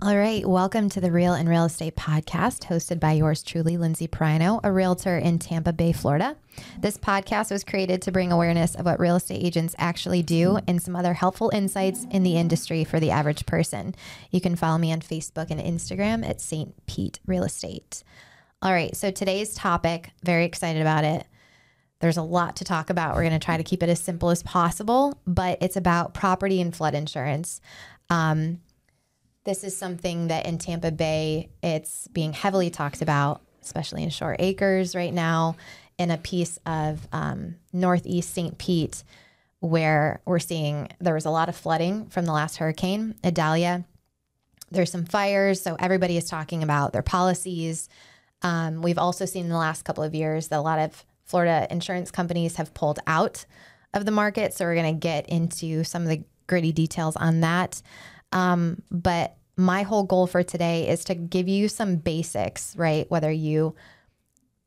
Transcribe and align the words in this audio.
All 0.00 0.16
right, 0.16 0.46
welcome 0.46 0.88
to 0.90 1.00
the 1.00 1.10
Real 1.10 1.32
and 1.32 1.48
Real 1.48 1.64
Estate 1.64 1.96
Podcast, 1.96 2.66
hosted 2.68 3.00
by 3.00 3.12
yours 3.14 3.42
truly, 3.42 3.76
Lindsay 3.76 4.06
Prino, 4.06 4.60
a 4.62 4.70
realtor 4.70 5.18
in 5.18 5.40
Tampa 5.40 5.72
Bay, 5.72 5.90
Florida. 5.90 6.36
This 6.78 6.96
podcast 6.96 7.50
was 7.50 7.64
created 7.64 8.00
to 8.02 8.12
bring 8.12 8.30
awareness 8.30 8.76
of 8.76 8.84
what 8.84 9.00
real 9.00 9.16
estate 9.16 9.44
agents 9.44 9.74
actually 9.76 10.22
do 10.22 10.60
and 10.68 10.80
some 10.80 10.94
other 10.94 11.14
helpful 11.14 11.50
insights 11.52 12.06
in 12.12 12.22
the 12.22 12.36
industry 12.36 12.84
for 12.84 13.00
the 13.00 13.10
average 13.10 13.44
person. 13.44 13.92
You 14.30 14.40
can 14.40 14.54
follow 14.54 14.78
me 14.78 14.92
on 14.92 15.00
Facebook 15.00 15.50
and 15.50 15.60
Instagram 15.60 16.24
at 16.24 16.40
St. 16.40 16.74
Pete 16.86 17.18
Real 17.26 17.42
Estate. 17.42 18.04
All 18.62 18.72
right, 18.72 18.94
so 18.94 19.10
today's 19.10 19.52
topic, 19.52 20.10
very 20.22 20.44
excited 20.44 20.80
about 20.80 21.02
it. 21.02 21.26
There's 21.98 22.16
a 22.18 22.22
lot 22.22 22.54
to 22.56 22.64
talk 22.64 22.88
about. 22.88 23.16
We're 23.16 23.22
going 23.22 23.32
to 23.32 23.44
try 23.44 23.56
to 23.56 23.64
keep 23.64 23.82
it 23.82 23.88
as 23.88 23.98
simple 23.98 24.30
as 24.30 24.44
possible, 24.44 25.20
but 25.26 25.58
it's 25.60 25.76
about 25.76 26.14
property 26.14 26.60
and 26.60 26.74
flood 26.74 26.94
insurance. 26.94 27.60
Um, 28.10 28.60
this 29.48 29.64
is 29.64 29.74
something 29.74 30.28
that 30.28 30.44
in 30.44 30.58
Tampa 30.58 30.92
Bay, 30.92 31.48
it's 31.62 32.06
being 32.08 32.34
heavily 32.34 32.68
talked 32.68 33.00
about, 33.00 33.40
especially 33.62 34.02
in 34.02 34.10
Shore 34.10 34.36
Acres 34.38 34.94
right 34.94 35.12
now, 35.12 35.56
in 35.96 36.10
a 36.10 36.18
piece 36.18 36.58
of 36.66 37.08
um, 37.12 37.54
Northeast 37.72 38.34
St. 38.34 38.58
Pete, 38.58 39.02
where 39.60 40.20
we're 40.26 40.38
seeing 40.38 40.88
there 41.00 41.14
was 41.14 41.24
a 41.24 41.30
lot 41.30 41.48
of 41.48 41.56
flooding 41.56 42.08
from 42.10 42.26
the 42.26 42.32
last 42.32 42.58
hurricane, 42.58 43.14
Idalia. 43.24 43.86
There's 44.70 44.92
some 44.92 45.06
fires, 45.06 45.62
so 45.62 45.76
everybody 45.80 46.18
is 46.18 46.28
talking 46.28 46.62
about 46.62 46.92
their 46.92 47.00
policies. 47.00 47.88
Um, 48.42 48.82
we've 48.82 48.98
also 48.98 49.24
seen 49.24 49.46
in 49.46 49.50
the 49.50 49.56
last 49.56 49.82
couple 49.82 50.04
of 50.04 50.14
years 50.14 50.48
that 50.48 50.58
a 50.58 50.60
lot 50.60 50.78
of 50.78 51.06
Florida 51.24 51.66
insurance 51.70 52.10
companies 52.10 52.56
have 52.56 52.74
pulled 52.74 52.98
out 53.06 53.46
of 53.94 54.04
the 54.04 54.10
market. 54.10 54.52
So 54.52 54.66
we're 54.66 54.74
going 54.74 54.94
to 54.94 55.00
get 55.00 55.26
into 55.30 55.84
some 55.84 56.02
of 56.02 56.10
the 56.10 56.22
gritty 56.46 56.72
details 56.72 57.16
on 57.16 57.40
that. 57.40 57.80
Um, 58.30 58.82
but 58.90 59.37
my 59.58 59.82
whole 59.82 60.04
goal 60.04 60.28
for 60.28 60.44
today 60.44 60.88
is 60.88 61.04
to 61.04 61.16
give 61.16 61.48
you 61.48 61.68
some 61.68 61.96
basics, 61.96 62.76
right? 62.76 63.10
Whether 63.10 63.30
you 63.30 63.74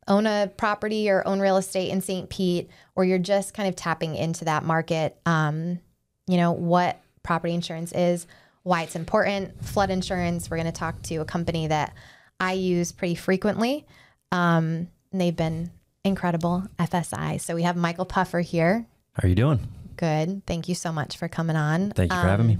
own 0.05 0.27
a 0.27 0.51
property 0.57 1.09
or 1.09 1.25
own 1.25 1.39
real 1.39 1.55
estate 1.55 1.89
in 1.89 2.01
St. 2.01 2.29
Pete, 2.29 2.69
or 2.93 3.05
you're 3.05 3.17
just 3.17 3.53
kind 3.53 3.69
of 3.69 3.75
tapping 3.77 4.15
into 4.15 4.43
that 4.45 4.65
market, 4.65 5.17
um, 5.25 5.79
you 6.27 6.35
know, 6.35 6.51
what 6.51 6.99
property 7.23 7.53
insurance 7.53 7.93
is, 7.93 8.27
why 8.63 8.83
it's 8.83 8.97
important, 8.97 9.63
flood 9.63 9.89
insurance. 9.89 10.51
We're 10.51 10.57
going 10.57 10.65
to 10.65 10.73
talk 10.73 11.01
to 11.03 11.17
a 11.17 11.25
company 11.25 11.67
that 11.67 11.93
I 12.41 12.53
use 12.53 12.91
pretty 12.91 13.15
frequently. 13.15 13.85
Um, 14.33 14.89
they've 15.13 15.35
been 15.35 15.71
incredible, 16.03 16.65
FSI. 16.79 17.39
So 17.39 17.55
we 17.55 17.63
have 17.63 17.77
Michael 17.77 18.05
Puffer 18.05 18.41
here. 18.41 18.85
How 19.13 19.25
are 19.25 19.29
you 19.29 19.35
doing? 19.35 19.67
Good. 19.95 20.45
Thank 20.45 20.67
you 20.67 20.75
so 20.75 20.91
much 20.91 21.15
for 21.15 21.29
coming 21.29 21.55
on. 21.55 21.91
Thank 21.91 22.11
you 22.11 22.17
for 22.17 22.23
um, 22.23 22.29
having 22.29 22.47
me. 22.47 22.57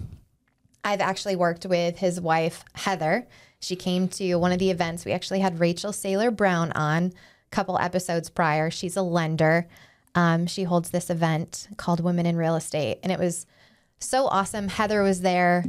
I've 0.83 1.01
actually 1.01 1.35
worked 1.35 1.65
with 1.65 1.97
his 1.99 2.19
wife, 2.19 2.63
Heather. 2.73 3.27
She 3.59 3.75
came 3.75 4.07
to 4.09 4.35
one 4.35 4.51
of 4.51 4.59
the 4.59 4.71
events. 4.71 5.05
We 5.05 5.11
actually 5.11 5.39
had 5.39 5.59
Rachel 5.59 5.91
Saylor 5.91 6.35
Brown 6.35 6.71
on 6.71 7.05
a 7.05 7.11
couple 7.51 7.77
episodes 7.77 8.29
prior. 8.29 8.71
She's 8.71 8.97
a 8.97 9.03
lender. 9.03 9.67
Um, 10.15 10.47
she 10.47 10.63
holds 10.63 10.89
this 10.89 11.09
event 11.09 11.67
called 11.77 11.99
Women 11.99 12.25
in 12.25 12.35
Real 12.35 12.55
Estate. 12.55 12.99
And 13.03 13.11
it 13.11 13.19
was 13.19 13.45
so 13.99 14.25
awesome. 14.25 14.67
Heather 14.67 15.03
was 15.03 15.21
there. 15.21 15.63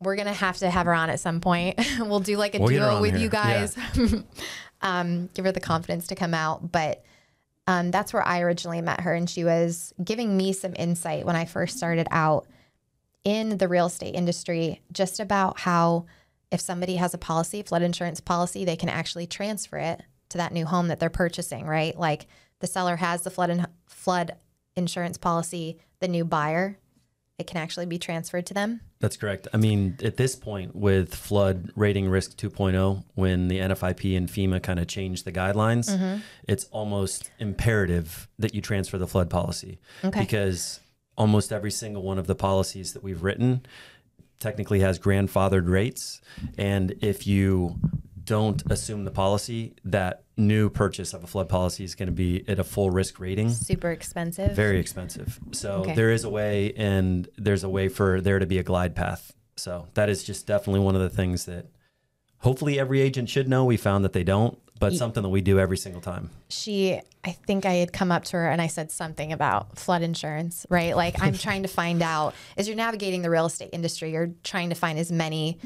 We're 0.00 0.16
going 0.16 0.26
to 0.26 0.34
have 0.34 0.58
to 0.58 0.68
have 0.68 0.86
her 0.86 0.94
on 0.94 1.08
at 1.08 1.20
some 1.20 1.40
point. 1.40 1.80
we'll 1.98 2.20
do 2.20 2.36
like 2.36 2.54
a 2.54 2.58
we'll 2.58 2.68
duo 2.68 3.00
with 3.00 3.12
here. 3.12 3.20
you 3.20 3.28
guys. 3.30 3.76
Yeah. 3.96 4.18
um, 4.82 5.30
give 5.32 5.46
her 5.46 5.52
the 5.52 5.60
confidence 5.60 6.08
to 6.08 6.14
come 6.14 6.34
out. 6.34 6.70
But 6.70 7.04
um, 7.66 7.90
that's 7.90 8.12
where 8.12 8.26
I 8.26 8.40
originally 8.40 8.82
met 8.82 9.00
her. 9.00 9.14
And 9.14 9.30
she 9.30 9.44
was 9.44 9.94
giving 10.02 10.36
me 10.36 10.52
some 10.52 10.74
insight 10.76 11.24
when 11.24 11.36
I 11.36 11.46
first 11.46 11.78
started 11.78 12.06
out 12.10 12.46
in 13.24 13.58
the 13.58 13.68
real 13.68 13.86
estate 13.86 14.14
industry 14.14 14.80
just 14.92 15.20
about 15.20 15.60
how 15.60 16.06
if 16.50 16.60
somebody 16.60 16.96
has 16.96 17.14
a 17.14 17.18
policy, 17.18 17.62
flood 17.62 17.82
insurance 17.82 18.20
policy, 18.20 18.64
they 18.64 18.76
can 18.76 18.88
actually 18.88 19.26
transfer 19.26 19.78
it 19.78 20.02
to 20.28 20.38
that 20.38 20.52
new 20.52 20.66
home 20.66 20.88
that 20.88 21.00
they're 21.00 21.10
purchasing, 21.10 21.66
right? 21.66 21.98
Like 21.98 22.26
the 22.60 22.66
seller 22.66 22.96
has 22.96 23.22
the 23.22 23.30
flood 23.30 23.50
and 23.50 23.66
flood 23.86 24.32
insurance 24.76 25.18
policy, 25.18 25.78
the 26.00 26.08
new 26.08 26.24
buyer, 26.24 26.78
it 27.42 27.46
can 27.46 27.56
actually 27.56 27.86
be 27.86 27.98
transferred 27.98 28.46
to 28.46 28.54
them. 28.54 28.80
That's 29.00 29.16
correct. 29.16 29.48
I 29.52 29.56
mean, 29.56 29.98
at 30.02 30.16
this 30.16 30.36
point 30.36 30.76
with 30.76 31.14
flood 31.14 31.72
rating 31.74 32.08
risk 32.08 32.36
2.0, 32.36 33.04
when 33.14 33.48
the 33.48 33.58
NFIP 33.58 34.16
and 34.16 34.28
FEMA 34.28 34.62
kind 34.62 34.78
of 34.78 34.86
changed 34.86 35.24
the 35.24 35.32
guidelines, 35.32 35.90
mm-hmm. 35.90 36.20
it's 36.46 36.64
almost 36.66 37.30
imperative 37.38 38.28
that 38.38 38.54
you 38.54 38.60
transfer 38.60 38.98
the 38.98 39.08
flood 39.08 39.28
policy 39.28 39.80
okay. 40.04 40.20
because 40.20 40.78
almost 41.16 41.52
every 41.52 41.70
single 41.70 42.02
one 42.02 42.18
of 42.18 42.26
the 42.26 42.34
policies 42.34 42.92
that 42.92 43.02
we've 43.02 43.22
written 43.22 43.64
technically 44.38 44.80
has 44.80 44.98
grandfathered 44.98 45.68
rates. 45.68 46.20
And 46.58 46.94
if 47.00 47.26
you 47.26 47.78
don't 48.24 48.62
assume 48.70 49.04
the 49.04 49.10
policy, 49.10 49.74
that 49.84 50.24
new 50.36 50.70
purchase 50.70 51.12
of 51.14 51.22
a 51.22 51.26
flood 51.26 51.48
policy 51.48 51.84
is 51.84 51.94
going 51.94 52.06
to 52.06 52.12
be 52.12 52.44
at 52.48 52.58
a 52.58 52.64
full 52.64 52.90
risk 52.90 53.20
rating. 53.20 53.50
Super 53.50 53.90
expensive. 53.90 54.54
Very 54.56 54.78
expensive. 54.78 55.38
So 55.52 55.80
okay. 55.80 55.94
there 55.94 56.10
is 56.10 56.24
a 56.24 56.30
way, 56.30 56.72
and 56.76 57.28
there's 57.36 57.64
a 57.64 57.68
way 57.68 57.88
for 57.88 58.20
there 58.20 58.38
to 58.38 58.46
be 58.46 58.58
a 58.58 58.62
glide 58.62 58.94
path. 58.94 59.32
So 59.56 59.88
that 59.94 60.08
is 60.08 60.24
just 60.24 60.46
definitely 60.46 60.80
one 60.80 60.94
of 60.94 61.02
the 61.02 61.10
things 61.10 61.44
that 61.44 61.66
hopefully 62.38 62.78
every 62.78 63.00
agent 63.00 63.28
should 63.28 63.48
know. 63.48 63.64
We 63.64 63.76
found 63.76 64.04
that 64.04 64.12
they 64.12 64.24
don't 64.24 64.58
but 64.82 64.94
something 64.94 65.22
that 65.22 65.28
we 65.28 65.40
do 65.40 65.60
every 65.60 65.76
single 65.76 66.00
time. 66.00 66.30
She, 66.48 67.00
I 67.24 67.30
think 67.30 67.64
I 67.64 67.74
had 67.74 67.92
come 67.92 68.10
up 68.10 68.24
to 68.24 68.36
her 68.36 68.50
and 68.50 68.60
I 68.60 68.66
said 68.66 68.90
something 68.90 69.32
about 69.32 69.78
flood 69.78 70.02
insurance, 70.02 70.66
right? 70.68 70.96
Like 70.96 71.22
I'm 71.22 71.34
trying 71.38 71.62
to 71.62 71.68
find 71.68 72.02
out 72.02 72.34
as 72.56 72.66
you're 72.66 72.76
navigating 72.76 73.22
the 73.22 73.30
real 73.30 73.46
estate 73.46 73.70
industry, 73.72 74.10
you're 74.10 74.32
trying 74.42 74.70
to 74.70 74.74
find 74.74 74.98
as 74.98 75.12
many 75.12 75.58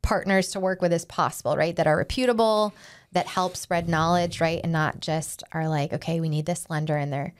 partners 0.00 0.52
to 0.52 0.60
work 0.60 0.80
with 0.80 0.92
as 0.92 1.04
possible, 1.04 1.54
right? 1.54 1.76
That 1.76 1.86
are 1.86 1.98
reputable, 1.98 2.72
that 3.12 3.26
help 3.26 3.56
spread 3.56 3.90
knowledge, 3.90 4.40
right? 4.40 4.60
And 4.62 4.72
not 4.72 5.00
just 5.00 5.44
are 5.52 5.68
like, 5.68 5.92
okay, 5.92 6.20
we 6.20 6.30
need 6.30 6.46
this 6.46 6.70
lender 6.70 6.96
and 6.96 7.12
they're 7.12 7.34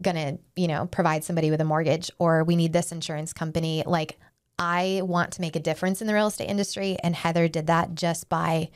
gonna, 0.00 0.38
you 0.56 0.66
know, 0.66 0.86
provide 0.86 1.24
somebody 1.24 1.50
with 1.50 1.60
a 1.60 1.64
mortgage 1.64 2.10
or 2.18 2.42
we 2.42 2.56
need 2.56 2.72
this 2.72 2.90
insurance 2.90 3.34
company. 3.34 3.84
Like 3.86 4.18
I 4.58 5.02
want 5.04 5.32
to 5.32 5.42
make 5.42 5.56
a 5.56 5.60
difference 5.60 6.00
in 6.00 6.06
the 6.06 6.14
real 6.14 6.28
estate 6.28 6.48
industry. 6.48 6.96
And 7.02 7.14
Heather 7.14 7.48
did 7.48 7.66
that 7.66 7.94
just 7.94 8.30
by 8.30 8.70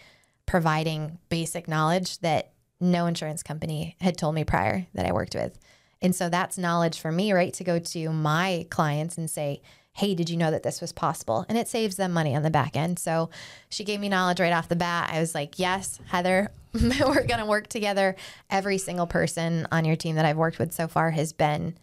providing 0.46 1.18
basic 1.28 1.68
knowledge 1.68 2.18
that 2.18 2.52
no 2.80 3.06
insurance 3.06 3.42
company 3.42 3.96
had 4.00 4.16
told 4.16 4.34
me 4.34 4.44
prior 4.44 4.86
that 4.94 5.06
I 5.06 5.12
worked 5.12 5.34
with. 5.34 5.58
And 6.02 6.14
so 6.14 6.28
that's 6.28 6.58
knowledge 6.58 7.00
for 7.00 7.10
me, 7.10 7.32
right? 7.32 7.52
To 7.54 7.64
go 7.64 7.78
to 7.78 8.12
my 8.12 8.66
clients 8.70 9.16
and 9.16 9.30
say, 9.30 9.62
hey, 9.94 10.14
did 10.14 10.28
you 10.28 10.36
know 10.36 10.50
that 10.50 10.64
this 10.64 10.80
was 10.80 10.92
possible? 10.92 11.46
And 11.48 11.56
it 11.56 11.68
saves 11.68 11.96
them 11.96 12.12
money 12.12 12.34
on 12.34 12.42
the 12.42 12.50
back 12.50 12.76
end. 12.76 12.98
So 12.98 13.30
she 13.68 13.84
gave 13.84 14.00
me 14.00 14.08
knowledge 14.08 14.40
right 14.40 14.52
off 14.52 14.68
the 14.68 14.76
bat. 14.76 15.10
I 15.12 15.20
was 15.20 15.34
like, 15.34 15.58
yes, 15.58 16.00
Heather, 16.06 16.50
we're 16.74 17.26
going 17.26 17.38
to 17.38 17.46
work 17.46 17.68
together. 17.68 18.16
Every 18.50 18.76
single 18.76 19.06
person 19.06 19.68
on 19.70 19.84
your 19.84 19.96
team 19.96 20.16
that 20.16 20.24
I've 20.24 20.36
worked 20.36 20.58
with 20.58 20.72
so 20.72 20.88
far 20.88 21.12
has 21.12 21.32
been 21.32 21.78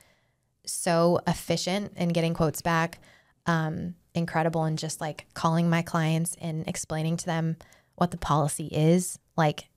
so 0.66 1.20
efficient 1.26 1.94
in 1.96 2.10
getting 2.10 2.34
quotes 2.34 2.62
back, 2.62 3.00
um, 3.46 3.96
incredible, 4.14 4.66
and 4.66 4.78
just 4.78 5.00
like 5.00 5.26
calling 5.34 5.70
my 5.70 5.82
clients 5.82 6.36
and 6.42 6.68
explaining 6.68 7.16
to 7.18 7.26
them 7.26 7.56
what 8.02 8.10
the 8.10 8.18
policy 8.18 8.66
is. 8.66 9.20
Like 9.38 9.70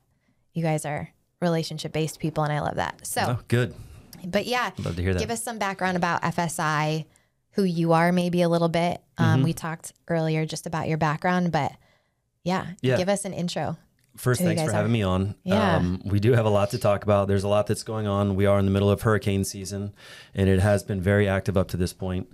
you 0.55 0.63
guys 0.63 0.87
are 0.87 1.11
relationship 1.43 1.93
based 1.93 2.19
people 2.19 2.43
and 2.43 2.53
I 2.53 2.61
love 2.61 2.77
that. 2.77 3.07
So 3.07 3.37
oh, 3.39 3.43
good. 3.49 3.75
But 4.27 4.47
yeah, 4.47 4.71
love 4.79 4.97
to 4.97 5.03
hear 5.03 5.13
that. 5.13 5.21
give 5.21 5.31
us 5.31 5.43
some 5.43 5.59
background 5.59 5.99
about 5.99 6.23
FSI, 6.23 7.05
who 7.51 7.65
you 7.65 7.93
are 7.93 8.13
maybe 8.13 8.41
a 8.41 8.49
little 8.49 8.71
bit. 8.71 9.03
Um, 9.19 9.27
mm-hmm. 9.27 9.45
We 9.45 9.53
talked 9.53 9.93
earlier 10.09 10.47
just 10.47 10.67
about 10.67 10.89
your 10.89 10.97
background, 10.97 11.53
but 11.53 11.73
yeah, 12.45 12.69
yeah, 12.81 12.97
give 12.97 13.11
us 13.11 13.27
an 13.27 13.35
intro. 13.35 13.77
First, 14.17 14.41
thanks 14.41 14.63
for 14.63 14.71
having 14.71 14.91
are. 14.91 14.95
me 14.95 15.03
on. 15.03 15.35
Yeah. 15.43 15.77
Um, 15.77 16.01
we 16.05 16.21
do 16.21 16.33
have 16.33 16.47
a 16.47 16.51
lot 16.51 16.71
to 16.71 16.79
talk 16.79 17.03
about. 17.03 17.27
There's 17.27 17.43
a 17.43 17.49
lot 17.49 17.67
that's 17.67 17.83
going 17.83 18.07
on. 18.07 18.37
We 18.37 18.47
are 18.47 18.61
in 18.61 18.65
the 18.65 18.71
middle 18.71 18.89
of 18.89 19.03
hurricane 19.03 19.45
season, 19.45 19.93
and 20.35 20.49
it 20.49 20.61
has 20.61 20.85
been 20.85 21.01
very 21.01 21.29
active 21.29 21.57
up 21.57 21.69
to 21.69 21.77
this 21.77 21.93
point. 21.93 22.29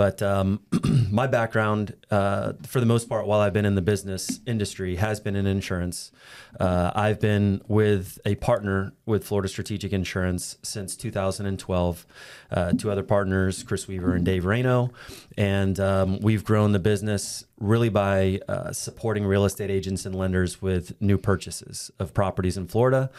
But 0.00 0.22
um, 0.22 0.60
my 1.10 1.26
background, 1.26 1.94
uh, 2.10 2.54
for 2.66 2.80
the 2.80 2.86
most 2.86 3.06
part, 3.06 3.26
while 3.26 3.40
I've 3.40 3.52
been 3.52 3.66
in 3.66 3.74
the 3.74 3.82
business 3.82 4.40
industry, 4.46 4.96
has 4.96 5.20
been 5.20 5.36
in 5.36 5.46
insurance. 5.46 6.10
Uh, 6.58 6.90
I've 6.94 7.20
been 7.20 7.60
with 7.68 8.18
a 8.24 8.36
partner 8.36 8.94
with 9.04 9.24
Florida 9.24 9.46
Strategic 9.46 9.92
Insurance 9.92 10.56
since 10.62 10.96
2012. 10.96 12.06
Uh, 12.50 12.72
two 12.72 12.90
other 12.90 13.02
partners, 13.02 13.62
Chris 13.62 13.86
Weaver 13.86 14.14
and 14.14 14.24
Dave 14.24 14.46
Reno, 14.46 14.90
and 15.36 15.78
um, 15.78 16.18
we've 16.20 16.46
grown 16.46 16.72
the 16.72 16.78
business 16.78 17.44
really 17.58 17.90
by 17.90 18.40
uh, 18.48 18.72
supporting 18.72 19.26
real 19.26 19.44
estate 19.44 19.70
agents 19.70 20.06
and 20.06 20.14
lenders 20.14 20.62
with 20.62 20.98
new 21.02 21.18
purchases 21.18 21.90
of 21.98 22.14
properties 22.14 22.56
in 22.56 22.66
Florida. 22.66 23.10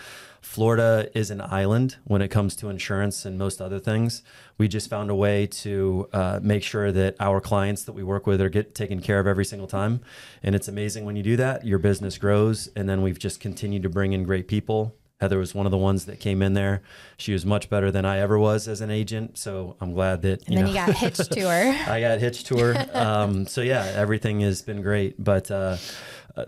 Florida 0.42 1.10
is 1.14 1.30
an 1.30 1.40
island 1.40 1.98
when 2.04 2.22
it 2.22 2.30
comes 2.30 2.56
to 2.58 2.70
insurance 2.70 3.26
and 3.26 3.38
most 3.38 3.62
other 3.62 3.80
things. 3.80 4.24
We 4.58 4.68
just 4.68 4.90
found 4.90 5.10
a 5.10 5.16
way 5.16 5.46
to 5.48 6.10
uh, 6.12 6.40
make 6.42 6.64
sure 6.64 6.92
that 6.92 7.16
our 7.20 7.40
clients 7.40 7.84
that 7.84 7.94
we 7.94 8.04
work 8.04 8.26
with 8.26 8.42
are 8.42 8.50
get 8.50 8.74
taken 8.74 9.02
care 9.02 9.20
of 9.20 9.28
every 9.28 9.46
single 9.46 9.68
time. 9.68 10.02
And 10.42 10.56
it's 10.56 10.68
amazing 10.68 11.06
when 11.06 11.16
you 11.16 11.24
do 11.24 11.38
that, 11.38 11.66
your 11.66 11.80
business 11.80 12.18
grows. 12.18 12.70
And 12.76 12.90
then 12.90 13.02
we've 13.02 13.20
just 13.20 13.40
continued 13.40 13.84
to 13.84 13.90
bring 13.90 14.14
in 14.14 14.24
great 14.24 14.48
people 14.48 14.96
Heather 15.22 15.38
was 15.38 15.54
one 15.54 15.68
of 15.68 15.72
the 15.72 15.78
ones 15.78 16.06
that 16.06 16.20
came 16.20 16.42
in 16.42 16.54
there. 16.54 16.82
She 17.16 17.32
was 17.32 17.46
much 17.46 17.70
better 17.70 17.92
than 17.92 18.06
I 18.06 18.18
ever 18.18 18.40
was 18.40 18.68
as 18.68 18.82
an 18.82 18.90
agent. 18.90 19.38
So 19.38 19.78
I'm 19.80 19.94
glad 19.94 20.24
that. 20.24 20.50
You 20.50 20.58
and 20.58 20.58
then 20.58 20.66
know, 20.66 20.70
you 20.82 20.88
got 20.88 20.98
hitched 20.98 21.32
to 21.32 21.42
her. 21.42 21.72
I 21.88 22.02
got 22.02 22.20
hitched 22.20 22.48
to 22.48 22.58
her. 22.58 22.88
Um, 23.02 23.48
so 23.48 23.62
yeah, 23.62 23.84
everything 23.96 24.42
has 24.42 24.62
been 24.62 24.82
great. 24.82 25.24
But 25.24 25.50
uh, 25.50 25.78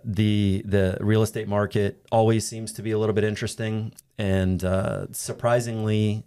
the 0.04 0.64
the 0.66 0.98
real 1.00 1.22
estate 1.22 1.48
market 1.48 2.06
always 2.12 2.48
seems 2.48 2.74
to 2.74 2.81
be 2.81 2.92
a 2.92 2.98
little 2.98 3.14
bit 3.14 3.24
interesting, 3.24 3.94
and 4.18 4.64
uh, 4.64 5.08
surprisingly, 5.12 6.26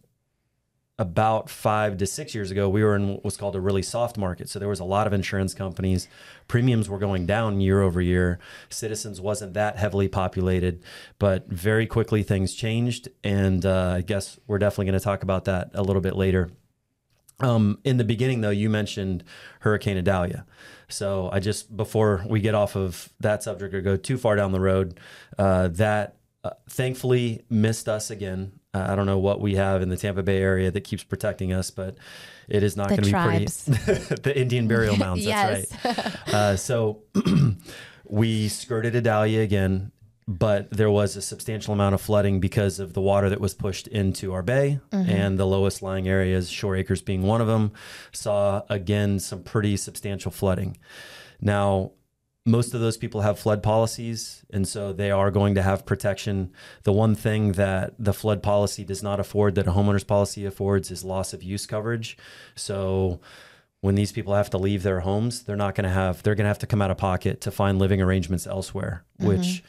about 0.99 1.51
five 1.51 1.99
to 1.99 2.07
six 2.07 2.35
years 2.35 2.51
ago, 2.51 2.69
we 2.69 2.83
were 2.83 2.97
in 2.97 3.17
what's 3.17 3.37
called 3.37 3.55
a 3.55 3.61
really 3.61 3.83
soft 3.83 4.17
market. 4.17 4.49
So 4.49 4.59
there 4.59 4.69
was 4.69 4.81
a 4.81 4.85
lot 4.85 5.07
of 5.07 5.13
insurance 5.13 5.53
companies. 5.53 6.09
Premiums 6.49 6.89
were 6.89 6.99
going 6.99 7.27
down 7.27 7.61
year 7.61 7.83
over 7.83 8.01
year. 8.01 8.39
Citizens 8.71 9.21
wasn't 9.21 9.53
that 9.55 9.77
heavily 9.77 10.09
populated, 10.09 10.83
but 11.19 11.47
very 11.49 11.87
quickly 11.87 12.23
things 12.23 12.55
changed. 12.55 13.09
And 13.23 13.67
uh, 13.67 13.97
I 13.97 14.01
guess 14.01 14.41
we're 14.47 14.59
definitely 14.59 14.87
going 14.87 14.99
to 14.99 15.05
talk 15.05 15.23
about 15.23 15.45
that 15.45 15.71
a 15.75 15.83
little 15.83 16.03
bit 16.03 16.17
later. 16.17 16.51
Um, 17.41 17.79
in 17.85 17.99
the 17.99 18.05
beginning, 18.05 18.41
though, 18.41 18.49
you 18.49 18.71
mentioned 18.71 19.23
Hurricane 19.61 19.99
Idalia. 19.99 20.47
So 20.89 21.29
I 21.31 21.41
just, 21.41 21.77
before 21.77 22.25
we 22.27 22.41
get 22.41 22.55
off 22.55 22.75
of 22.75 23.11
that 23.21 23.43
subject 23.43 23.75
or 23.75 23.83
go 23.83 23.97
too 23.97 24.17
far 24.17 24.37
down 24.37 24.53
the 24.53 24.61
road, 24.61 24.99
uh, 25.37 25.69
that 25.69 26.17
uh, 26.43 26.51
thankfully 26.71 27.45
missed 27.51 27.89
us 27.89 28.11
again. 28.11 28.53
I 28.91 28.95
don't 28.95 29.07
know 29.07 29.19
what 29.19 29.41
we 29.41 29.55
have 29.57 29.83
in 29.83 29.89
the 29.89 29.97
Tampa 29.97 30.23
Bay 30.23 30.39
area 30.39 30.71
that 30.71 30.83
keeps 30.83 31.05
protecting 31.05 31.53
us, 31.53 31.71
but 31.71 31.97
it 32.49 32.63
is 32.63 32.77
not 32.77 32.89
going 32.89 33.03
to 33.03 33.07
be 33.07 33.13
pretty. 33.13 33.47
the 34.23 34.33
Indian 34.35 34.69
burial 34.69 34.97
mounds. 34.97 35.25
That's 35.25 35.75
right. 35.85 36.35
Uh, 36.35 36.57
so 36.57 37.03
we 38.05 38.49
skirted 38.49 38.95
Idalia 38.95 39.41
again, 39.41 39.93
but 40.29 40.71
there 40.71 40.91
was 40.91 41.17
a 41.17 41.23
substantial 41.23 41.73
amount 41.73 41.95
of 41.95 42.01
flooding 42.01 42.41
because 42.41 42.79
of 42.79 42.93
the 42.93 43.01
water 43.01 43.29
that 43.29 43.41
was 43.41 43.55
pushed 43.55 43.87
into 43.89 44.33
our 44.33 44.43
bay 44.43 44.81
mm-hmm. 44.91 45.09
and 45.09 45.39
the 45.39 45.47
lowest 45.47 45.83
lying 45.83 46.09
areas, 46.09 46.51
Shore 46.51 46.77
Acres 46.77 47.03
being 47.03 47.23
one 47.23 47.41
of 47.41 47.47
them, 47.47 47.73
saw 48.13 48.63
again 48.69 49.19
some 49.19 49.43
pretty 49.43 49.77
substantial 49.77 50.31
flooding. 50.31 50.79
Now, 51.41 51.93
most 52.47 52.75
of 52.75 52.81
those 52.81 52.97
people 52.97 53.23
have 53.23 53.39
flood 53.39 53.63
policies, 53.63 54.45
and 54.51 54.67
so 54.67 54.93
they 54.93 55.11
are 55.11 55.33
going 55.33 55.57
to 55.57 55.63
have 55.63 55.85
protection. 55.85 56.53
The 56.85 56.93
one 56.93 57.17
thing 57.17 57.53
that 57.53 57.95
the 57.99 58.15
flood 58.15 58.41
policy 58.43 58.85
does 58.85 59.03
not 59.03 59.19
afford 59.19 59.57
that 59.57 59.67
a 59.67 59.73
homeowner's 59.73 60.05
policy 60.05 60.47
affords 60.47 60.93
is 60.93 61.05
loss 61.05 61.33
of 61.33 61.43
use 61.43 61.67
coverage. 61.67 62.17
So 62.55 63.21
when 63.81 63.97
these 63.97 64.13
people 64.13 64.35
have 64.35 64.49
to 64.51 64.59
leave 64.59 64.85
their 64.85 65.01
homes, 65.01 65.43
they're 65.43 65.57
not 65.57 65.75
going 65.75 65.85
to 65.85 65.91
have, 65.91 66.23
they're 66.23 66.37
going 66.37 66.45
to 66.45 66.49
have 66.49 66.61
to 66.61 66.67
come 66.67 66.81
out 66.81 66.93
of 66.93 66.97
pocket 66.97 67.41
to 67.43 67.51
find 67.51 67.81
living 67.81 68.01
arrangements 68.01 68.47
elsewhere, 68.47 69.05
mm-hmm. 69.19 69.29
which 69.29 69.65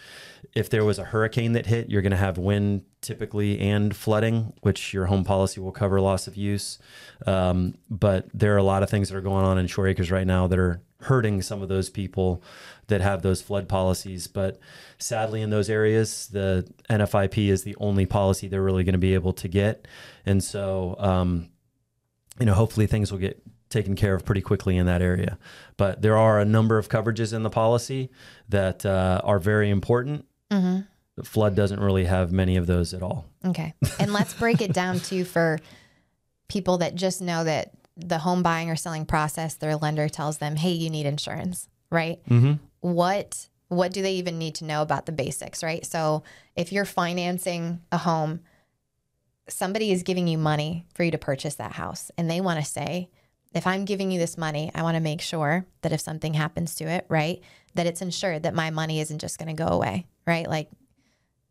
if 0.54 0.70
there 0.70 0.86
was 0.86 1.00
a 1.00 1.04
hurricane 1.04 1.54
that 1.54 1.66
hit, 1.66 1.90
you're 1.90 2.04
going 2.04 2.12
to 2.12 2.18
have 2.18 2.38
wind 2.38 2.84
typically 3.02 3.60
and 3.60 3.96
flooding, 3.96 4.54
which 4.62 4.94
your 4.94 5.08
home 5.08 5.24
policy 5.24 5.60
will 5.60 5.72
cover 5.72 6.00
loss 6.00 6.28
of 6.28 6.38
use. 6.38 6.78
Um, 7.26 7.76
but 7.90 8.28
there 8.34 8.54
are 8.54 8.58
a 8.58 8.64
lot 8.64 8.84
of 8.84 8.90
things 8.90 9.10
that 9.10 9.18
are 9.18 9.22
going 9.22 9.46
on 9.46 9.58
in 9.58 9.68
Shore 9.68 9.88
Acres 9.88 10.12
right 10.12 10.28
now 10.28 10.48
that 10.48 10.60
are 10.60 10.82
hurting 11.02 11.42
some 11.42 11.62
of 11.62 11.70
those 11.70 11.90
people 11.90 12.42
that 12.88 13.02
have 13.02 13.22
those 13.22 13.42
flood 13.42 13.70
policies. 13.70 14.28
But 14.28 14.60
sadly, 14.98 15.42
in 15.42 15.50
those 15.50 15.70
areas, 15.70 16.28
the 16.28 16.68
NFIP 16.90 17.50
is 17.50 17.64
the 17.64 17.76
only 17.80 18.06
policy 18.06 18.48
they're 18.48 18.64
really 18.64 18.84
going 18.84 18.94
to 18.94 19.00
be 19.00 19.14
able 19.14 19.34
to 19.34 19.48
get. 19.48 19.88
And 20.26 20.44
so, 20.44 20.96
um, 21.00 21.50
you 22.40 22.46
know, 22.46 22.54
hopefully 22.54 22.88
things 22.88 23.12
will 23.12 23.20
get 23.20 23.42
taken 23.70 23.96
care 23.96 24.16
of 24.16 24.26
pretty 24.26 24.42
quickly 24.42 24.78
in 24.78 24.86
that 24.86 25.02
area. 25.02 25.38
But 25.76 26.02
there 26.02 26.18
are 26.18 26.40
a 26.40 26.46
number 26.46 26.78
of 26.78 26.90
coverages 26.90 27.34
in 27.34 27.44
the 27.44 27.50
policy 27.50 28.10
that 28.50 28.86
uh, 28.86 29.22
are 29.24 29.40
very 29.40 29.70
important. 29.70 30.26
Mm-hmm. 30.52 30.82
The 31.16 31.24
flood 31.24 31.56
doesn't 31.56 31.80
really 31.80 32.06
have 32.06 32.32
many 32.32 32.58
of 32.58 32.68
those 32.68 32.94
at 32.94 33.02
all. 33.02 33.26
Okay. 33.44 33.74
And 34.00 34.14
let's 34.14 34.34
break 34.34 34.62
it 34.62 34.72
down 34.72 35.00
too 35.00 35.26
for 35.26 35.60
people 36.48 36.78
that 36.78 36.96
just 36.96 37.22
know 37.22 37.44
that 37.44 37.74
the 37.98 38.20
home 38.20 38.44
buying 38.44 38.70
or 38.70 38.76
selling 38.76 39.06
process, 39.06 39.56
their 39.56 39.76
lender 39.76 40.08
tells 40.08 40.38
them, 40.38 40.56
"Hey, 40.56 40.72
you 40.72 40.90
need 40.90 41.06
insurance," 41.06 41.68
right? 41.90 42.20
Mm-hmm. 42.30 42.54
What 42.82 43.50
what 43.70 43.92
do 43.92 44.02
they 44.02 44.14
even 44.14 44.38
need 44.38 44.56
to 44.56 44.66
know 44.66 44.82
about 44.82 45.06
the 45.06 45.12
basics, 45.12 45.62
right? 45.62 45.86
So, 45.86 46.24
if 46.56 46.72
you're 46.72 46.86
financing 46.86 47.82
a 47.92 47.98
home, 47.98 48.42
somebody 49.50 49.92
is 49.92 50.04
giving 50.04 50.28
you 50.28 50.38
money 50.38 50.86
for 50.94 51.04
you 51.04 51.12
to 51.12 51.18
purchase 51.18 51.56
that 51.56 51.74
house, 51.74 52.12
and 52.18 52.30
they 52.30 52.40
want 52.40 52.60
to 52.60 52.66
say, 52.66 53.10
"If 53.54 53.68
I'm 53.68 53.86
giving 53.86 54.12
you 54.12 54.20
this 54.20 54.38
money, 54.38 54.72
I 54.74 54.84
want 54.84 54.96
to 54.96 55.02
make 55.02 55.22
sure 55.22 55.66
that 55.82 55.92
if 55.92 56.02
something 56.02 56.36
happens 56.36 56.76
to 56.76 56.86
it, 56.86 57.06
right, 57.10 57.42
that 57.74 57.88
it's 57.88 58.02
insured 58.02 58.44
that 58.44 58.54
my 58.54 58.70
money 58.70 59.00
isn't 59.00 59.20
just 59.20 59.38
going 59.38 59.54
to 59.54 59.64
go 59.64 59.70
away, 59.70 60.08
right? 60.26 60.48
Like 60.48 60.70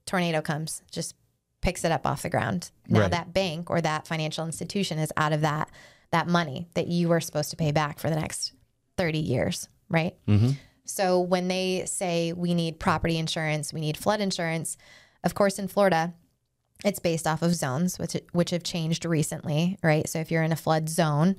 tornado 0.07 0.41
comes, 0.41 0.83
just 0.91 1.15
picks 1.61 1.85
it 1.85 1.93
up 1.93 2.07
off 2.07 2.23
the 2.23 2.31
ground. 2.31 2.71
Now 2.89 3.01
right. 3.01 3.11
that 3.11 3.33
bank 3.33 3.71
or 3.71 3.81
that 3.81 4.07
financial 4.07 4.47
institution 4.47 4.99
is 4.99 5.13
out 5.17 5.33
of 5.33 5.41
that 5.41 5.69
that 6.11 6.29
money 6.29 6.69
that 6.75 6.87
you 6.87 7.09
were 7.09 7.21
supposed 7.21 7.51
to 7.51 7.57
pay 7.57 7.73
back 7.73 7.99
for 7.99 8.09
the 8.09 8.17
next 8.17 8.53
30 8.97 9.19
years, 9.19 9.69
right? 9.89 10.15
Mm-hmm. 10.27 10.51
So 10.85 11.21
when 11.21 11.49
they 11.49 11.85
say 11.87 12.33
we 12.33 12.55
need 12.55 12.79
property 12.79 13.19
insurance, 13.19 13.73
we 13.73 13.81
need 13.81 13.97
flood 13.97 14.21
insurance, 14.21 14.77
of 15.25 15.35
course, 15.35 15.59
in 15.59 15.69
Florida, 15.69 16.15
it's 16.85 17.01
based 17.01 17.27
off 17.27 17.43
of 17.43 17.55
zones, 17.55 17.99
which 17.99 18.17
which 18.33 18.51
have 18.51 18.63
changed 18.63 19.05
recently, 19.05 19.79
right? 19.83 20.09
So 20.09 20.21
if 20.21 20.31
you're 20.31 20.43
in 20.43 20.53
a 20.53 20.57
flood 20.57 20.89
zone, 20.89 21.37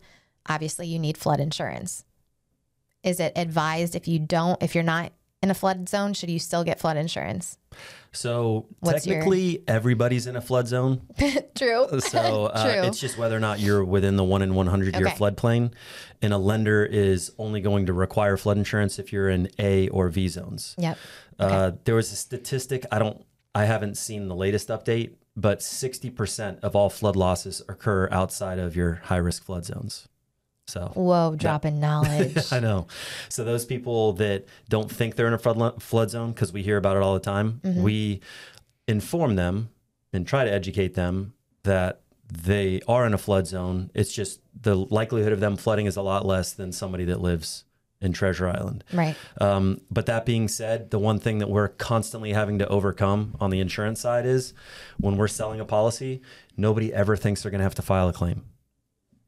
obviously 0.48 0.88
you 0.88 1.00
need 1.00 1.18
flood 1.18 1.40
insurance. 1.40 2.04
Is 3.04 3.20
it 3.20 3.34
advised 3.36 3.96
if 3.96 4.08
you 4.08 4.20
don't, 4.20 4.62
if 4.62 4.76
you're 4.76 4.84
not 4.84 5.14
in 5.48 5.52
a 5.52 5.56
flood 5.56 5.88
zone, 5.88 6.14
should 6.14 6.30
you 6.30 6.40
still 6.40 6.64
get 6.64 6.80
flood 6.80 6.98
insurance? 6.98 7.58
So 8.12 8.66
What's 8.80 9.06
technically, 9.06 9.52
your... 9.52 9.62
everybody's 9.68 10.28
in 10.28 10.36
a 10.36 10.42
flood 10.42 10.68
zone. 10.68 11.02
True. 11.56 11.88
So 12.00 12.46
uh, 12.48 12.64
True. 12.74 12.88
it's 12.88 13.00
just 13.00 13.18
whether 13.18 13.36
or 13.36 13.40
not 13.40 13.60
you're 13.60 13.84
within 13.84 14.18
the 14.18 14.24
one 14.24 14.42
in 14.42 14.56
100 14.56 14.96
year 14.96 15.08
okay. 15.08 15.16
floodplain. 15.16 15.72
And 16.22 16.34
a 16.34 16.38
lender 16.38 16.84
is 16.84 17.32
only 17.38 17.62
going 17.62 17.86
to 17.86 17.94
require 17.94 18.36
flood 18.36 18.58
insurance 18.58 19.00
if 19.00 19.14
you're 19.14 19.30
in 19.30 19.50
A 19.60 19.88
or 19.90 20.10
V 20.10 20.28
zones. 20.28 20.76
Yep. 20.78 20.98
Uh, 21.40 21.44
okay. 21.44 21.56
Uh, 21.56 21.72
there 21.86 21.96
was 21.96 22.12
a 22.12 22.16
statistic. 22.16 22.86
I 22.92 23.00
don't. 23.00 23.24
I 23.56 23.66
haven't 23.66 23.98
seen 23.98 24.28
the 24.28 24.36
latest 24.36 24.68
update, 24.68 25.16
but 25.36 25.60
60% 25.60 26.60
of 26.60 26.76
all 26.76 26.92
flood 26.92 27.16
losses 27.16 27.64
occur 27.68 28.08
outside 28.12 28.60
of 28.60 28.76
your 28.76 29.02
high 29.06 29.18
risk 29.18 29.44
flood 29.44 29.66
zones. 29.66 30.08
So 30.68 30.92
whoa, 30.96 31.36
dropping 31.38 31.80
knowledge. 31.82 32.52
I 32.52 32.60
know. 32.60 32.88
So 33.30 33.44
those 33.44 33.66
people 33.66 34.14
that 34.14 34.46
don't 34.70 34.92
think 34.92 35.16
they're 35.16 35.28
in 35.28 35.34
a 35.34 35.38
flood 35.38 35.82
flood 35.82 36.10
zone 36.10 36.32
because 36.32 36.52
we 36.52 36.62
hear 36.62 36.78
about 36.78 36.98
it 36.98 37.04
all 37.04 37.14
the 37.14 37.20
time, 37.20 37.62
mm-hmm. 37.64 37.82
we 37.82 38.22
inform 38.88 39.36
them 39.36 39.70
and 40.14 40.28
try 40.28 40.44
to 40.44 40.52
educate 40.52 40.94
them 40.94 41.34
that 41.64 42.02
they 42.32 42.82
are 42.88 43.06
in 43.06 43.14
a 43.14 43.18
flood 43.18 43.48
zone. 43.48 43.90
It's 43.94 44.14
just 44.14 44.42
the 44.60 44.76
likelihood 44.76 45.32
of 45.32 45.40
them 45.40 45.56
flooding 45.56 45.86
is 45.86 45.96
a 45.96 46.02
lot 46.02 46.26
less 46.26 46.52
than 46.54 46.72
somebody 46.72 47.06
that 47.06 47.22
lives 47.22 47.64
in 48.00 48.14
Treasure 48.14 48.48
Island. 48.48 48.84
Right. 48.94 49.16
Um, 49.40 49.82
but 49.90 50.06
that 50.06 50.26
being 50.26 50.48
said, 50.48 50.92
the 50.92 51.00
one 51.00 51.20
thing 51.20 51.40
that 51.40 51.50
we're 51.50 51.70
constantly 51.70 52.34
having 52.34 52.60
to 52.60 52.68
overcome 52.68 53.36
on 53.40 53.50
the 53.50 53.60
insurance 53.60 54.02
side 54.02 54.26
is 54.26 54.54
when 55.00 55.18
we're 55.18 55.28
selling 55.28 55.60
a 55.60 55.66
policy, 55.66 56.22
nobody 56.56 56.94
ever 56.94 57.16
thinks 57.16 57.42
they're 57.42 57.52
going 57.52 57.60
to 57.60 57.64
have 57.64 57.76
to 57.76 57.82
file 57.82 58.10
a 58.10 58.14
claim. 58.14 58.44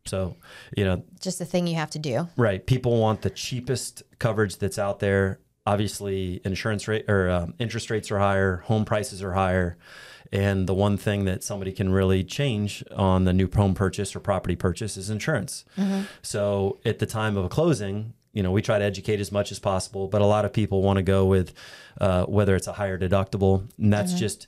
So, 0.05 0.35
you 0.75 0.85
know, 0.85 1.03
just 1.19 1.39
the 1.39 1.45
thing 1.45 1.67
you 1.67 1.75
have 1.75 1.91
to 1.91 1.99
do. 1.99 2.27
Right. 2.35 2.65
People 2.65 2.99
want 2.99 3.21
the 3.21 3.29
cheapest 3.29 4.03
coverage 4.17 4.57
that's 4.57 4.79
out 4.79 4.99
there. 4.99 5.39
Obviously, 5.65 6.41
insurance 6.43 6.87
rate 6.87 7.05
or 7.07 7.29
um, 7.29 7.53
interest 7.59 7.89
rates 7.89 8.09
are 8.11 8.19
higher, 8.19 8.57
home 8.57 8.85
prices 8.85 9.21
are 9.21 9.33
higher. 9.33 9.77
And 10.31 10.67
the 10.67 10.73
one 10.73 10.97
thing 10.97 11.25
that 11.25 11.43
somebody 11.43 11.71
can 11.71 11.91
really 11.91 12.23
change 12.23 12.83
on 12.95 13.25
the 13.25 13.33
new 13.33 13.49
home 13.53 13.73
purchase 13.73 14.15
or 14.15 14.19
property 14.19 14.55
purchase 14.55 14.95
is 14.95 15.09
insurance. 15.09 15.65
Mm-hmm. 15.77 16.03
So, 16.21 16.79
at 16.85 16.99
the 16.99 17.05
time 17.05 17.35
of 17.35 17.45
a 17.45 17.49
closing, 17.49 18.13
you 18.31 18.43
know, 18.43 18.51
we 18.51 18.61
try 18.61 18.77
to 18.77 18.85
educate 18.85 19.19
as 19.19 19.31
much 19.31 19.51
as 19.51 19.59
possible, 19.59 20.07
but 20.07 20.21
a 20.21 20.25
lot 20.25 20.45
of 20.45 20.53
people 20.53 20.81
want 20.81 20.97
to 20.97 21.03
go 21.03 21.25
with 21.25 21.53
uh, 21.99 22.25
whether 22.25 22.55
it's 22.55 22.67
a 22.67 22.73
higher 22.73 22.97
deductible. 22.97 23.67
And 23.77 23.91
that's 23.91 24.11
mm-hmm. 24.11 24.19
just 24.19 24.47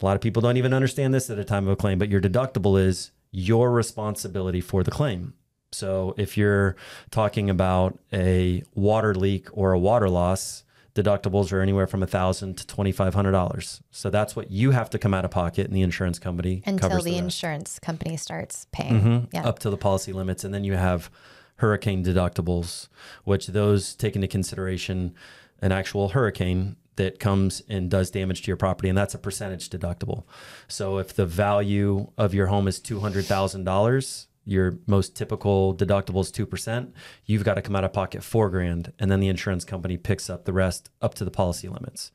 a 0.00 0.04
lot 0.04 0.16
of 0.16 0.20
people 0.20 0.42
don't 0.42 0.56
even 0.56 0.74
understand 0.74 1.14
this 1.14 1.30
at 1.30 1.38
a 1.38 1.44
time 1.44 1.66
of 1.66 1.72
a 1.72 1.76
claim, 1.76 1.98
but 1.98 2.08
your 2.08 2.20
deductible 2.20 2.80
is 2.80 3.12
your 3.32 3.72
responsibility 3.72 4.60
for 4.60 4.84
the 4.84 4.90
claim. 4.90 5.34
So 5.72 6.14
if 6.18 6.36
you're 6.36 6.76
talking 7.10 7.48
about 7.50 7.98
a 8.12 8.62
water 8.74 9.14
leak 9.14 9.48
or 9.52 9.72
a 9.72 9.78
water 9.78 10.08
loss, 10.08 10.64
deductibles 10.94 11.50
are 11.50 11.62
anywhere 11.62 11.86
from 11.86 12.02
a 12.02 12.06
thousand 12.06 12.58
to 12.58 12.66
twenty 12.66 12.92
five 12.92 13.14
hundred 13.14 13.32
dollars. 13.32 13.82
So 13.90 14.10
that's 14.10 14.36
what 14.36 14.50
you 14.50 14.72
have 14.72 14.90
to 14.90 14.98
come 14.98 15.14
out 15.14 15.24
of 15.24 15.30
pocket, 15.30 15.66
and 15.66 15.74
the 15.74 15.80
insurance 15.80 16.18
company 16.18 16.62
until 16.66 16.98
the, 16.98 17.12
the 17.12 17.16
insurance 17.16 17.78
company 17.78 18.18
starts 18.18 18.66
paying 18.70 19.00
mm-hmm, 19.00 19.24
yeah. 19.32 19.48
up 19.48 19.58
to 19.60 19.70
the 19.70 19.78
policy 19.78 20.12
limits, 20.12 20.44
and 20.44 20.52
then 20.52 20.64
you 20.64 20.74
have 20.74 21.10
hurricane 21.56 22.04
deductibles, 22.04 22.88
which 23.24 23.46
those 23.46 23.94
take 23.94 24.14
into 24.14 24.28
consideration 24.28 25.14
an 25.62 25.72
actual 25.72 26.10
hurricane 26.10 26.76
that 26.96 27.18
comes 27.18 27.62
and 27.68 27.90
does 27.90 28.10
damage 28.10 28.42
to 28.42 28.48
your 28.48 28.56
property, 28.56 28.88
and 28.88 28.96
that's 28.96 29.14
a 29.14 29.18
percentage 29.18 29.70
deductible. 29.70 30.24
So 30.68 30.98
if 30.98 31.14
the 31.14 31.26
value 31.26 32.10
of 32.18 32.34
your 32.34 32.46
home 32.48 32.68
is 32.68 32.80
two 32.80 33.00
hundred 33.00 33.24
thousand 33.24 33.64
dollars 33.64 34.28
your 34.44 34.78
most 34.86 35.14
typical 35.16 35.74
deductible 35.74 36.20
is 36.20 36.32
2%, 36.32 36.92
you've 37.26 37.44
got 37.44 37.54
to 37.54 37.62
come 37.62 37.76
out 37.76 37.84
of 37.84 37.92
pocket 37.92 38.24
four 38.24 38.50
grand. 38.50 38.92
And 38.98 39.10
then 39.10 39.20
the 39.20 39.28
insurance 39.28 39.64
company 39.64 39.96
picks 39.96 40.28
up 40.28 40.44
the 40.44 40.52
rest 40.52 40.90
up 41.00 41.14
to 41.14 41.24
the 41.24 41.30
policy 41.30 41.68
limits. 41.68 42.10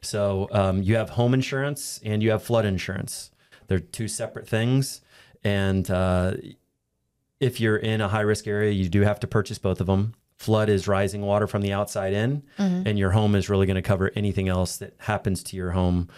So 0.00 0.48
um, 0.52 0.82
you 0.82 0.96
have 0.96 1.10
home 1.10 1.34
insurance 1.34 2.00
and 2.04 2.22
you 2.22 2.30
have 2.30 2.42
flood 2.42 2.64
insurance. 2.64 3.30
They're 3.66 3.80
two 3.80 4.08
separate 4.08 4.48
things. 4.48 5.00
And 5.42 5.90
uh, 5.90 6.34
if 7.40 7.60
you're 7.60 7.76
in 7.76 8.00
a 8.00 8.08
high 8.08 8.20
risk 8.20 8.46
area, 8.46 8.70
you 8.70 8.88
do 8.88 9.00
have 9.02 9.20
to 9.20 9.26
purchase 9.26 9.58
both 9.58 9.80
of 9.80 9.86
them. 9.86 10.14
Flood 10.36 10.68
is 10.68 10.86
rising 10.86 11.22
water 11.22 11.46
from 11.46 11.62
the 11.62 11.72
outside 11.72 12.12
in, 12.12 12.42
mm-hmm. 12.58 12.86
and 12.86 12.98
your 12.98 13.10
home 13.10 13.34
is 13.34 13.48
really 13.48 13.66
going 13.66 13.76
to 13.76 13.82
cover 13.82 14.12
anything 14.14 14.48
else 14.48 14.76
that 14.78 14.94
happens 14.98 15.42
to 15.44 15.56
your 15.56 15.70
home 15.70 16.08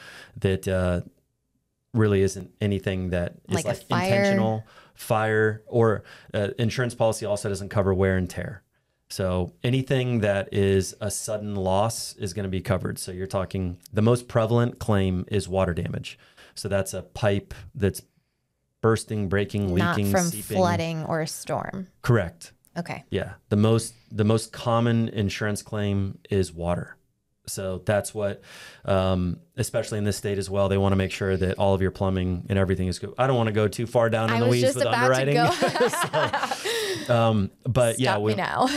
that 0.41 0.67
uh, 0.67 1.03
really 1.95 2.23
isn't 2.23 2.51
anything 2.61 3.11
that 3.11 3.37
is 3.49 3.55
like, 3.55 3.65
like 3.65 3.83
fire. 3.85 4.07
intentional 4.07 4.65
fire 4.95 5.63
or 5.67 6.03
uh, 6.35 6.49
insurance 6.59 6.95
policy 6.95 7.25
also 7.25 7.49
doesn't 7.49 7.69
cover 7.69 7.95
wear 7.95 8.17
and 8.17 8.29
tear. 8.29 8.63
So 9.11 9.55
anything 9.63 10.21
that 10.21 10.49
is 10.53 10.95
a 11.01 11.11
sudden 11.11 11.55
loss 11.55 12.15
is 12.17 12.35
going 12.35 12.45
to 12.45 12.51
be 12.51 12.61
covered. 12.61 12.99
So 12.99 13.13
you're 13.13 13.27
talking 13.27 13.79
the 13.93 14.03
most 14.03 14.29
prevalent 14.29 14.79
claim 14.79 15.25
is 15.29 15.49
water 15.49 15.73
damage. 15.73 16.19
So 16.55 16.69
that's 16.69 16.93
a 16.93 17.03
pipe 17.03 17.55
that's 17.75 18.03
bursting, 18.81 19.29
breaking, 19.29 19.73
leaking, 19.73 20.11
Not 20.11 20.21
from 20.21 20.27
seeping. 20.27 20.57
flooding 20.57 21.05
or 21.05 21.21
a 21.21 21.27
storm. 21.27 21.89
Correct. 22.03 22.53
Okay. 22.79 23.05
Yeah. 23.11 23.35
The 23.49 23.57
most 23.57 23.95
the 24.11 24.25
most 24.25 24.53
common 24.53 25.09
insurance 25.09 25.63
claim 25.63 26.19
is 26.31 26.53
water. 26.53 26.97
So 27.47 27.83
that's 27.85 28.15
what, 28.15 28.43
um, 28.85 29.41
especially 29.57 29.99
in 29.99 30.05
this 30.05 30.17
state 30.17 30.37
as 30.39 30.51
well, 30.51 30.69
they 30.69 30.77
want 30.77 30.93
to 30.93 30.97
make 30.97 31.11
sure 31.11 31.37
that 31.37 31.59
all 31.59 31.75
of 31.75 31.81
your 31.81 31.91
plumbing 31.91 32.45
and 32.49 32.59
everything 32.59 32.89
is 32.89 32.99
good. 32.99 33.15
I 33.19 33.27
don't 33.27 33.37
want 33.37 33.47
to 33.49 33.55
go 33.55 33.69
too 33.69 33.87
far 33.87 34.11
down 34.11 34.31
in 34.31 34.37
I 34.37 34.41
the 34.41 34.49
weeds 34.49 34.75
with 34.75 34.85
underwriting. 34.87 35.37
so, 37.07 37.15
um, 37.15 37.51
but 37.65 37.95
Stop 37.95 38.03
yeah, 38.03 38.19
we 38.19 38.35
now. 38.35 38.69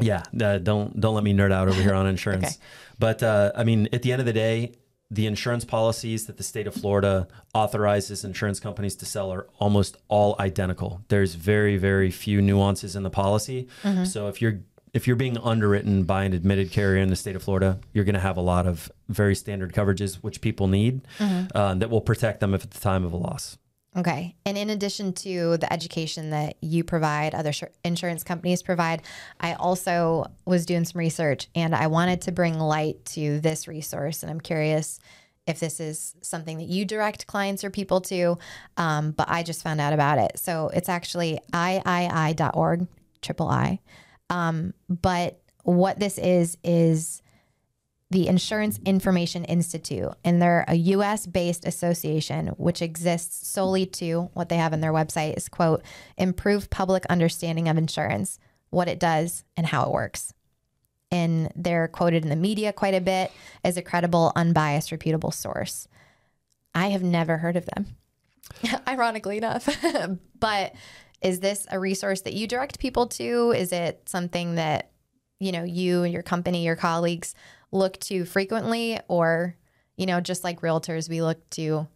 yeah, 0.00 0.22
uh, 0.40 0.58
don't 0.58 0.98
don't 0.98 1.14
let 1.14 1.24
me 1.24 1.34
nerd 1.34 1.52
out 1.52 1.68
over 1.68 1.82
here 1.82 1.94
on 1.94 2.06
insurance. 2.14 2.44
okay. 2.44 2.56
But 2.98 3.22
uh, 3.22 3.52
I 3.54 3.64
mean, 3.64 3.88
at 3.92 4.02
the 4.02 4.12
end 4.12 4.20
of 4.20 4.26
the 4.26 4.32
day, 4.32 4.74
the 5.10 5.26
insurance 5.26 5.64
policies 5.64 6.26
that 6.26 6.36
the 6.36 6.42
state 6.42 6.66
of 6.66 6.74
Florida 6.74 7.28
authorizes 7.54 8.24
insurance 8.24 8.60
companies 8.60 8.94
to 8.96 9.06
sell 9.06 9.32
are 9.32 9.46
almost 9.58 9.96
all 10.08 10.36
identical. 10.38 11.02
There's 11.08 11.34
very, 11.34 11.78
very 11.78 12.10
few 12.10 12.42
nuances 12.42 12.94
in 12.94 13.04
the 13.04 13.10
policy. 13.10 13.68
Mm-hmm. 13.82 14.04
So 14.04 14.28
if 14.28 14.42
you're 14.42 14.60
if 14.94 15.06
you're 15.06 15.16
being 15.16 15.36
underwritten 15.38 16.04
by 16.04 16.24
an 16.24 16.32
admitted 16.32 16.70
carrier 16.70 17.02
in 17.02 17.08
the 17.08 17.16
state 17.16 17.36
of 17.36 17.42
Florida, 17.42 17.78
you're 17.92 18.04
going 18.04 18.14
to 18.14 18.20
have 18.20 18.38
a 18.38 18.42
lot 18.42 18.66
of 18.66 18.90
very 19.08 19.34
standard 19.34 19.72
coverages 19.72 20.16
which 20.16 20.40
people 20.40 20.66
need 20.66 21.06
mm-hmm. 21.18 21.56
uh, 21.56 21.74
that 21.74 21.90
will 21.90 22.00
protect 22.00 22.40
them 22.40 22.54
at 22.54 22.62
the 22.62 22.80
time 22.80 23.04
of 23.04 23.12
a 23.12 23.16
loss. 23.16 23.58
Okay. 23.96 24.36
And 24.44 24.58
in 24.58 24.70
addition 24.70 25.12
to 25.14 25.56
the 25.56 25.72
education 25.72 26.30
that 26.30 26.56
you 26.60 26.84
provide, 26.84 27.34
other 27.34 27.52
insurance 27.84 28.22
companies 28.22 28.62
provide, 28.62 29.02
I 29.40 29.54
also 29.54 30.26
was 30.44 30.66
doing 30.66 30.84
some 30.84 30.98
research 30.98 31.48
and 31.54 31.74
I 31.74 31.86
wanted 31.86 32.20
to 32.22 32.32
bring 32.32 32.58
light 32.58 33.04
to 33.06 33.40
this 33.40 33.66
resource. 33.66 34.22
And 34.22 34.30
I'm 34.30 34.40
curious 34.40 35.00
if 35.46 35.58
this 35.58 35.80
is 35.80 36.14
something 36.20 36.58
that 36.58 36.68
you 36.68 36.84
direct 36.84 37.26
clients 37.26 37.64
or 37.64 37.70
people 37.70 38.02
to, 38.02 38.36
um, 38.76 39.12
but 39.12 39.28
I 39.30 39.42
just 39.42 39.62
found 39.62 39.80
out 39.80 39.94
about 39.94 40.18
it. 40.18 40.38
So 40.38 40.70
it's 40.74 40.90
actually 40.90 41.40
iii.org, 41.54 42.86
triple 43.22 43.48
I. 43.48 43.80
Um, 44.28 44.74
but 44.88 45.40
what 45.62 45.98
this 45.98 46.18
is, 46.18 46.58
is 46.62 47.22
the 48.10 48.26
Insurance 48.26 48.80
Information 48.86 49.44
Institute, 49.44 50.14
and 50.24 50.40
they're 50.40 50.64
a 50.66 50.74
US 50.74 51.26
based 51.26 51.66
association 51.66 52.48
which 52.56 52.80
exists 52.80 53.46
solely 53.48 53.84
to 53.86 54.30
what 54.32 54.48
they 54.48 54.56
have 54.56 54.72
in 54.72 54.80
their 54.80 54.92
website 54.92 55.36
is 55.36 55.48
quote, 55.48 55.82
improve 56.16 56.70
public 56.70 57.04
understanding 57.06 57.68
of 57.68 57.76
insurance, 57.76 58.38
what 58.70 58.88
it 58.88 58.98
does, 58.98 59.44
and 59.56 59.66
how 59.66 59.84
it 59.84 59.92
works. 59.92 60.32
And 61.10 61.52
they're 61.54 61.88
quoted 61.88 62.22
in 62.22 62.30
the 62.30 62.36
media 62.36 62.72
quite 62.72 62.94
a 62.94 63.00
bit 63.00 63.30
as 63.62 63.76
a 63.76 63.82
credible, 63.82 64.32
unbiased, 64.36 64.90
reputable 64.90 65.30
source. 65.30 65.86
I 66.74 66.88
have 66.88 67.02
never 67.02 67.38
heard 67.38 67.56
of 67.56 67.66
them, 67.66 67.96
ironically 68.88 69.36
enough. 69.36 69.68
but 70.40 70.74
is 71.20 71.40
this 71.40 71.66
a 71.70 71.78
resource 71.78 72.22
that 72.22 72.34
you 72.34 72.46
direct 72.46 72.78
people 72.78 73.06
to? 73.08 73.52
Is 73.52 73.72
it 73.72 74.02
something 74.06 74.54
that 74.54 74.92
you 75.40 75.52
know 75.52 75.64
you 75.64 76.04
and 76.04 76.12
your 76.12 76.22
company, 76.22 76.64
your 76.64 76.76
colleagues 76.76 77.34
look 77.70 77.98
to 78.00 78.24
frequently 78.24 78.98
or 79.08 79.54
you 79.96 80.06
know 80.06 80.20
just 80.20 80.44
like 80.44 80.60
realtors 80.60 81.08
we 81.08 81.22
look 81.22 81.48
to 81.50 81.86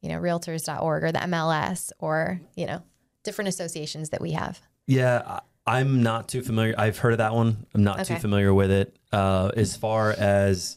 you 0.00 0.08
know 0.08 0.20
realtors.org 0.20 1.04
or 1.04 1.12
the 1.12 1.18
MLS 1.20 1.92
or 1.98 2.40
you 2.54 2.66
know 2.66 2.82
different 3.24 3.48
associations 3.48 4.10
that 4.10 4.20
we 4.20 4.32
have 4.32 4.60
yeah 4.86 5.40
I'm 5.66 6.02
not 6.02 6.28
too 6.28 6.42
familiar 6.42 6.74
I've 6.78 6.98
heard 6.98 7.12
of 7.12 7.18
that 7.18 7.34
one 7.34 7.66
I'm 7.74 7.84
not 7.84 8.00
okay. 8.00 8.14
too 8.14 8.20
familiar 8.20 8.54
with 8.54 8.70
it 8.70 8.96
uh, 9.12 9.50
as 9.56 9.76
far 9.76 10.12
as 10.12 10.76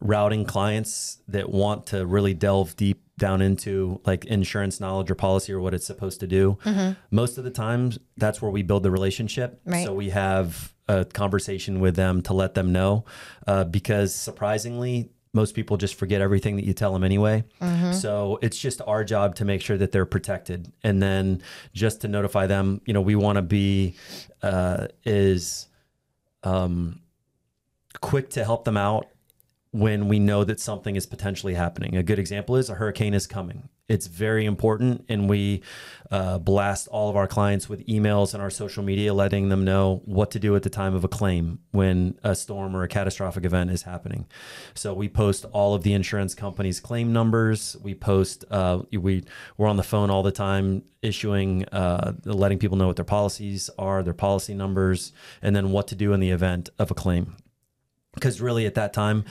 routing 0.00 0.44
clients 0.44 1.18
that 1.28 1.48
want 1.48 1.86
to 1.86 2.04
really 2.04 2.34
delve 2.34 2.76
deep 2.76 3.02
down 3.18 3.40
into 3.40 4.00
like 4.04 4.24
insurance 4.26 4.78
knowledge 4.78 5.10
or 5.10 5.14
policy 5.14 5.52
or 5.52 5.60
what 5.60 5.72
it's 5.72 5.86
supposed 5.86 6.20
to 6.20 6.26
do. 6.26 6.58
Mm-hmm. 6.64 6.92
Most 7.10 7.38
of 7.38 7.44
the 7.44 7.50
times, 7.50 7.98
that's 8.16 8.42
where 8.42 8.50
we 8.50 8.62
build 8.62 8.82
the 8.82 8.90
relationship. 8.90 9.60
Right. 9.64 9.86
So 9.86 9.94
we 9.94 10.10
have 10.10 10.74
a 10.88 11.04
conversation 11.04 11.80
with 11.80 11.96
them 11.96 12.22
to 12.22 12.34
let 12.34 12.54
them 12.54 12.72
know, 12.72 13.04
uh, 13.46 13.64
because 13.64 14.14
surprisingly, 14.14 15.10
most 15.32 15.54
people 15.54 15.76
just 15.76 15.96
forget 15.96 16.20
everything 16.20 16.56
that 16.56 16.64
you 16.64 16.72
tell 16.72 16.92
them 16.92 17.04
anyway. 17.04 17.44
Mm-hmm. 17.60 17.92
So 17.92 18.38
it's 18.40 18.58
just 18.58 18.80
our 18.86 19.04
job 19.04 19.34
to 19.36 19.44
make 19.44 19.60
sure 19.60 19.76
that 19.76 19.92
they're 19.92 20.06
protected, 20.06 20.72
and 20.82 21.02
then 21.02 21.42
just 21.74 22.02
to 22.02 22.08
notify 22.08 22.46
them. 22.46 22.80
You 22.86 22.94
know, 22.94 23.02
we 23.02 23.16
want 23.16 23.36
to 23.36 23.42
be 23.42 23.96
uh, 24.42 24.88
is 25.04 25.68
um, 26.42 27.00
quick 28.00 28.30
to 28.30 28.44
help 28.44 28.64
them 28.64 28.76
out 28.76 29.08
when 29.76 30.08
we 30.08 30.18
know 30.18 30.42
that 30.42 30.58
something 30.58 30.96
is 30.96 31.04
potentially 31.04 31.52
happening. 31.52 31.96
A 31.96 32.02
good 32.02 32.18
example 32.18 32.56
is 32.56 32.70
a 32.70 32.74
hurricane 32.74 33.12
is 33.12 33.26
coming. 33.26 33.68
It's 33.88 34.06
very 34.06 34.46
important, 34.46 35.04
and 35.10 35.28
we 35.28 35.62
uh, 36.10 36.38
blast 36.38 36.88
all 36.88 37.10
of 37.10 37.14
our 37.14 37.28
clients 37.28 37.68
with 37.68 37.86
emails 37.86 38.32
and 38.32 38.42
our 38.42 38.48
social 38.48 38.82
media, 38.82 39.12
letting 39.12 39.50
them 39.50 39.66
know 39.66 40.00
what 40.06 40.30
to 40.30 40.38
do 40.38 40.56
at 40.56 40.62
the 40.62 40.70
time 40.70 40.94
of 40.94 41.04
a 41.04 41.08
claim 41.08 41.58
when 41.72 42.18
a 42.24 42.34
storm 42.34 42.74
or 42.74 42.84
a 42.84 42.88
catastrophic 42.88 43.44
event 43.44 43.70
is 43.70 43.82
happening. 43.82 44.26
So 44.74 44.94
we 44.94 45.10
post 45.10 45.44
all 45.52 45.74
of 45.74 45.82
the 45.82 45.92
insurance 45.92 46.34
companies' 46.34 46.80
claim 46.80 47.12
numbers. 47.12 47.76
We 47.82 47.94
post 47.94 48.46
uh, 48.50 48.80
we 48.90 49.24
we're 49.58 49.68
on 49.68 49.76
the 49.76 49.82
phone 49.84 50.08
all 50.08 50.22
the 50.22 50.32
time, 50.32 50.84
issuing, 51.02 51.66
uh, 51.66 52.14
letting 52.24 52.58
people 52.58 52.78
know 52.78 52.86
what 52.86 52.96
their 52.96 53.04
policies 53.04 53.68
are, 53.78 54.02
their 54.02 54.14
policy 54.14 54.54
numbers, 54.54 55.12
and 55.42 55.54
then 55.54 55.70
what 55.70 55.86
to 55.88 55.94
do 55.94 56.14
in 56.14 56.20
the 56.20 56.30
event 56.30 56.70
of 56.78 56.90
a 56.90 56.94
claim 56.94 57.36
because 58.16 58.40
really 58.40 58.66
at 58.66 58.74
that 58.74 58.92
time 58.92 59.24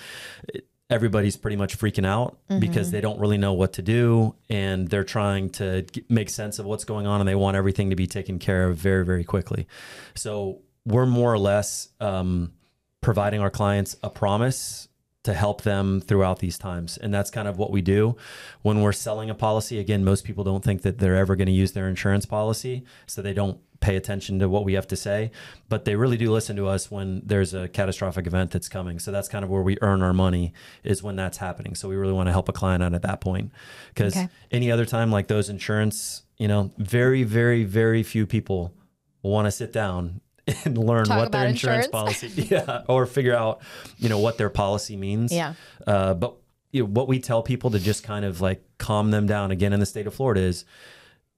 everybody's 0.89 1.35
pretty 1.35 1.57
much 1.57 1.77
freaking 1.77 2.05
out 2.05 2.37
mm-hmm. 2.49 2.59
because 2.59 2.91
they 2.91 3.01
don't 3.01 3.19
really 3.19 3.37
know 3.37 3.53
what 3.53 3.73
to 3.73 3.81
do 3.81 4.35
and 4.49 4.87
they're 4.87 5.03
trying 5.03 5.49
to 5.49 5.85
make 6.09 6.29
sense 6.29 6.59
of 6.59 6.65
what's 6.65 6.85
going 6.85 7.07
on 7.07 7.19
and 7.19 7.27
they 7.27 7.35
want 7.35 7.57
everything 7.57 7.89
to 7.89 7.95
be 7.95 8.07
taken 8.07 8.39
care 8.39 8.69
of 8.69 8.77
very 8.77 9.03
very 9.03 9.23
quickly 9.23 9.67
so 10.15 10.61
we're 10.85 11.07
more 11.07 11.33
or 11.33 11.39
less 11.39 11.89
um, 11.99 12.53
providing 13.01 13.41
our 13.41 13.49
clients 13.49 13.97
a 14.03 14.09
promise 14.09 14.87
to 15.25 15.33
help 15.33 15.63
them 15.63 16.01
throughout 16.01 16.39
these 16.39 16.57
times. 16.57 16.97
And 16.97 17.13
that's 17.13 17.29
kind 17.29 17.47
of 17.47 17.57
what 17.57 17.71
we 17.71 17.81
do 17.81 18.15
when 18.61 18.81
we're 18.81 18.91
selling 18.91 19.29
a 19.29 19.35
policy. 19.35 19.79
Again, 19.79 20.03
most 20.05 20.23
people 20.23 20.43
don't 20.43 20.63
think 20.63 20.83
that 20.83 20.99
they're 20.99 21.15
ever 21.15 21.35
going 21.35 21.47
to 21.47 21.51
use 21.51 21.73
their 21.73 21.87
insurance 21.87 22.25
policy, 22.25 22.85
so 23.05 23.21
they 23.21 23.33
don't 23.33 23.59
pay 23.79 23.95
attention 23.95 24.39
to 24.39 24.49
what 24.49 24.63
we 24.63 24.73
have 24.73 24.87
to 24.87 24.95
say, 24.95 25.31
but 25.69 25.85
they 25.85 25.95
really 25.95 26.17
do 26.17 26.31
listen 26.31 26.55
to 26.55 26.67
us 26.67 26.89
when 26.89 27.21
there's 27.25 27.53
a 27.53 27.67
catastrophic 27.67 28.25
event 28.25 28.51
that's 28.51 28.69
coming. 28.69 28.99
So 28.99 29.11
that's 29.11 29.27
kind 29.27 29.43
of 29.43 29.51
where 29.51 29.61
we 29.61 29.77
earn 29.81 30.01
our 30.01 30.13
money 30.13 30.53
is 30.83 31.03
when 31.03 31.15
that's 31.15 31.37
happening. 31.37 31.75
So 31.75 31.89
we 31.89 31.95
really 31.95 32.13
want 32.13 32.27
to 32.27 32.31
help 32.31 32.49
a 32.49 32.53
client 32.53 32.81
out 32.81 32.93
at 32.93 33.01
that 33.03 33.21
point 33.21 33.51
because 33.93 34.15
okay. 34.15 34.29
any 34.51 34.71
other 34.71 34.85
time 34.85 35.11
like 35.11 35.27
those 35.27 35.49
insurance, 35.49 36.23
you 36.37 36.47
know, 36.47 36.71
very, 36.77 37.23
very, 37.23 37.63
very 37.63 38.01
few 38.01 38.25
people 38.25 38.73
want 39.21 39.45
to 39.45 39.51
sit 39.51 39.73
down 39.73 40.21
and 40.65 40.77
learn 40.77 41.05
Talk 41.05 41.17
what 41.17 41.31
their 41.31 41.47
insurance, 41.47 41.87
insurance. 41.87 42.19
policy, 42.19 42.41
yeah, 42.51 42.83
or 42.87 43.05
figure 43.05 43.35
out, 43.35 43.61
you 43.97 44.09
know, 44.09 44.19
what 44.19 44.37
their 44.37 44.49
policy 44.49 44.95
means. 44.95 45.31
Yeah. 45.31 45.53
Uh, 45.85 46.13
but 46.13 46.35
you 46.71 46.83
know, 46.83 46.89
what 46.89 47.07
we 47.07 47.19
tell 47.19 47.41
people 47.41 47.71
to 47.71 47.79
just 47.79 48.03
kind 48.03 48.25
of 48.25 48.41
like 48.41 48.63
calm 48.77 49.11
them 49.11 49.25
down 49.27 49.51
again 49.51 49.73
in 49.73 49.79
the 49.79 49.85
state 49.85 50.07
of 50.07 50.13
Florida 50.13 50.41
is 50.41 50.65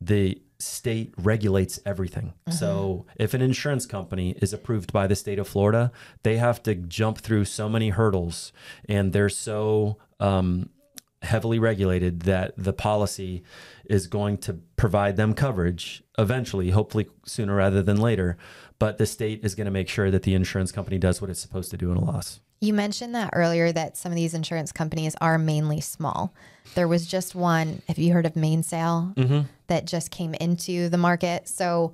the 0.02 0.42
state 0.60 1.14
regulates 1.18 1.80
everything. 1.86 2.34
Mm-hmm. 2.48 2.52
So 2.54 3.06
if 3.16 3.34
an 3.34 3.42
insurance 3.42 3.86
company 3.86 4.32
is 4.42 4.54
approved 4.54 4.92
by 4.92 5.08
the 5.08 5.16
state 5.16 5.40
of 5.40 5.48
Florida, 5.48 5.92
they 6.24 6.38
have 6.38 6.64
to 6.64 6.76
jump 6.76 7.20
through 7.20 7.46
so 7.46 7.70
many 7.70 7.90
hurdles 7.90 8.52
and 8.90 9.14
they're 9.14 9.30
so 9.30 9.98
um, 10.20 10.70
heavily 11.22 11.60
regulated 11.60 12.22
that 12.22 12.54
the 12.58 12.74
policy 12.74 13.44
is 13.86 14.08
going 14.08 14.38
to 14.40 14.54
provide 14.76 15.16
them 15.16 15.34
coverage 15.34 16.04
eventually, 16.18 16.72
hopefully 16.72 17.08
sooner 17.26 17.56
rather 17.56 17.82
than 17.82 17.98
later. 17.98 18.38
But 18.80 18.98
the 18.98 19.06
state 19.06 19.44
is 19.44 19.56
going 19.56 19.66
to 19.66 19.72
make 19.72 19.90
sure 19.90 20.12
that 20.12 20.24
the 20.24 20.36
insurance 20.36 20.72
company 20.72 20.98
does 20.98 21.20
what 21.20 21.30
it's 21.30 21.40
supposed 21.40 21.72
to 21.72 21.78
do 21.78 21.92
in 21.92 21.98
a 21.98 22.04
loss. 22.04 22.40
You 22.60 22.74
mentioned 22.74 23.14
that 23.16 23.32
earlier 23.34 23.72
that 23.72 23.98
some 23.98 24.12
of 24.12 24.16
these 24.16 24.34
insurance 24.34 24.72
companies 24.72 25.16
are 25.22 25.38
mainly 25.38 25.80
small. 25.82 26.34
There 26.76 26.88
was 26.88 27.06
just 27.06 27.36
one, 27.36 27.82
have 27.88 27.98
you 27.98 28.14
heard 28.14 28.26
of 28.26 28.36
Mainsail, 28.36 29.14
mm-hmm. 29.16 29.42
that 29.68 29.86
just 29.86 30.12
came 30.12 30.34
into 30.36 30.90
the 30.90 30.98
market? 30.98 31.48
So 31.48 31.94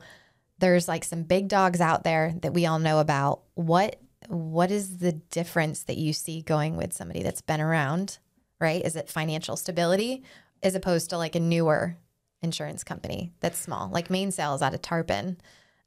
there's 0.60 0.88
like 0.88 1.04
some 1.04 1.24
big 1.24 1.50
dogs 1.50 1.82
out 1.82 2.04
there 2.04 2.34
that 2.42 2.54
we 2.54 2.66
all 2.66 2.80
know 2.80 3.00
about. 3.00 3.42
What 3.56 4.00
what 4.30 4.72
is 4.72 5.00
the 5.00 5.12
difference 5.12 5.84
that 5.84 5.98
you 5.98 6.14
see 6.14 6.42
going 6.42 6.78
with 6.78 6.94
somebody 6.94 7.24
that's 7.24 7.42
been 7.42 7.60
around, 7.60 8.20
right? 8.60 8.84
Is 8.84 8.96
it 8.96 9.10
financial 9.10 9.58
stability 9.58 10.24
as 10.62 10.76
opposed 10.76 11.10
to 11.10 11.18
like 11.18 11.36
a 11.36 11.42
newer 11.42 11.98
insurance 12.42 12.86
company 12.86 13.34
that's 13.42 13.60
small? 13.60 13.90
Like 13.90 14.10
Mainsail 14.10 14.56
is 14.56 14.62
out 14.62 14.74
of 14.74 14.82
Tarpon, 14.82 15.38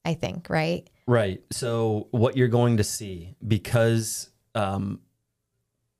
I 0.06 0.14
think, 0.14 0.48
right? 0.48 0.88
Right. 1.08 1.42
So 1.50 2.06
what 2.12 2.36
you're 2.36 2.48
going 2.48 2.76
to 2.76 2.84
see 2.84 3.34
because 3.46 4.30
um, 4.54 5.00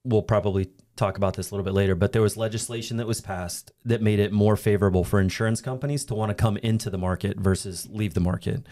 we'll 0.04 0.22
probably 0.22 0.70
talk 0.94 1.16
about 1.16 1.34
this 1.34 1.50
a 1.50 1.54
little 1.54 1.64
bit 1.64 1.74
later, 1.74 1.96
but 1.96 2.12
there 2.12 2.22
was 2.22 2.36
legislation 2.36 2.98
that 2.98 3.06
was 3.06 3.20
passed 3.20 3.72
that 3.84 4.00
made 4.00 4.20
it 4.20 4.32
more 4.32 4.56
favorable 4.56 5.02
for 5.02 5.20
insurance 5.20 5.60
companies 5.60 6.04
to 6.06 6.14
want 6.14 6.30
to 6.30 6.34
come 6.34 6.56
into 6.58 6.88
the 6.88 6.96
market 6.96 7.36
versus 7.36 7.88
leave 7.90 8.14
the 8.14 8.20
market. 8.20 8.64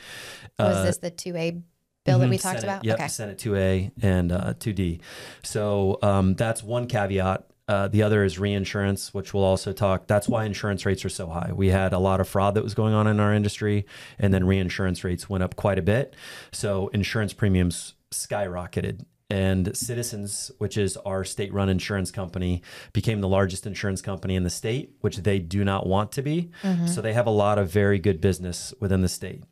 Was 0.59 0.77
uh, 0.77 0.83
this 0.85 0.99
the 0.99 1.11
2A 1.11 1.63
bill 2.05 2.21
that 2.21 2.31
we 2.31 2.39
talked 2.39 2.61
Senate, 2.61 2.65
about? 2.65 2.85
Yep, 2.85 2.95
okay. 2.95 3.09
Senate 3.09 3.39
2A 3.39 3.93
and 4.03 4.31
uh, 4.31 4.55
2D. 4.55 5.01
So 5.43 5.99
um, 6.01 6.35
that's 6.35 6.63
one 6.63 6.87
caveat. 6.87 7.45
Uh, 7.67 7.89
the 7.89 8.03
other 8.03 8.25
is 8.25 8.39
reinsurance, 8.39 9.15
which 9.15 9.33
we'll 9.33 9.45
also 9.45 9.73
talk. 9.73 10.07
That's 10.07 10.29
why 10.29 10.45
insurance 10.45 10.85
rates 10.85 11.05
are 11.05 11.11
so 11.11 11.29
high. 11.29 11.51
We 11.55 11.69
had 11.69 11.93
a 11.93 11.99
lot 11.99 12.21
of 12.21 12.29
fraud 12.29 12.55
that 12.55 12.63
was 12.63 12.75
going 12.75 12.93
on 12.93 13.07
in 13.07 13.21
our 13.21 13.33
industry, 13.33 13.87
and 14.19 14.35
then 14.35 14.45
reinsurance 14.45 15.03
rates 15.03 15.31
went 15.31 15.43
up 15.43 15.57
quite 15.57 15.79
a 15.79 15.83
bit. 15.83 16.15
So 16.53 16.89
insurance 16.89 17.33
premiums 17.33 17.95
skyrocketed 18.13 19.07
and 19.31 19.77
Citizens, 19.77 20.51
which 20.59 20.77
is 20.77 20.97
our 20.99 21.25
state 21.25 21.53
run 21.53 21.69
insurance 21.69 22.11
company, 22.11 22.63
became 22.93 23.21
the 23.21 23.29
largest 23.29 23.67
insurance 23.67 24.03
company 24.03 24.37
in 24.37 24.45
the 24.45 24.51
state, 24.51 24.95
which 25.01 25.19
they 25.19 25.39
do 25.39 25.65
not 25.65 25.87
want 25.87 26.13
to 26.13 26.23
be. 26.23 26.51
Mm-hmm. 26.63 26.87
So 26.87 27.01
they 27.01 27.15
have 27.15 27.27
a 27.27 27.31
lot 27.31 27.59
of 27.59 27.71
very 27.71 27.99
good 27.99 28.21
business 28.21 28.75
within 28.81 29.01
the 29.01 29.09
state. 29.09 29.43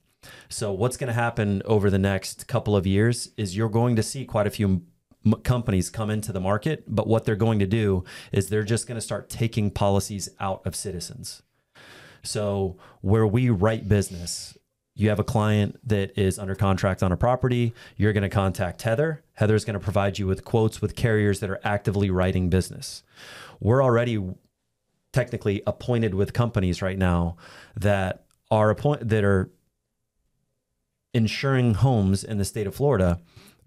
So, 0.48 0.72
what's 0.72 0.96
going 0.96 1.08
to 1.08 1.14
happen 1.14 1.62
over 1.64 1.90
the 1.90 1.98
next 1.98 2.46
couple 2.46 2.76
of 2.76 2.86
years 2.86 3.30
is 3.36 3.56
you're 3.56 3.68
going 3.68 3.96
to 3.96 4.04
see 4.04 4.24
quite 4.24 4.46
a 4.46 4.50
few 4.50 4.82
m- 5.24 5.40
companies 5.42 5.90
come 5.90 6.10
into 6.10 6.32
the 6.32 6.40
market, 6.40 6.84
but 6.86 7.06
what 7.06 7.24
they're 7.24 7.36
going 7.36 7.58
to 7.58 7.66
do 7.66 8.04
is 8.32 8.48
they're 8.48 8.62
just 8.62 8.86
going 8.86 8.96
to 8.96 9.02
start 9.02 9.28
taking 9.28 9.70
policies 9.70 10.28
out 10.40 10.64
of 10.66 10.76
Citizens. 10.76 11.42
So, 12.22 12.76
where 13.00 13.26
we 13.26 13.50
write 13.50 13.88
business, 13.88 14.56
you 14.94 15.08
have 15.08 15.18
a 15.18 15.24
client 15.24 15.80
that 15.88 16.16
is 16.18 16.38
under 16.38 16.54
contract 16.54 17.02
on 17.02 17.12
a 17.12 17.16
property, 17.16 17.74
you're 17.96 18.12
going 18.12 18.22
to 18.22 18.28
contact 18.28 18.82
Heather. 18.82 19.24
Heather's 19.34 19.64
going 19.64 19.74
to 19.74 19.80
provide 19.80 20.18
you 20.18 20.26
with 20.26 20.44
quotes 20.44 20.80
with 20.80 20.94
carriers 20.94 21.40
that 21.40 21.50
are 21.50 21.60
actively 21.64 22.10
writing 22.10 22.48
business. 22.50 23.02
We're 23.58 23.82
already 23.82 24.22
technically 25.12 25.62
appointed 25.66 26.14
with 26.14 26.32
companies 26.32 26.82
right 26.82 26.98
now 26.98 27.36
that 27.76 28.24
are 28.50 28.70
appoint 28.70 29.08
that 29.08 29.24
are 29.24 29.50
insuring 31.14 31.74
homes 31.74 32.24
in 32.24 32.38
the 32.38 32.44
state 32.44 32.66
of 32.66 32.74
Florida, 32.74 33.20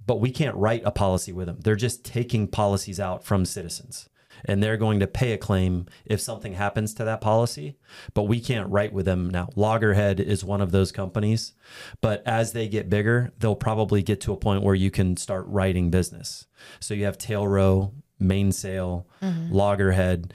but 0.06 0.20
we 0.20 0.32
can't 0.32 0.56
write 0.56 0.84
a 0.86 0.92
policy 0.92 1.32
with 1.32 1.48
them. 1.48 1.60
They're 1.62 1.76
just 1.76 2.06
taking 2.06 2.48
policies 2.48 3.00
out 3.00 3.24
from 3.24 3.46
citizens 3.46 4.10
and 4.44 4.62
they're 4.62 4.78
going 4.78 5.00
to 5.00 5.08
pay 5.08 5.34
a 5.34 5.38
claim 5.38 5.86
if 6.06 6.20
something 6.20 6.54
happens 6.54 6.94
to 6.96 7.06
that 7.06 7.22
policy, 7.22 7.78
but 8.14 8.24
we 8.24 8.40
can't 8.40 8.70
write 8.70 8.94
with 8.94 9.06
them 9.06 9.30
now. 9.30 9.50
Loggerhead 9.56 10.20
is 10.20 10.44
one 10.44 10.62
of 10.62 10.72
those 10.72 10.92
companies, 10.92 11.54
but 12.02 12.22
as 12.26 12.54
they 12.54 12.68
get 12.68 12.90
bigger, 12.90 13.32
they'll 13.40 13.56
probably 13.56 14.04
get 14.04 14.22
to 14.22 14.34
a 14.34 14.38
point 14.38 14.64
where 14.64 14.76
you 14.76 14.92
can 14.92 15.18
start 15.18 15.46
writing 15.48 15.90
business. 15.90 16.48
So 16.80 16.94
you 16.94 17.06
have 17.06 17.18
Tailrow, 17.18 17.94
Mainsail, 18.20 19.08
mm-hmm. 19.22 19.54
Loggerhead. 19.54 20.34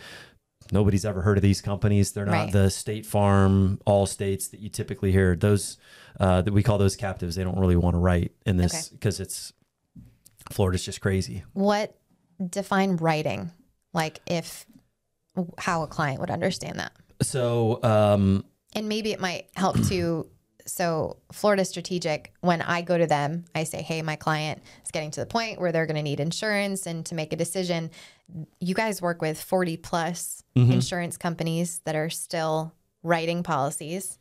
Nobody's 0.73 1.05
ever 1.05 1.23
heard 1.23 1.37
of 1.37 1.43
these 1.43 1.61
companies. 1.61 2.13
They're 2.13 2.27
not 2.27 2.33
right. 2.33 2.53
the 2.53 2.71
State 2.71 3.05
Farm, 3.05 3.81
Allstates 3.87 4.51
that 4.51 4.61
you 4.61 4.69
typically 4.69 5.11
hear. 5.11 5.35
Those 5.35 5.79
uh, 6.21 6.43
that 6.43 6.53
we 6.53 6.63
call 6.63 6.79
those 6.79 6.95
captives. 6.95 7.35
They 7.35 7.43
don't 7.43 7.59
really 7.59 7.77
want 7.77 7.95
to 7.95 7.99
write 7.99 8.33
in 8.47 8.57
this 8.57 8.89
because 8.89 9.17
okay. 9.17 9.25
it's 9.25 9.53
Florida's 10.51 10.85
just 10.85 11.01
crazy. 11.01 11.45
What 11.53 11.97
define 12.45 12.97
writing? 12.97 13.51
Like 13.93 14.21
if 14.27 14.67
how 15.59 15.83
a 15.83 15.87
client 15.87 16.21
would 16.21 16.31
understand 16.31 16.79
that. 16.79 16.93
So, 17.23 17.83
um, 17.83 18.45
and 18.75 18.89
maybe 18.89 19.13
it 19.13 19.21
might 19.21 19.49
help 19.55 19.81
to. 19.89 20.29
So, 20.67 21.17
Florida 21.33 21.65
Strategic, 21.65 22.33
when 22.43 22.63
I 22.63 22.83
go 22.83 22.97
to 22.97 23.07
them, 23.07 23.47
I 23.57 23.65
say, 23.65 23.83
Hey, 23.83 24.03
my 24.03 24.15
client 24.15 24.63
is 24.85 24.93
getting 24.93 25.11
to 25.13 25.21
the 25.21 25.27
point 25.27 25.61
where 25.61 25.73
they're 25.73 25.87
going 25.87 25.97
to 25.97 26.03
need 26.03 26.21
insurance 26.21 26.87
and 26.87 27.05
to 27.07 27.17
make 27.17 27.33
a 27.33 27.37
decision. 27.37 27.91
You 28.61 28.75
guys 28.75 29.03
work 29.03 29.21
with 29.21 29.41
40 29.41 29.79
plus 29.79 30.45
mm-hmm. 30.55 30.71
insurance 30.71 31.17
companies 31.17 31.81
that 31.87 31.97
are 31.97 32.11
still 32.11 32.73
writing 33.03 33.43
policies, 33.43 34.19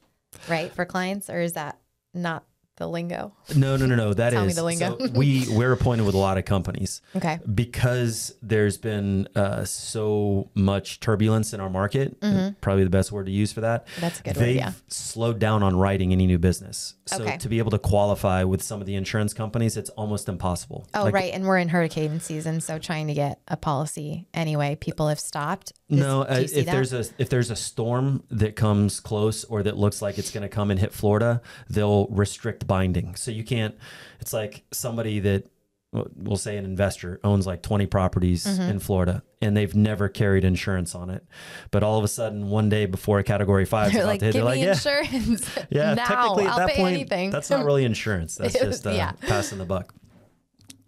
right, 0.48 0.74
for 0.74 0.86
clients, 0.86 1.30
or 1.30 1.42
is 1.42 1.54
that 1.54 1.78
not 2.16 2.46
the 2.80 2.88
lingo? 2.90 3.34
No, 3.56 3.78
no, 3.78 3.86
no, 3.86 3.96
no. 3.96 4.14
That 4.14 4.32
Tell 4.32 4.44
is 4.44 4.48
me 4.48 4.54
the 4.54 4.64
lingo. 4.64 4.98
so 4.98 5.12
we 5.14 5.46
we're 5.52 5.72
appointed 5.72 6.06
with 6.06 6.16
a 6.16 6.18
lot 6.18 6.38
of 6.40 6.46
companies. 6.46 7.02
Okay. 7.16 7.40
Because 7.54 8.34
there's 8.42 8.78
been 8.78 9.28
uh, 9.36 9.64
so 9.66 10.50
much 10.56 11.00
turbulence 11.00 11.54
in 11.54 11.60
our 11.60 11.70
market. 11.70 12.20
Mm-hmm. 12.22 12.56
Probably 12.62 12.84
the 12.84 12.90
best 12.90 13.12
word 13.12 13.28
to 13.28 13.32
use 13.32 13.52
for 13.52 13.62
that. 13.62 13.86
That's 14.00 14.20
a 14.20 14.24
good 14.24 14.36
They've 14.36 14.48
word. 14.56 14.56
Yeah. 14.56 14.72
slowed 14.88 15.40
down 15.40 15.62
on 15.62 15.76
writing 15.78 16.12
any 16.12 16.26
new 16.26 16.40
business. 16.40 16.96
So 17.06 17.24
Okay. 17.24 17.38
to 17.38 17.50
be 17.50 17.60
able 17.60 17.72
to 17.72 17.80
qualify 17.80 18.44
with 18.44 18.62
some 18.64 18.82
of 18.82 18.88
the 18.88 18.96
insurance 18.96 19.34
companies, 19.34 19.78
it's 19.78 19.90
almost 19.92 20.28
impossible. 20.30 20.88
Oh, 20.94 21.04
Like, 21.04 21.14
right. 21.14 21.34
And 21.34 21.46
we're 21.46 21.58
in 21.58 21.70
hurricane 21.70 22.20
season, 22.20 22.62
so 22.62 22.80
trying 22.80 23.08
to 23.08 23.14
get 23.14 23.40
a 23.48 23.58
policy 23.58 24.28
anyway, 24.34 24.76
people 24.80 25.08
have 25.10 25.20
stopped. 25.20 25.74
No, 25.90 26.22
uh, 26.22 26.36
if 26.40 26.54
that? 26.54 26.66
there's 26.68 26.94
a 26.94 27.06
if 27.18 27.30
there's 27.30 27.50
a 27.52 27.56
storm 27.56 28.24
that 28.30 28.56
comes 28.56 29.00
close 29.00 29.44
or 29.44 29.64
that 29.64 29.78
looks 29.78 30.02
like 30.02 30.18
it's 30.18 30.32
going 30.32 30.44
to 30.44 30.50
come 30.50 30.70
and 30.72 30.80
hit 30.80 30.94
Florida, 30.94 31.42
they'll 31.70 32.08
restrict 32.08 32.68
binding. 32.68 33.16
So 33.16 33.32
you 33.32 33.44
can't. 33.44 33.76
It's 34.20 34.34
like 34.34 34.64
somebody 34.72 35.20
that 35.22 35.46
we'll 35.92 36.38
say 36.38 36.56
an 36.58 36.66
investor 36.66 37.20
owns 37.24 37.48
like 37.48 37.64
20 37.64 37.88
properties 37.88 38.46
Mm-hmm. 38.46 38.62
in 38.62 38.80
Florida 38.80 39.24
and 39.42 39.58
they've 39.58 39.74
never 39.74 40.08
carried 40.08 40.44
insurance 40.44 40.94
on 40.94 41.10
it. 41.10 41.26
But 41.72 41.82
all 41.82 41.98
of 41.98 42.04
a 42.04 42.08
sudden, 42.08 42.50
one 42.50 42.70
day 42.70 42.86
before 42.86 43.18
a 43.18 43.24
category 43.24 43.66
five 43.66 43.88
is 43.88 43.94
They're 43.94 44.04
about 44.04 44.10
like, 44.12 44.20
to 44.20 44.26
hit, 44.28 44.34
give 44.34 44.44
they're 44.46 44.54
me 44.54 44.60
like, 44.60 44.64
yeah, 44.64 44.74
insurance 44.74 45.58
yeah. 45.72 45.94
now. 45.96 46.06
technically, 46.06 46.46
at 46.46 46.52
I'll 46.52 46.58
that 46.60 46.70
pay 46.70 46.76
point, 46.78 46.94
anything. 46.94 47.32
that's 47.32 47.50
not 47.50 47.66
really 47.66 47.86
insurance. 47.86 48.36
That's 48.40 48.54
just 48.54 48.86
uh, 48.86 48.92
Yeah. 48.92 49.14
passing 49.22 49.58
the 49.58 49.66
buck. 49.66 49.92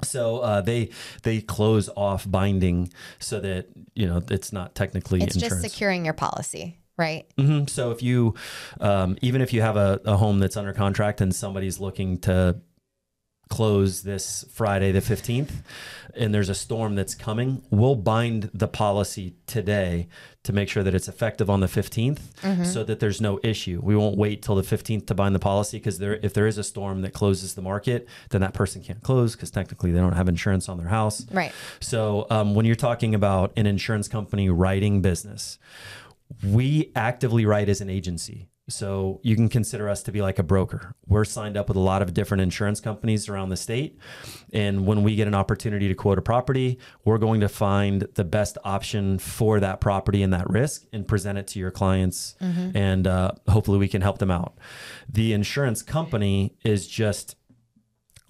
So 0.03 0.39
uh, 0.39 0.61
they 0.61 0.89
they 1.23 1.41
close 1.41 1.89
off 1.95 2.29
binding 2.29 2.91
so 3.19 3.39
that 3.39 3.67
you 3.95 4.07
know 4.07 4.21
it's 4.29 4.51
not 4.51 4.75
technically 4.75 5.21
it's 5.21 5.35
insurance. 5.35 5.61
just 5.61 5.73
securing 5.73 6.05
your 6.05 6.13
policy, 6.13 6.79
right? 6.97 7.25
hmm 7.37 7.65
So 7.67 7.91
if 7.91 8.01
you, 8.03 8.35
um, 8.79 9.17
even 9.21 9.41
if 9.41 9.53
you 9.53 9.61
have 9.61 9.77
a, 9.77 9.99
a 10.05 10.17
home 10.17 10.39
that's 10.39 10.57
under 10.57 10.73
contract 10.73 11.21
and 11.21 11.33
somebody's 11.33 11.79
looking 11.79 12.17
to 12.19 12.57
close 13.51 14.03
this 14.03 14.45
Friday 14.53 14.93
the 14.93 15.01
15th 15.01 15.51
and 16.15 16.33
there's 16.33 16.47
a 16.47 16.55
storm 16.55 16.95
that's 16.95 17.13
coming, 17.13 17.61
we'll 17.69 17.95
bind 17.95 18.49
the 18.53 18.67
policy 18.67 19.35
today 19.45 20.07
to 20.43 20.53
make 20.53 20.69
sure 20.69 20.83
that 20.83 20.95
it's 20.95 21.09
effective 21.09 21.49
on 21.49 21.59
the 21.59 21.67
15th 21.67 22.65
so 22.65 22.83
that 22.85 23.01
there's 23.01 23.19
no 23.19 23.39
issue. 23.43 23.81
We 23.83 23.95
won't 23.95 24.17
wait 24.17 24.41
till 24.41 24.55
the 24.55 24.61
15th 24.61 25.05
to 25.07 25.13
bind 25.13 25.35
the 25.35 25.39
policy 25.39 25.77
because 25.77 25.99
there 25.99 26.15
if 26.23 26.33
there 26.33 26.47
is 26.47 26.57
a 26.57 26.63
storm 26.63 27.01
that 27.01 27.13
closes 27.13 27.53
the 27.53 27.61
market, 27.61 28.07
then 28.29 28.39
that 28.41 28.53
person 28.53 28.81
can't 28.81 29.03
close 29.03 29.35
because 29.35 29.51
technically 29.51 29.91
they 29.91 29.99
don't 29.99 30.13
have 30.13 30.29
insurance 30.29 30.69
on 30.69 30.77
their 30.77 30.87
house. 30.87 31.25
Right. 31.31 31.51
So 31.81 32.27
um, 32.29 32.55
when 32.55 32.65
you're 32.65 32.75
talking 32.75 33.13
about 33.13 33.51
an 33.57 33.65
insurance 33.67 34.07
company 34.07 34.49
writing 34.49 35.01
business, 35.01 35.59
we 36.43 36.91
actively 36.95 37.45
write 37.45 37.67
as 37.67 37.81
an 37.81 37.89
agency. 37.89 38.47
So 38.69 39.19
you 39.23 39.35
can 39.35 39.49
consider 39.49 39.89
us 39.89 40.01
to 40.03 40.11
be 40.11 40.21
like 40.21 40.39
a 40.39 40.43
broker. 40.43 40.95
We're 41.05 41.25
signed 41.25 41.57
up 41.57 41.67
with 41.67 41.75
a 41.75 41.81
lot 41.81 42.01
of 42.01 42.13
different 42.13 42.41
insurance 42.41 42.79
companies 42.79 43.27
around 43.27 43.49
the 43.49 43.57
state. 43.57 43.97
And 44.53 44.85
when 44.85 45.03
we 45.03 45.15
get 45.15 45.27
an 45.27 45.35
opportunity 45.35 45.89
to 45.89 45.95
quote 45.95 46.17
a 46.17 46.21
property, 46.21 46.79
we're 47.03 47.17
going 47.17 47.41
to 47.41 47.49
find 47.49 48.07
the 48.13 48.23
best 48.23 48.57
option 48.63 49.19
for 49.19 49.59
that 49.59 49.81
property 49.81 50.23
and 50.23 50.31
that 50.31 50.49
risk 50.49 50.85
and 50.93 51.05
present 51.05 51.37
it 51.37 51.47
to 51.47 51.59
your 51.59 51.71
clients. 51.71 52.35
And 52.75 53.07
uh, 53.07 53.31
hopefully 53.49 53.77
we 53.77 53.89
can 53.89 54.01
help 54.01 54.19
them 54.19 54.31
out. 54.31 54.57
The 55.09 55.33
insurance 55.33 55.81
company 55.81 56.55
is 56.63 56.87
just, 56.87 57.35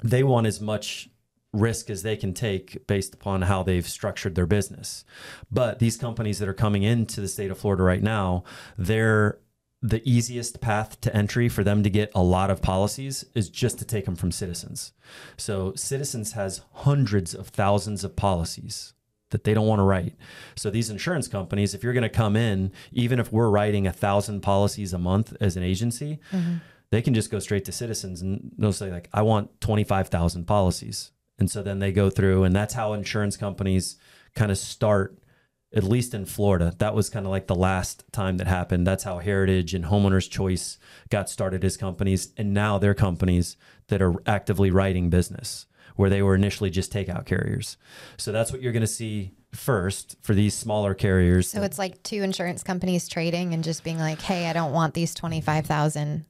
they 0.04 0.24
want 0.24 0.48
as 0.48 0.60
much 0.60 1.10
risk 1.54 1.90
as 1.90 2.02
they 2.02 2.16
can 2.16 2.34
take 2.34 2.88
based 2.88 3.14
upon 3.14 3.44
how 3.44 3.62
they've 3.62 3.88
structured 3.88 4.34
their 4.36 4.48
business. 4.48 5.04
But 5.52 5.80
these 5.80 5.98
companies 5.98 6.40
that 6.40 6.48
are 6.48 6.54
coming 6.54 6.82
into 6.82 7.22
the 7.22 7.28
state 7.28 7.52
of 7.52 7.60
Florida 7.60 7.84
right 7.84 8.02
now, 8.02 8.44
they're 8.78 9.38
the 9.82 10.08
easiest 10.08 10.62
path 10.62 11.02
to 11.02 11.16
entry 11.16 11.50
for 11.50 11.64
them 11.64 11.82
to 11.82 11.90
get 11.90 12.12
a 12.14 12.22
lot 12.22 12.52
of 12.52 12.62
policies 12.62 13.26
is 13.34 13.50
just 13.50 13.80
to 13.80 13.86
take 13.86 14.06
them 14.06 14.16
from 14.16 14.32
Citizens. 14.32 14.94
So 15.38 15.74
Citizens 15.76 16.34
has 16.34 16.62
hundreds 16.74 17.34
of 17.34 17.48
thousands 17.48 18.04
of 18.04 18.16
policies 18.16 18.94
that 19.32 19.44
they 19.44 19.54
don't 19.54 19.68
want 19.68 19.80
to 19.80 19.84
write. 19.84 20.16
So 20.56 20.70
these 20.70 20.90
insurance 20.90 21.28
companies, 21.28 21.74
if 21.74 21.84
you're 21.84 21.94
going 21.94 22.04
to 22.04 22.10
come 22.10 22.36
in, 22.36 22.72
even 22.92 23.20
if 23.20 23.32
we're 23.32 23.50
writing 23.50 23.88
a 23.88 23.94
thousand 23.94 24.42
policies 24.42 24.94
a 24.94 25.00
month 25.00 25.36
as 25.42 25.58
an 25.58 25.64
agency, 25.64 26.20
mm-hmm. 26.32 26.58
they 26.92 27.02
can 27.02 27.14
just 27.14 27.32
go 27.32 27.40
straight 27.40 27.66
to 27.66 27.72
citizens 27.72 28.22
and 28.22 28.52
they'll 28.58 28.74
say 28.74 28.92
like, 28.92 29.10
I 29.14 29.24
want 29.24 29.62
25,000 29.62 30.46
policies. 30.46 31.12
And 31.40 31.50
so 31.50 31.64
then 31.64 31.80
they 31.80 31.92
go 31.92 32.12
through 32.12 32.44
and 32.44 32.56
that's 32.56 32.76
how 32.76 32.94
insurance 32.94 33.36
companies 33.36 33.96
kind 34.36 34.52
of 34.52 34.58
start 34.58 35.18
at 35.74 35.84
least 35.84 36.14
in 36.14 36.26
Florida. 36.26 36.74
That 36.78 36.94
was 36.94 37.10
kind 37.10 37.26
of 37.26 37.32
like 37.32 37.48
the 37.48 37.56
last 37.56 38.04
time 38.12 38.38
that 38.38 38.48
happened. 38.48 38.86
That's 38.86 39.04
how 39.04 39.20
Heritage 39.20 39.74
and 39.74 39.86
Homeowners 39.86 40.30
Choice 40.30 40.78
got 41.10 41.30
started 41.30 41.64
as 41.64 41.78
companies. 41.78 42.34
And 42.38 42.54
now 42.54 42.78
they're 42.78 42.94
companies 42.94 43.56
that 43.88 44.02
are 44.02 44.16
actively 44.26 44.72
writing 44.72 45.10
business 45.10 45.66
where 45.96 46.10
they 46.10 46.22
were 46.22 46.36
initially 46.36 46.70
just 46.70 46.92
takeout 46.92 47.26
carriers. 47.26 47.78
So 48.18 48.32
that's 48.32 48.52
what 48.52 48.62
you're 48.62 48.72
going 48.72 48.82
to 48.82 48.88
see 48.88 49.34
first 49.54 50.16
for 50.22 50.34
these 50.34 50.54
smaller 50.54 50.94
carriers. 50.94 51.50
So 51.50 51.62
it's 51.64 51.78
like 51.78 52.02
two 52.04 52.24
insurance 52.24 52.64
companies 52.64 53.08
trading 53.08 53.54
and 53.54 53.64
just 53.64 53.84
being 53.84 54.00
like, 54.00 54.22
"Hey, 54.22 54.50
I 54.50 54.54
don't 54.54 54.72
want 54.72 54.94
these 54.94 55.14
25,000 55.14 56.26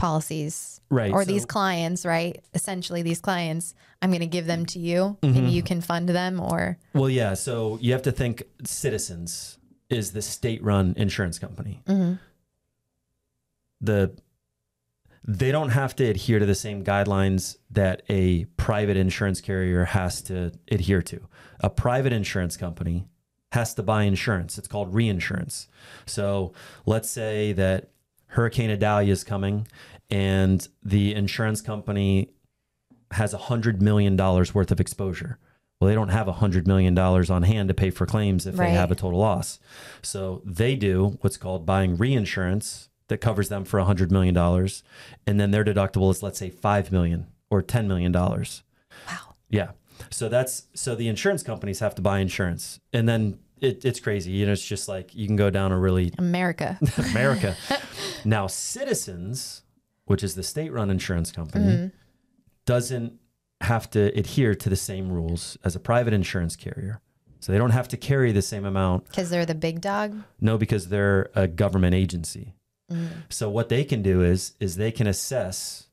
policies 0.00 0.80
right 0.88 1.12
or 1.12 1.22
so, 1.22 1.28
these 1.28 1.44
clients 1.44 2.06
right 2.06 2.42
essentially 2.54 3.02
these 3.02 3.20
clients 3.20 3.74
i'm 4.00 4.10
going 4.10 4.20
to 4.20 4.26
give 4.26 4.46
them 4.46 4.64
to 4.64 4.78
you 4.78 5.16
mm-hmm. 5.22 5.36
and 5.36 5.50
you 5.50 5.62
can 5.62 5.80
fund 5.80 6.08
them 6.08 6.40
or 6.40 6.78
well 6.94 7.10
yeah 7.10 7.34
so 7.34 7.78
you 7.80 7.92
have 7.92 8.02
to 8.02 8.10
think 8.10 8.42
citizens 8.64 9.58
is 9.90 10.12
the 10.12 10.22
state 10.22 10.62
run 10.62 10.94
insurance 10.96 11.38
company 11.38 11.82
mm-hmm. 11.86 12.14
the 13.80 14.10
they 15.22 15.52
don't 15.52 15.70
have 15.70 15.94
to 15.96 16.04
adhere 16.04 16.38
to 16.38 16.46
the 16.46 16.54
same 16.54 16.82
guidelines 16.82 17.56
that 17.70 18.02
a 18.08 18.46
private 18.56 18.96
insurance 18.96 19.40
carrier 19.40 19.84
has 19.84 20.22
to 20.22 20.52
adhere 20.70 21.02
to. 21.02 21.20
A 21.60 21.68
private 21.68 22.12
insurance 22.12 22.56
company 22.56 23.06
has 23.52 23.74
to 23.74 23.82
buy 23.82 24.04
insurance. 24.04 24.56
It's 24.56 24.68
called 24.68 24.94
reinsurance. 24.94 25.68
So 26.06 26.52
let's 26.86 27.10
say 27.10 27.52
that 27.52 27.90
Hurricane 28.28 28.70
Idalia 28.70 29.12
is 29.12 29.24
coming 29.24 29.66
and 30.10 30.66
the 30.82 31.14
insurance 31.14 31.60
company 31.60 32.30
has 33.12 33.34
a 33.34 33.38
$100 33.38 33.80
million 33.80 34.16
worth 34.16 34.70
of 34.70 34.80
exposure. 34.80 35.38
Well, 35.80 35.88
they 35.88 35.94
don't 35.94 36.10
have 36.10 36.28
a 36.28 36.34
$100 36.34 36.66
million 36.66 36.96
on 36.98 37.42
hand 37.42 37.68
to 37.68 37.74
pay 37.74 37.90
for 37.90 38.06
claims 38.06 38.46
if 38.46 38.58
right. 38.58 38.66
they 38.66 38.72
have 38.72 38.90
a 38.90 38.94
total 38.94 39.18
loss. 39.18 39.58
So 40.02 40.42
they 40.44 40.76
do 40.76 41.18
what's 41.22 41.38
called 41.38 41.64
buying 41.64 41.96
reinsurance 41.96 42.90
that 43.08 43.18
covers 43.18 43.48
them 43.48 43.64
for 43.64 43.80
$100 43.80 44.10
million. 44.10 44.36
And 45.26 45.40
then 45.40 45.50
their 45.50 45.64
deductible 45.64 46.10
is, 46.10 46.22
let's 46.22 46.38
say, 46.38 46.50
5 46.50 46.92
million 46.92 47.28
or 47.50 47.62
$10 47.62 47.86
million. 47.86 48.12
Wow. 48.12 48.44
Yeah. 49.48 49.70
So 50.10 50.28
that's 50.28 50.64
so 50.74 50.94
the 50.94 51.08
insurance 51.08 51.42
companies 51.42 51.80
have 51.80 51.94
to 51.96 52.02
buy 52.02 52.20
insurance. 52.20 52.80
And 52.92 53.08
then 53.08 53.38
it, 53.60 53.84
it's 53.84 54.00
crazy. 54.00 54.32
You 54.32 54.46
know, 54.46 54.52
it's 54.52 54.64
just 54.64 54.88
like 54.88 55.14
you 55.14 55.26
can 55.26 55.36
go 55.36 55.50
down 55.50 55.72
a 55.72 55.78
really 55.78 56.12
America. 56.18 56.78
America. 57.10 57.56
now, 58.24 58.46
Citizens, 58.46 59.62
which 60.10 60.24
is 60.24 60.34
the 60.34 60.42
state 60.42 60.72
run 60.72 60.90
insurance 60.90 61.30
company, 61.30 61.72
mm-hmm. 61.72 61.86
doesn't 62.66 63.12
have 63.60 63.88
to 63.88 64.06
adhere 64.18 64.56
to 64.56 64.68
the 64.68 64.74
same 64.74 65.08
rules 65.12 65.56
as 65.62 65.76
a 65.76 65.78
private 65.78 66.12
insurance 66.12 66.56
carrier. 66.56 67.00
So 67.38 67.52
they 67.52 67.58
don't 67.58 67.70
have 67.70 67.86
to 67.88 67.96
carry 67.96 68.32
the 68.32 68.42
same 68.42 68.64
amount. 68.64 69.06
Because 69.06 69.30
they're 69.30 69.46
the 69.46 69.54
big 69.54 69.80
dog? 69.80 70.20
No, 70.40 70.58
because 70.58 70.88
they're 70.88 71.30
a 71.36 71.46
government 71.46 71.94
agency. 71.94 72.54
Mm. 72.90 73.08
So 73.28 73.48
what 73.48 73.68
they 73.68 73.84
can 73.84 74.02
do 74.02 74.20
is 74.20 74.54
is 74.58 74.74
they 74.74 74.90
can 74.90 75.06
assess 75.06 75.86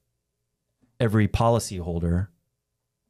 every 0.99 1.27
policyholder 1.27 2.29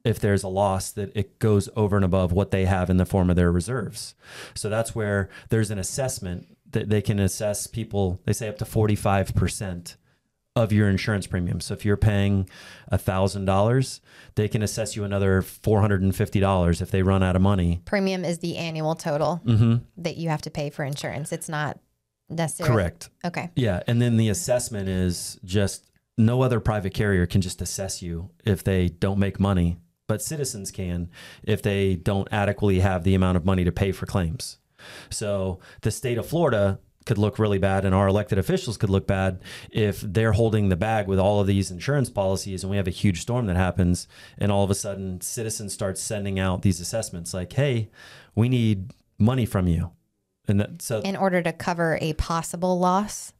if 0.03 0.19
there's 0.19 0.43
a 0.43 0.49
loss 0.49 0.91
that 0.91 1.15
it 1.15 1.39
goes 1.39 1.69
over 1.77 1.95
and 1.95 2.03
above 2.03 2.33
what 2.33 2.51
they 2.51 2.65
have 2.65 2.89
in 2.89 2.97
the 2.97 3.05
form 3.05 3.29
of 3.29 3.37
their 3.37 3.51
reserves. 3.51 4.13
So 4.55 4.67
that's 4.67 4.93
where 4.93 5.29
there's 5.47 5.71
an 5.71 5.79
assessment 5.79 6.57
that 6.71 6.89
they 6.89 7.01
can 7.01 7.17
assess 7.17 7.65
people, 7.65 8.19
they 8.25 8.33
say 8.33 8.49
up 8.49 8.57
to 8.57 8.65
45% 8.65 9.95
of 10.61 10.71
your 10.71 10.89
insurance 10.89 11.27
premium. 11.27 11.61
So 11.61 11.73
if 11.73 11.85
you're 11.85 11.97
paying 11.97 12.49
$1,000, 12.91 13.99
they 14.35 14.47
can 14.47 14.61
assess 14.61 14.95
you 14.95 15.03
another 15.03 15.41
$450 15.41 16.81
if 16.81 16.91
they 16.91 17.01
run 17.01 17.23
out 17.23 17.35
of 17.35 17.41
money. 17.41 17.81
Premium 17.85 18.25
is 18.25 18.39
the 18.39 18.57
annual 18.57 18.95
total 18.95 19.41
mm-hmm. 19.45 19.77
that 19.97 20.17
you 20.17 20.29
have 20.29 20.41
to 20.43 20.51
pay 20.51 20.69
for 20.69 20.83
insurance. 20.83 21.31
It's 21.31 21.49
not 21.49 21.79
necessarily. 22.29 22.75
Correct. 22.75 23.09
Okay. 23.25 23.49
Yeah. 23.55 23.81
And 23.87 24.01
then 24.01 24.17
the 24.17 24.29
assessment 24.29 24.89
is 24.89 25.39
just 25.43 25.89
no 26.17 26.41
other 26.41 26.59
private 26.59 26.93
carrier 26.93 27.25
can 27.25 27.41
just 27.41 27.61
assess 27.61 28.01
you 28.01 28.29
if 28.43 28.63
they 28.63 28.89
don't 28.89 29.19
make 29.19 29.39
money, 29.39 29.77
but 30.07 30.21
citizens 30.21 30.71
can 30.71 31.09
if 31.43 31.61
they 31.61 31.95
don't 31.95 32.27
adequately 32.31 32.79
have 32.79 33.03
the 33.03 33.15
amount 33.15 33.37
of 33.37 33.45
money 33.45 33.63
to 33.63 33.71
pay 33.71 33.91
for 33.91 34.05
claims. 34.05 34.57
So 35.09 35.59
the 35.81 35.91
state 35.91 36.17
of 36.17 36.27
Florida 36.27 36.79
could 37.07 37.17
look 37.17 37.39
really 37.39 37.57
bad 37.57 37.85
and 37.85 37.95
our 37.95 38.07
elected 38.07 38.37
officials 38.37 38.77
could 38.77 38.89
look 38.89 39.07
bad 39.07 39.39
if 39.71 40.01
they're 40.01 40.33
holding 40.33 40.69
the 40.69 40.75
bag 40.75 41.07
with 41.07 41.17
all 41.17 41.39
of 41.39 41.47
these 41.47 41.71
insurance 41.71 42.09
policies 42.09 42.63
and 42.63 42.69
we 42.69 42.77
have 42.77 42.87
a 42.87 42.91
huge 42.91 43.21
storm 43.21 43.47
that 43.47 43.55
happens 43.55 44.07
and 44.37 44.51
all 44.51 44.63
of 44.63 44.69
a 44.69 44.75
sudden 44.75 45.19
citizens 45.21 45.73
start 45.73 45.97
sending 45.97 46.39
out 46.39 46.61
these 46.61 46.79
assessments 46.79 47.33
like 47.33 47.53
hey 47.53 47.89
we 48.35 48.47
need 48.47 48.91
money 49.17 49.45
from 49.45 49.67
you 49.67 49.91
and 50.47 50.59
that, 50.59 50.81
so 50.81 50.99
in 50.99 51.15
order 51.15 51.41
to 51.41 51.51
cover 51.51 51.97
a 52.01 52.13
possible 52.13 52.77
loss 52.77 53.33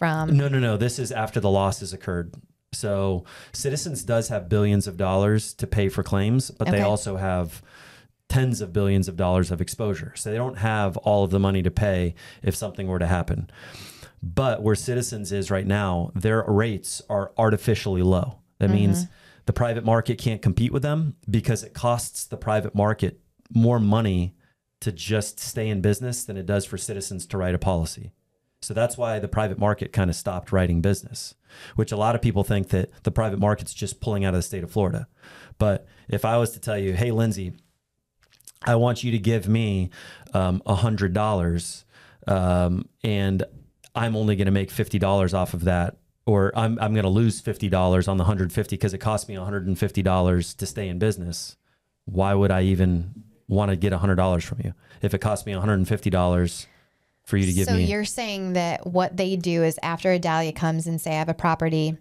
from 0.00 0.34
No, 0.34 0.48
no, 0.48 0.58
no. 0.58 0.78
This 0.78 0.98
is 0.98 1.12
after 1.12 1.40
the 1.40 1.50
loss 1.50 1.80
has 1.80 1.92
occurred. 1.92 2.34
So 2.72 3.24
Citizens 3.52 4.02
does 4.02 4.28
have 4.28 4.48
billions 4.48 4.86
of 4.86 4.96
dollars 4.96 5.52
to 5.54 5.66
pay 5.66 5.90
for 5.90 6.02
claims, 6.02 6.50
but 6.50 6.68
okay. 6.68 6.78
they 6.78 6.82
also 6.82 7.16
have 7.16 7.62
tens 8.30 8.60
of 8.62 8.72
billions 8.72 9.08
of 9.08 9.16
dollars 9.16 9.50
of 9.50 9.60
exposure. 9.60 10.14
So 10.16 10.30
they 10.30 10.36
don't 10.36 10.58
have 10.58 10.96
all 10.98 11.24
of 11.24 11.30
the 11.30 11.38
money 11.38 11.62
to 11.62 11.70
pay 11.70 12.14
if 12.42 12.56
something 12.56 12.86
were 12.86 12.98
to 12.98 13.06
happen. 13.06 13.50
But 14.22 14.62
where 14.62 14.74
Citizens 14.74 15.32
is 15.32 15.50
right 15.50 15.66
now, 15.66 16.12
their 16.14 16.44
rates 16.46 17.02
are 17.10 17.32
artificially 17.36 18.02
low. 18.02 18.38
That 18.58 18.66
mm-hmm. 18.66 18.74
means 18.76 19.06
the 19.46 19.52
private 19.52 19.84
market 19.84 20.18
can't 20.18 20.40
compete 20.40 20.72
with 20.72 20.82
them 20.82 21.16
because 21.28 21.62
it 21.62 21.74
costs 21.74 22.24
the 22.24 22.36
private 22.36 22.74
market 22.74 23.20
more 23.52 23.80
money 23.80 24.36
to 24.80 24.92
just 24.92 25.40
stay 25.40 25.68
in 25.68 25.80
business 25.80 26.24
than 26.24 26.36
it 26.36 26.46
does 26.46 26.64
for 26.64 26.78
citizens 26.78 27.26
to 27.26 27.36
write 27.36 27.54
a 27.54 27.58
policy. 27.58 28.12
So 28.62 28.74
that's 28.74 28.96
why 28.96 29.18
the 29.18 29.28
private 29.28 29.58
market 29.58 29.92
kind 29.92 30.10
of 30.10 30.16
stopped 30.16 30.52
writing 30.52 30.82
business, 30.82 31.34
which 31.76 31.92
a 31.92 31.96
lot 31.96 32.14
of 32.14 32.22
people 32.22 32.44
think 32.44 32.68
that 32.68 32.90
the 33.02 33.10
private 33.10 33.38
market's 33.38 33.74
just 33.74 34.00
pulling 34.00 34.24
out 34.24 34.34
of 34.34 34.38
the 34.38 34.42
state 34.42 34.62
of 34.62 34.70
Florida. 34.70 35.08
But 35.58 35.86
if 36.08 36.24
I 36.24 36.36
was 36.36 36.50
to 36.52 36.60
tell 36.60 36.78
you, 36.78 36.92
hey, 36.92 37.10
Lindsay, 37.10 37.54
I 38.62 38.74
want 38.76 39.02
you 39.02 39.12
to 39.12 39.18
give 39.18 39.48
me 39.48 39.90
um, 40.34 40.62
a 40.66 40.74
hundred 40.74 41.12
dollars, 41.12 41.84
um, 42.26 42.88
and 43.02 43.42
I'm 43.94 44.16
only 44.16 44.36
going 44.36 44.46
to 44.46 44.52
make 44.52 44.70
fifty 44.70 44.98
dollars 44.98 45.34
off 45.34 45.54
of 45.54 45.64
that, 45.64 45.96
or 46.26 46.52
I'm 46.54 46.78
I'm 46.80 46.92
going 46.92 47.04
to 47.04 47.10
lose 47.10 47.40
fifty 47.40 47.68
dollars 47.68 48.08
on 48.08 48.16
the 48.16 48.24
hundred 48.24 48.52
fifty 48.52 48.76
because 48.76 48.94
it 48.94 48.98
cost 48.98 49.28
me 49.28 49.34
hundred 49.34 49.66
and 49.66 49.78
fifty 49.78 50.02
dollars 50.02 50.54
to 50.54 50.66
stay 50.66 50.88
in 50.88 50.98
business. 50.98 51.56
Why 52.04 52.34
would 52.34 52.50
I 52.50 52.62
even 52.62 53.24
want 53.50 53.70
to 53.70 53.76
get 53.76 53.92
$100 53.92 54.42
from 54.44 54.60
you 54.64 54.72
if 55.02 55.12
it 55.12 55.18
costs 55.18 55.44
me 55.44 55.52
$150 55.52 56.66
for 57.24 57.36
you 57.36 57.46
to 57.46 57.52
give 57.52 57.66
so 57.66 57.74
me. 57.74 57.84
So 57.84 57.90
you're 57.90 58.04
saying 58.04 58.54
that 58.54 58.86
what 58.86 59.16
they 59.16 59.36
do 59.36 59.64
is 59.64 59.78
after 59.82 60.10
Idalia 60.10 60.52
comes 60.52 60.86
and 60.86 61.00
say 61.00 61.10
I 61.10 61.18
have 61.18 61.28
a 61.28 61.34
property, 61.34 61.98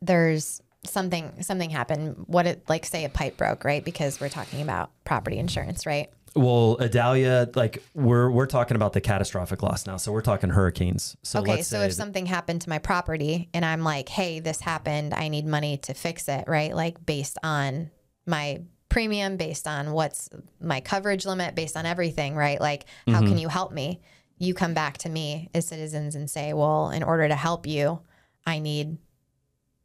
there's 0.00 0.62
something 0.84 1.42
something 1.42 1.70
happened. 1.70 2.24
What 2.26 2.46
it 2.46 2.62
like 2.68 2.84
say 2.86 3.04
a 3.04 3.08
pipe 3.08 3.36
broke, 3.36 3.64
right? 3.64 3.84
Because 3.84 4.20
we're 4.20 4.28
talking 4.28 4.62
about 4.62 4.90
property 5.04 5.38
insurance, 5.38 5.86
right? 5.86 6.10
Well, 6.34 6.78
Idalia, 6.80 7.48
like 7.54 7.82
we're 7.94 8.30
we're 8.30 8.46
talking 8.46 8.74
about 8.74 8.94
the 8.94 9.00
catastrophic 9.00 9.62
loss 9.62 9.86
now, 9.86 9.98
so 9.98 10.12
we're 10.12 10.22
talking 10.22 10.50
hurricanes. 10.50 11.16
So 11.22 11.40
okay, 11.40 11.62
so 11.62 11.80
if 11.80 11.92
something 11.92 12.26
happened 12.26 12.62
to 12.62 12.70
my 12.70 12.78
property 12.78 13.50
and 13.52 13.64
I'm 13.64 13.82
like, 13.82 14.08
hey, 14.08 14.40
this 14.40 14.60
happened, 14.60 15.12
I 15.12 15.28
need 15.28 15.46
money 15.46 15.76
to 15.78 15.94
fix 15.94 16.28
it, 16.28 16.44
right? 16.46 16.74
Like 16.74 17.04
based 17.04 17.36
on 17.42 17.90
my 18.26 18.62
premium 18.88 19.38
based 19.38 19.66
on 19.66 19.92
what's 19.92 20.28
my 20.60 20.80
coverage 20.80 21.24
limit 21.24 21.54
based 21.54 21.78
on 21.78 21.86
everything 21.86 22.34
right 22.36 22.60
like 22.60 22.84
how 23.06 23.14
mm-hmm. 23.14 23.28
can 23.28 23.38
you 23.38 23.48
help 23.48 23.72
me 23.72 23.98
you 24.36 24.52
come 24.52 24.74
back 24.74 24.98
to 24.98 25.08
me 25.08 25.48
as 25.54 25.66
citizens 25.66 26.14
and 26.14 26.28
say 26.28 26.52
well 26.52 26.90
in 26.90 27.02
order 27.02 27.26
to 27.26 27.34
help 27.34 27.66
you 27.66 27.98
i 28.44 28.58
need 28.58 28.98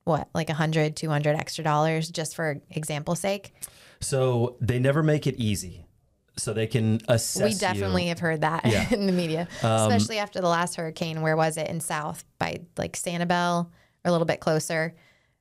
what 0.08 0.30
like 0.34 0.50
100 0.50 0.96
200 0.96 1.36
extra 1.36 1.63
dollars 1.63 2.10
just 2.10 2.36
for 2.36 2.62
example's 2.72 3.20
sake 3.20 3.54
so 4.00 4.56
they 4.62 4.80
never 4.80 5.04
make 5.04 5.28
it 5.28 5.36
easy 5.36 5.86
so 6.38 6.54
they 6.54 6.67
can 6.67 7.00
assess 7.08 7.54
we 7.54 7.60
definitely 7.60 8.04
you. 8.04 8.10
have 8.10 8.20
heard 8.20 8.41
that 8.41 8.65
yeah. 8.65 8.88
in 8.91 9.08
the 9.08 9.13
media 9.13 9.48
um, 9.63 9.91
especially 9.91 10.17
after 10.17 10.39
the 10.39 10.48
last 10.48 10.76
hurricane 10.76 11.22
where 11.22 11.36
was 11.36 11.58
it 11.58 11.67
in 11.67 11.80
south 11.80 12.24
by 12.39 12.60
like 12.78 12.93
sanibel 12.93 13.65
or 13.65 13.70
a 14.06 14.12
little 14.12 14.26
bit 14.26 14.39
closer 14.39 14.96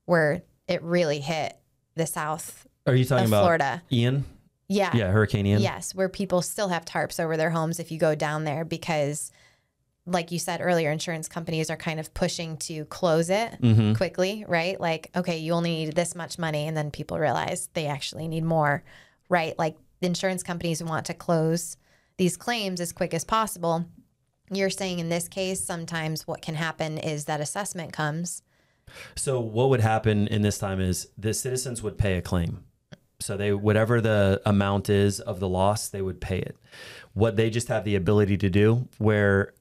where 0.05 0.43
it 0.69 0.83
really 0.83 1.21
hit 1.21 1.57
the 1.95 2.07
south 2.07 2.67
are 2.87 2.95
you 2.95 3.05
talking 3.05 3.27
about 3.27 3.43
Florida? 3.43 3.83
Ian? 3.91 4.25
Yeah. 4.69 4.91
Yeah, 4.95 5.11
Hurricane 5.11 5.47
Ian. 5.47 5.61
Yes, 5.61 5.95
where 5.95 6.09
people 6.09 6.43
still 6.43 6.69
have 6.69 6.85
tarps 6.85 7.21
over 7.21 7.37
their 7.37 7.51
homes 7.51 7.81
if 7.81 7.91
you 7.91 7.99
go 7.99 8.15
down 8.15 8.45
there 8.45 8.65
because 8.65 9.31
like 10.07 10.31
you 10.31 10.39
said 10.39 10.61
earlier, 10.63 10.91
insurance 10.91 11.29
companies 11.29 11.69
are 11.69 11.77
kind 11.77 11.99
of 11.99 12.15
pushing 12.15 12.57
to 12.59 12.85
close 12.87 13.29
it 13.29 13.61
mm-hmm. 13.61 13.95
quickly, 13.95 14.45
right? 14.47 14.81
Like, 14.81 15.11
okay, 15.17 15.39
you 15.39 15.53
only 15.53 15.71
need 15.71 15.95
this 15.95 16.15
much 16.15 16.39
money, 16.39 16.67
and 16.67 16.77
then 16.77 16.91
people 16.91 17.19
realize 17.19 17.69
they 17.75 17.87
actually 17.87 18.29
need 18.29 18.45
more, 18.45 18.85
right? 19.29 19.59
Like 19.59 19.77
the 20.01 20.07
insurance 20.07 20.43
companies 20.43 20.83
want 20.83 21.07
to 21.07 21.15
close 21.15 21.77
these 22.19 22.37
claims 22.37 22.81
as 22.81 22.93
quick 22.93 23.13
as 23.13 23.25
possible. 23.25 23.85
You're 24.51 24.71
saying 24.71 25.01
in 25.01 25.09
this 25.09 25.29
case, 25.29 25.63
sometimes 25.63 26.27
what 26.27 26.41
can 26.41 26.55
happen 26.55 26.99
is 26.99 27.25
that 27.25 27.41
assessment 27.41 27.93
comes. 27.93 28.43
So 29.17 29.41
what 29.41 29.71
would 29.71 29.81
happen 29.81 30.29
in 30.29 30.43
this 30.43 30.59
time 30.59 30.81
is 30.81 31.09
the 31.19 31.35
citizens 31.35 31.83
would 31.83 31.99
pay 31.99 32.17
a 32.17 32.23
claim. 32.23 32.65
So 33.19 33.37
they 33.37 33.53
whatever 33.53 34.01
the 34.01 34.41
amount 34.47 34.89
is 34.89 35.21
of 35.21 35.41
the 35.41 35.49
loss, 35.49 35.89
they 35.89 36.03
would 36.03 36.21
pay 36.21 36.39
it. 36.39 36.57
What 37.15 37.37
they 37.37 37.51
just 37.51 37.69
have 37.69 37.85
the 37.85 37.97
ability 37.97 38.37
to 38.39 38.51
do 38.51 38.89
where 38.99 39.55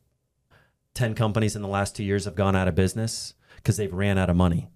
10 0.96 1.14
companies 1.14 1.56
in 1.56 1.62
the 1.62 1.68
last 1.68 1.96
2 1.96 2.04
years 2.04 2.26
have 2.26 2.36
gone 2.36 2.56
out 2.56 2.68
of 2.68 2.76
business 2.76 3.36
because 3.58 3.78
they've 3.78 3.94
ran 3.94 4.18
out 4.18 4.30
of 4.30 4.36
money. 4.36 4.70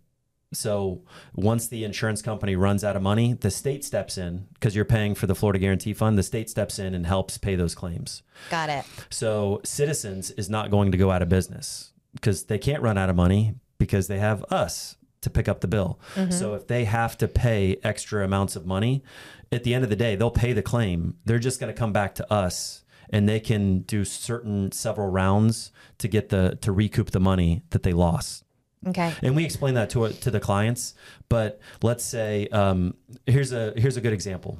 So 0.52 1.04
once 1.36 1.68
the 1.68 1.84
insurance 1.84 2.22
company 2.22 2.56
runs 2.56 2.84
out 2.84 2.96
of 2.96 3.02
money, 3.02 3.34
the 3.34 3.52
state 3.52 3.86
steps 3.86 4.18
in 4.18 4.48
because 4.54 4.76
you're 4.76 4.86
paying 4.86 5.14
for 5.14 5.28
the 5.28 5.36
Florida 5.36 5.60
Guarantee 5.60 5.94
Fund. 5.94 6.18
The 6.18 6.24
state 6.24 6.50
steps 6.50 6.80
in 6.80 6.96
and 6.96 7.06
helps 7.06 7.38
pay 7.38 7.56
those 7.56 7.76
claims. 7.76 8.24
Got 8.50 8.70
it. 8.70 8.86
So 9.12 9.62
Citizens 9.64 10.32
is 10.32 10.50
not 10.50 10.72
going 10.72 10.92
to 10.92 10.98
go 10.98 11.12
out 11.12 11.22
of 11.22 11.30
business 11.30 11.94
because 12.14 12.46
they 12.46 12.58
can't 12.58 12.82
run 12.82 12.98
out 12.98 13.10
of 13.10 13.16
money 13.16 13.56
because 13.78 14.08
they 14.08 14.18
have 14.18 14.44
us 14.46 14.98
to 15.22 15.30
pick 15.30 15.48
up 15.48 15.62
the 15.62 15.68
bill. 15.68 16.00
Mm-hmm. 16.16 16.32
So 16.32 16.56
if 16.56 16.66
they 16.66 16.86
have 16.86 17.16
to 17.20 17.28
pay 17.28 17.78
extra 17.84 18.26
amounts 18.26 18.56
of 18.56 18.66
money, 18.66 19.04
at 19.52 19.64
the 19.64 19.74
end 19.74 19.84
of 19.84 19.90
the 19.90 19.96
day, 19.96 20.16
they'll 20.16 20.32
pay 20.32 20.54
the 20.54 20.62
claim. 20.64 21.18
They're 21.26 21.40
just 21.40 21.60
going 21.60 21.72
to 21.72 21.78
come 21.78 21.94
back 21.94 22.16
to 22.16 22.34
us 22.34 22.84
and 23.10 23.28
they 23.28 23.40
can 23.40 23.80
do 23.80 24.06
certain 24.06 24.72
several 24.72 25.10
rounds 25.10 25.72
to 25.98 26.08
get 26.08 26.30
the 26.30 26.58
to 26.62 26.72
recoup 26.72 27.12
the 27.12 27.20
money 27.20 27.64
that 27.72 27.84
they 27.84 27.94
lost. 27.94 28.44
Okay. 28.88 29.14
And 29.22 29.36
we 29.36 29.44
explain 29.44 29.74
that 29.74 29.90
to 29.92 30.10
to 30.10 30.32
the 30.32 30.40
clients. 30.40 30.94
But 31.28 31.60
let's 31.82 32.04
say 32.04 32.48
um, 32.48 32.96
here's 33.26 33.52
a 33.52 33.74
here's 33.76 33.98
a 33.98 34.02
good 34.02 34.14
example. 34.14 34.60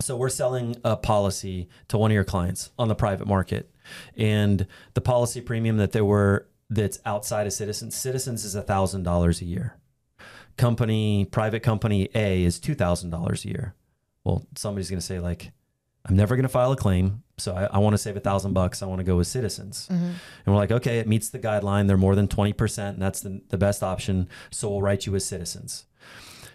So 0.00 0.16
we're 0.16 0.30
selling 0.30 0.76
a 0.84 0.96
policy 0.96 1.68
to 1.88 1.98
one 1.98 2.10
of 2.10 2.14
your 2.14 2.24
clients 2.24 2.70
on 2.78 2.88
the 2.88 2.94
private 2.94 3.28
market, 3.28 3.70
and 4.16 4.66
the 4.94 5.00
policy 5.00 5.40
premium 5.40 5.76
that 5.76 5.92
they 5.92 6.00
were 6.00 6.48
that's 6.70 6.98
outside 7.04 7.46
of 7.46 7.52
Citizens. 7.52 7.94
Citizens 7.94 8.44
is 8.44 8.54
thousand 8.54 9.02
dollars 9.02 9.40
a 9.42 9.44
year. 9.44 9.76
Company 10.56 11.26
private 11.26 11.62
company 11.62 12.08
A 12.14 12.42
is 12.42 12.58
two 12.58 12.74
thousand 12.74 13.10
dollars 13.10 13.44
a 13.44 13.48
year. 13.48 13.74
Well, 14.24 14.46
somebody's 14.56 14.88
going 14.88 15.00
to 15.00 15.06
say 15.06 15.20
like, 15.20 15.52
I'm 16.04 16.16
never 16.16 16.34
going 16.34 16.44
to 16.44 16.48
file 16.48 16.72
a 16.72 16.76
claim. 16.76 17.22
So 17.38 17.54
I, 17.54 17.64
I 17.64 17.78
want 17.78 17.94
to 17.94 17.98
save 17.98 18.16
a 18.16 18.20
thousand 18.20 18.52
bucks. 18.52 18.82
I 18.82 18.86
want 18.86 18.98
to 18.98 19.04
go 19.04 19.16
with 19.16 19.26
Citizens. 19.26 19.88
Mm-hmm. 19.90 20.04
And 20.04 20.46
we're 20.46 20.54
like, 20.54 20.72
okay, 20.72 20.98
it 20.98 21.08
meets 21.08 21.30
the 21.30 21.38
guideline. 21.38 21.86
They're 21.86 21.96
more 21.96 22.14
than 22.14 22.28
20%, 22.28 22.88
and 22.88 23.02
that's 23.02 23.20
the, 23.20 23.40
the 23.48 23.58
best 23.58 23.82
option. 23.82 24.28
So 24.50 24.68
we'll 24.68 24.82
write 24.82 25.06
you 25.06 25.14
as 25.14 25.24
Citizens. 25.24 25.86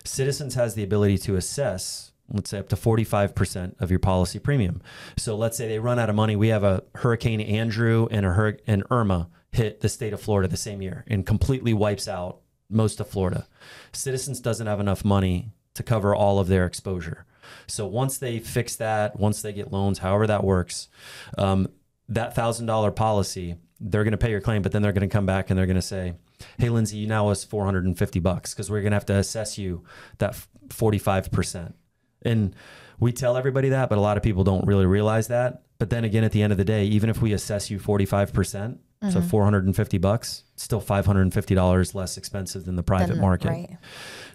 Citizens 0.04 0.56
has 0.56 0.76
the 0.76 0.84
ability 0.84 1.18
to 1.20 1.36
assess, 1.36 2.12
let's 2.32 2.50
say 2.50 2.60
up 2.60 2.70
to 2.70 2.76
45% 2.76 3.76
of 3.80 3.90
your 3.90 4.00
policy 4.00 4.40
premium. 4.40 4.82
So 5.18 5.36
let's 5.36 5.58
say 5.58 5.68
they 5.68 5.80
run 5.80 6.00
out 6.00 6.10
of 6.10 6.16
money. 6.16 6.36
We 6.36 6.50
have 6.50 6.64
a 6.64 6.84
Hurricane 6.96 7.42
Andrew 7.42 8.08
and 8.12 8.26
a 8.26 8.32
Hur- 8.32 8.60
and 8.68 8.84
Irma 8.90 9.30
hit 9.52 9.82
the 9.82 9.90
state 9.90 10.14
of 10.14 10.22
Florida 10.22 10.48
the 10.48 10.58
same 10.58 10.82
year 10.82 11.04
and 11.08 11.26
completely 11.26 11.74
wipes 11.74 12.08
out 12.08 12.40
most 12.70 13.00
of 13.00 13.08
Florida. 13.08 13.48
Citizens 13.94 14.40
doesn't 14.40 14.68
have 14.68 14.80
enough 14.80 15.06
money 15.06 15.52
to 15.74 15.84
cover 15.84 16.14
all 16.14 16.40
of 16.40 16.48
their 16.48 16.66
exposure. 16.66 17.26
So 17.68 17.88
once 17.88 18.18
they 18.18 18.40
fix 18.40 18.76
that, 18.78 19.20
once 19.20 19.42
they 19.42 19.54
get 19.54 19.72
loans, 19.72 20.00
however 20.00 20.28
that 20.28 20.44
works, 20.44 20.88
um, 21.38 21.68
that 22.10 22.36
thousand 22.36 22.66
dollar 22.66 22.92
policy, 22.92 23.56
they're 23.80 24.04
going 24.04 24.12
to 24.12 24.18
pay 24.18 24.32
your 24.32 24.42
claim, 24.42 24.62
but 24.62 24.72
then 24.72 24.82
they're 24.82 24.94
going 24.94 25.08
to 25.08 25.14
come 25.14 25.26
back 25.26 25.50
and 25.50 25.58
they're 25.58 25.66
going 25.66 25.76
to 25.76 25.82
say, 25.82 26.14
"Hey, 26.58 26.70
Lindsay, 26.70 26.98
you 26.98 27.08
now 27.08 27.28
owe 27.28 27.32
us 27.32 27.44
four 27.44 27.66
hundred 27.66 27.86
and 27.86 27.98
fifty 27.98 28.20
bucks 28.20 28.54
because 28.54 28.72
we're 28.72 28.82
going 28.82 28.92
to 28.92 28.96
have 28.96 29.06
to 29.08 29.16
assess 29.16 29.58
you 29.58 29.84
that 30.20 30.36
forty 30.70 30.98
five 30.98 31.32
percent." 31.32 31.76
And 32.24 32.56
we 33.00 33.12
tell 33.12 33.38
everybody 33.38 33.70
that, 33.70 33.90
but 33.90 33.98
a 33.98 34.02
lot 34.02 34.18
of 34.18 34.24
people 34.24 34.44
don't 34.44 34.66
really 34.66 34.86
realize 34.86 35.28
that. 35.28 35.64
But 35.80 35.90
then 35.90 36.04
again, 36.04 36.24
at 36.24 36.32
the 36.32 36.42
end 36.42 36.52
of 36.52 36.58
the 36.58 36.66
day, 36.66 36.86
even 36.86 37.10
if 37.10 37.22
we 37.22 37.34
assess 37.34 37.70
you 37.70 37.78
forty 37.78 38.06
five 38.06 38.34
percent, 38.34 38.80
Mm-hmm. 39.02 39.14
So 39.14 39.22
450 39.22 39.98
bucks, 40.00 40.44
still 40.56 40.82
$550 40.82 41.94
less 41.94 42.18
expensive 42.18 42.66
than 42.66 42.76
the 42.76 42.84
private 42.84 43.14
then, 43.14 43.22
market. 43.22 43.50
Right. 43.50 43.78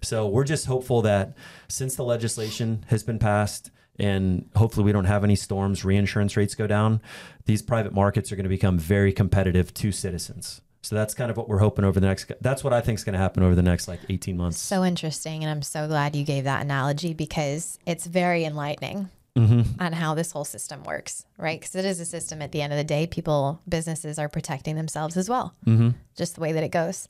So 0.02 0.28
we're 0.28 0.44
just 0.44 0.66
hopeful 0.66 1.02
that 1.02 1.36
since 1.68 1.96
the 1.96 2.04
legislation 2.04 2.84
has 2.88 3.02
been 3.02 3.18
passed 3.18 3.70
and 3.98 4.48
hopefully 4.54 4.84
we 4.84 4.92
don't 4.92 5.04
have 5.04 5.24
any 5.24 5.36
storms, 5.36 5.84
reinsurance 5.84 6.36
rates 6.36 6.54
go 6.54 6.66
down, 6.66 7.00
these 7.46 7.60
private 7.60 7.92
markets 7.92 8.30
are 8.30 8.36
going 8.36 8.44
to 8.44 8.50
become 8.50 8.78
very 8.78 9.12
competitive 9.12 9.74
to 9.74 9.90
citizens. 9.90 10.60
So 10.82 10.96
that's 10.96 11.14
kind 11.14 11.30
of 11.30 11.36
what 11.36 11.48
we're 11.48 11.58
hoping 11.58 11.84
over 11.84 12.00
the 12.00 12.06
next. 12.06 12.30
That's 12.40 12.64
what 12.64 12.72
I 12.72 12.80
think 12.80 12.98
is 12.98 13.04
going 13.04 13.12
to 13.12 13.18
happen 13.18 13.42
over 13.42 13.54
the 13.54 13.62
next 13.62 13.86
like 13.86 14.00
18 14.08 14.36
months. 14.36 14.58
So 14.58 14.84
interesting. 14.84 15.44
And 15.44 15.50
I'm 15.50 15.62
so 15.62 15.86
glad 15.86 16.16
you 16.16 16.24
gave 16.24 16.44
that 16.44 16.62
analogy 16.62 17.14
because 17.14 17.78
it's 17.86 18.06
very 18.06 18.44
enlightening 18.44 19.08
mm-hmm. 19.36 19.82
on 19.82 19.92
how 19.92 20.14
this 20.14 20.32
whole 20.32 20.44
system 20.44 20.82
works, 20.84 21.24
right? 21.38 21.60
Because 21.60 21.74
it 21.74 21.84
is 21.84 22.00
a 22.00 22.04
system 22.04 22.42
at 22.42 22.52
the 22.52 22.62
end 22.62 22.72
of 22.72 22.76
the 22.76 22.84
day. 22.84 23.06
People, 23.06 23.60
businesses 23.68 24.18
are 24.18 24.28
protecting 24.28 24.76
themselves 24.76 25.16
as 25.16 25.28
well, 25.28 25.54
mm-hmm. 25.66 25.90
just 26.16 26.34
the 26.34 26.40
way 26.40 26.52
that 26.52 26.64
it 26.64 26.70
goes. 26.70 27.08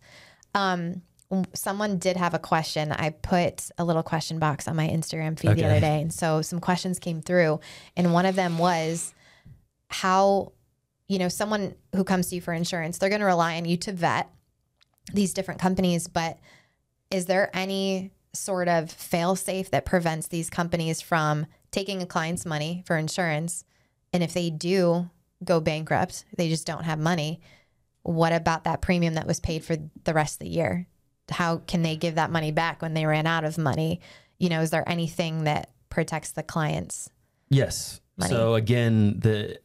Um, 0.54 1.02
someone 1.54 1.98
did 1.98 2.16
have 2.16 2.34
a 2.34 2.38
question. 2.38 2.92
I 2.92 3.10
put 3.10 3.70
a 3.78 3.84
little 3.84 4.02
question 4.02 4.38
box 4.38 4.68
on 4.68 4.76
my 4.76 4.88
Instagram 4.88 5.38
feed 5.38 5.50
okay. 5.50 5.62
the 5.62 5.66
other 5.66 5.80
day. 5.80 6.00
And 6.00 6.12
so 6.12 6.42
some 6.42 6.60
questions 6.60 6.98
came 6.98 7.22
through. 7.22 7.60
And 7.96 8.12
one 8.12 8.26
of 8.26 8.34
them 8.34 8.58
was 8.58 9.14
how, 9.88 10.52
you 11.08 11.18
know, 11.18 11.28
someone 11.28 11.74
who 11.94 12.04
comes 12.04 12.28
to 12.28 12.34
you 12.34 12.40
for 12.40 12.52
insurance, 12.52 12.98
they're 12.98 13.08
going 13.08 13.20
to 13.20 13.26
rely 13.26 13.56
on 13.56 13.64
you 13.64 13.76
to 13.78 13.92
vet 13.92 14.28
these 15.12 15.32
different 15.32 15.60
companies. 15.60 16.06
But 16.06 16.38
is 17.10 17.26
there 17.26 17.50
any 17.54 18.10
sort 18.32 18.68
of 18.68 18.90
fail 18.90 19.36
safe 19.36 19.70
that 19.70 19.84
prevents 19.84 20.28
these 20.28 20.50
companies 20.50 21.00
from 21.00 21.46
taking 21.70 22.02
a 22.02 22.06
client's 22.06 22.46
money 22.46 22.82
for 22.86 22.96
insurance. 22.96 23.64
And 24.12 24.22
if 24.22 24.32
they 24.32 24.50
do 24.50 25.10
go 25.44 25.60
bankrupt, 25.60 26.24
they 26.36 26.48
just 26.48 26.66
don't 26.66 26.84
have 26.84 26.98
money. 26.98 27.40
What 28.02 28.32
about 28.32 28.64
that 28.64 28.80
premium 28.82 29.14
that 29.14 29.26
was 29.26 29.40
paid 29.40 29.64
for 29.64 29.76
the 30.04 30.14
rest 30.14 30.36
of 30.36 30.40
the 30.40 30.48
year? 30.48 30.86
How 31.30 31.58
can 31.58 31.82
they 31.82 31.96
give 31.96 32.16
that 32.16 32.30
money 32.30 32.50
back 32.50 32.82
when 32.82 32.94
they 32.94 33.06
ran 33.06 33.26
out 33.26 33.44
of 33.44 33.58
money? 33.58 34.00
You 34.38 34.48
know, 34.48 34.60
is 34.60 34.70
there 34.70 34.88
anything 34.88 35.44
that 35.44 35.70
protects 35.88 36.32
the 36.32 36.42
clients? 36.42 37.10
Yes. 37.48 38.00
Money? 38.16 38.30
So 38.30 38.54
again, 38.54 39.20
the 39.20 39.58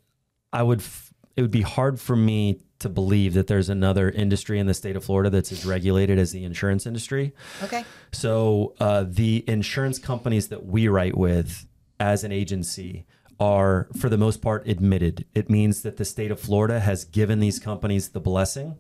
I 0.54 0.64
would 0.64 0.80
f- 0.80 1.14
it 1.36 1.42
would 1.42 1.52
be 1.52 1.62
hard 1.62 2.00
for 2.00 2.16
me 2.16 2.60
to 2.80 2.90
believe 2.90 3.34
that 3.34 3.48
there's 3.48 3.70
another 3.70 4.10
industry 4.10 4.60
in 4.60 4.68
the 4.68 4.74
state 4.74 4.96
of 4.96 5.04
Florida 5.04 5.30
that's 5.30 5.52
as 5.52 5.66
regulated 5.66 6.20
as 6.20 6.32
the 6.32 6.44
insurance 6.44 6.86
industry. 6.86 7.34
Okay. 7.64 7.84
So 8.12 8.76
uh, 8.80 9.06
the 9.08 9.44
insurance 9.48 10.00
companies 10.00 10.50
that 10.50 10.66
we 10.66 10.88
write 10.88 11.18
with 11.18 11.66
as 12.00 12.24
an 12.24 12.32
agency 12.32 13.06
are, 13.40 13.88
for 14.00 14.10
the 14.10 14.18
most 14.18 14.42
part, 14.42 14.68
admitted. 14.68 15.26
It 15.34 15.50
means 15.50 15.82
that 15.84 15.98
the 15.98 16.06
state 16.06 16.32
of 16.32 16.40
Florida 16.40 16.80
has 16.80 17.06
given 17.06 17.40
these 17.40 17.60
companies 17.60 18.10
the 18.10 18.20
blessing 18.20 18.78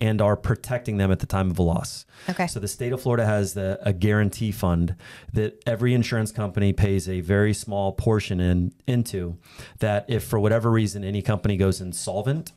and 0.00 0.20
are 0.20 0.36
protecting 0.36 0.98
them 0.98 1.10
at 1.10 1.20
the 1.20 1.26
time 1.26 1.50
of 1.50 1.58
a 1.58 1.62
loss. 1.62 2.04
Okay. 2.28 2.46
So 2.46 2.60
the 2.60 2.68
state 2.68 2.92
of 2.92 3.00
Florida 3.00 3.24
has 3.24 3.54
the, 3.54 3.78
a 3.82 3.92
guarantee 3.92 4.52
fund 4.52 4.94
that 5.32 5.62
every 5.66 5.94
insurance 5.94 6.32
company 6.32 6.72
pays 6.72 7.08
a 7.08 7.20
very 7.20 7.54
small 7.54 7.92
portion 7.92 8.40
in 8.40 8.72
into 8.86 9.38
that 9.78 10.04
if 10.08 10.24
for 10.24 10.38
whatever 10.38 10.70
reason 10.70 11.02
any 11.02 11.22
company 11.22 11.56
goes 11.56 11.80
insolvent 11.80 12.52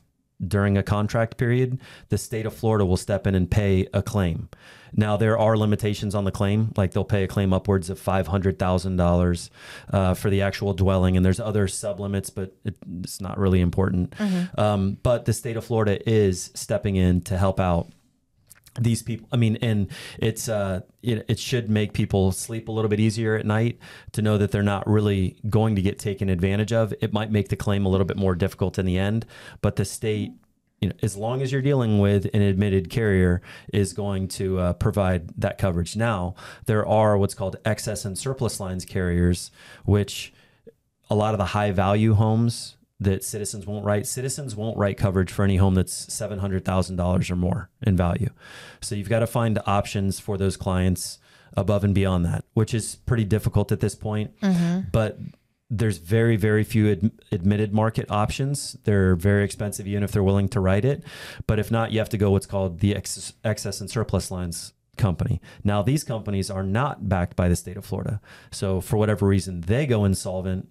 during 0.46 0.78
a 0.78 0.82
contract 0.82 1.36
period, 1.36 1.78
the 2.08 2.18
state 2.18 2.46
of 2.46 2.54
Florida 2.54 2.84
will 2.84 2.96
step 2.96 3.26
in 3.26 3.34
and 3.34 3.50
pay 3.50 3.86
a 3.92 4.02
claim. 4.02 4.48
Now 4.92 5.16
there 5.16 5.38
are 5.38 5.56
limitations 5.56 6.14
on 6.14 6.24
the 6.24 6.32
claim, 6.32 6.72
like 6.76 6.92
they'll 6.92 7.04
pay 7.04 7.22
a 7.22 7.28
claim 7.28 7.52
upwards 7.52 7.90
of 7.90 7.98
five 7.98 8.26
hundred 8.26 8.58
thousand 8.58 9.00
uh, 9.00 9.04
dollars 9.04 9.50
for 10.16 10.30
the 10.30 10.42
actual 10.42 10.74
dwelling, 10.74 11.16
and 11.16 11.24
there's 11.24 11.40
other 11.40 11.68
sublimits, 11.68 12.30
but 12.34 12.54
it, 12.64 12.74
it's 13.02 13.20
not 13.20 13.38
really 13.38 13.60
important. 13.60 14.10
Mm-hmm. 14.12 14.60
Um, 14.60 14.98
but 15.02 15.26
the 15.26 15.32
state 15.32 15.56
of 15.56 15.64
Florida 15.64 16.00
is 16.08 16.50
stepping 16.54 16.96
in 16.96 17.20
to 17.22 17.38
help 17.38 17.60
out 17.60 17.88
these 18.78 19.02
people 19.02 19.26
i 19.32 19.36
mean 19.36 19.56
and 19.62 19.88
it's 20.18 20.48
uh 20.48 20.80
it, 21.02 21.24
it 21.28 21.38
should 21.38 21.68
make 21.68 21.92
people 21.92 22.30
sleep 22.30 22.68
a 22.68 22.72
little 22.72 22.88
bit 22.88 23.00
easier 23.00 23.34
at 23.34 23.44
night 23.44 23.78
to 24.12 24.22
know 24.22 24.38
that 24.38 24.52
they're 24.52 24.62
not 24.62 24.86
really 24.86 25.36
going 25.48 25.74
to 25.74 25.82
get 25.82 25.98
taken 25.98 26.28
advantage 26.28 26.72
of 26.72 26.94
it 27.00 27.12
might 27.12 27.32
make 27.32 27.48
the 27.48 27.56
claim 27.56 27.84
a 27.84 27.88
little 27.88 28.06
bit 28.06 28.16
more 28.16 28.34
difficult 28.34 28.78
in 28.78 28.86
the 28.86 28.96
end 28.96 29.26
but 29.60 29.76
the 29.76 29.84
state 29.84 30.32
you 30.80 30.88
know, 30.88 30.94
as 31.02 31.16
long 31.16 31.42
as 31.42 31.52
you're 31.52 31.60
dealing 31.60 31.98
with 31.98 32.26
an 32.32 32.40
admitted 32.40 32.88
carrier, 32.88 33.42
is 33.72 33.92
going 33.92 34.28
to 34.28 34.58
uh, 34.58 34.72
provide 34.72 35.28
that 35.38 35.58
coverage. 35.58 35.94
Now, 35.94 36.34
there 36.66 36.86
are 36.86 37.18
what's 37.18 37.34
called 37.34 37.56
excess 37.64 38.04
and 38.04 38.18
surplus 38.18 38.60
lines 38.60 38.86
carriers, 38.86 39.50
which 39.84 40.32
a 41.10 41.14
lot 41.14 41.34
of 41.34 41.38
the 41.38 41.46
high 41.46 41.70
value 41.70 42.14
homes 42.14 42.76
that 43.00 43.24
citizens 43.24 43.66
won't 43.66 43.84
write. 43.84 44.06
Citizens 44.06 44.54
won't 44.54 44.76
write 44.76 44.98
coverage 44.98 45.32
for 45.32 45.44
any 45.44 45.56
home 45.56 45.74
that's 45.74 46.12
seven 46.12 46.38
hundred 46.38 46.64
thousand 46.64 46.96
dollars 46.96 47.30
or 47.30 47.36
more 47.36 47.70
in 47.82 47.96
value. 47.96 48.30
So 48.80 48.94
you've 48.94 49.08
got 49.08 49.20
to 49.20 49.26
find 49.26 49.58
options 49.66 50.20
for 50.20 50.36
those 50.36 50.56
clients 50.56 51.18
above 51.56 51.82
and 51.82 51.94
beyond 51.94 52.24
that, 52.26 52.44
which 52.54 52.74
is 52.74 52.96
pretty 53.06 53.24
difficult 53.24 53.72
at 53.72 53.80
this 53.80 53.94
point. 53.94 54.38
Mm-hmm. 54.40 54.88
But 54.92 55.18
there's 55.72 55.98
very 55.98 56.36
very 56.36 56.64
few 56.64 56.90
ad- 56.90 57.12
admitted 57.30 57.72
market 57.72 58.10
options 58.10 58.76
they're 58.82 59.14
very 59.14 59.44
expensive 59.44 59.86
even 59.86 60.02
if 60.02 60.10
they're 60.10 60.20
willing 60.20 60.48
to 60.48 60.58
write 60.58 60.84
it 60.84 61.04
but 61.46 61.60
if 61.60 61.70
not 61.70 61.92
you 61.92 62.00
have 62.00 62.08
to 62.08 62.18
go 62.18 62.32
what's 62.32 62.44
called 62.44 62.80
the 62.80 62.96
ex- 62.96 63.34
excess 63.44 63.80
and 63.80 63.88
surplus 63.88 64.32
lines 64.32 64.72
company. 65.00 65.40
Now, 65.64 65.82
these 65.82 66.04
companies 66.04 66.50
are 66.50 66.62
not 66.62 67.08
backed 67.08 67.34
by 67.34 67.48
the 67.48 67.56
state 67.56 67.76
of 67.76 67.84
Florida. 67.84 68.20
So, 68.52 68.80
for 68.80 68.96
whatever 68.96 69.26
reason, 69.26 69.62
they 69.62 69.86
go 69.86 70.04
insolvent. 70.04 70.70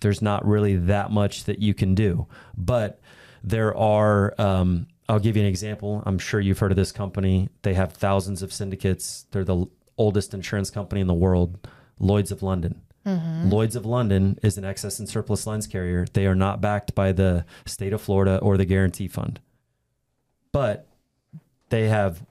There's 0.00 0.22
not 0.22 0.46
really 0.46 0.76
that 0.76 1.10
much 1.10 1.44
that 1.44 1.60
you 1.60 1.74
can 1.74 1.94
do. 1.94 2.26
But 2.56 3.00
there 3.42 3.76
are, 3.76 4.34
um, 4.38 4.86
I'll 5.08 5.18
give 5.18 5.36
you 5.36 5.42
an 5.42 5.48
example. 5.48 6.02
I'm 6.06 6.18
sure 6.18 6.40
you've 6.40 6.58
heard 6.58 6.72
of 6.72 6.76
this 6.76 6.92
company. 6.92 7.48
They 7.62 7.74
have 7.74 7.92
thousands 7.92 8.42
of 8.42 8.52
syndicates. 8.52 9.26
They're 9.30 9.44
the 9.44 9.66
oldest 9.96 10.34
insurance 10.34 10.70
company 10.70 11.00
in 11.00 11.06
the 11.06 11.14
world, 11.14 11.68
Lloyd's 11.98 12.32
of 12.32 12.42
London. 12.42 12.80
Mm-hmm. 13.06 13.50
Lloyd's 13.50 13.76
of 13.76 13.84
London 13.84 14.38
is 14.42 14.56
an 14.56 14.64
excess 14.64 14.98
and 14.98 15.08
surplus 15.08 15.46
lines 15.46 15.66
carrier. 15.66 16.06
They 16.12 16.26
are 16.26 16.34
not 16.34 16.60
backed 16.60 16.94
by 16.94 17.12
the 17.12 17.44
state 17.66 17.92
of 17.92 18.00
Florida 18.00 18.38
or 18.38 18.56
the 18.56 18.64
guarantee 18.64 19.08
fund, 19.08 19.40
but 20.52 20.88
they 21.68 21.88
have 21.88 22.24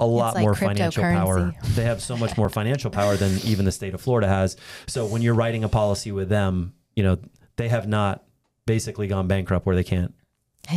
a 0.00 0.06
lot 0.06 0.34
like 0.34 0.42
more 0.42 0.54
financial 0.54 1.02
power. 1.02 1.54
They 1.74 1.84
have 1.84 2.02
so 2.02 2.16
much 2.16 2.36
more 2.36 2.50
financial 2.50 2.90
power 2.90 3.16
than 3.16 3.38
even 3.44 3.64
the 3.64 3.72
state 3.72 3.94
of 3.94 4.00
Florida 4.00 4.28
has. 4.28 4.56
So 4.86 5.06
when 5.06 5.22
you're 5.22 5.34
writing 5.34 5.64
a 5.64 5.68
policy 5.68 6.12
with 6.12 6.28
them, 6.28 6.74
you 6.98 7.04
know, 7.04 7.16
they 7.54 7.68
have 7.68 7.86
not 7.86 8.24
basically 8.66 9.06
gone 9.06 9.28
bankrupt 9.28 9.64
where 9.64 9.76
they 9.76 9.84
can't 9.84 10.12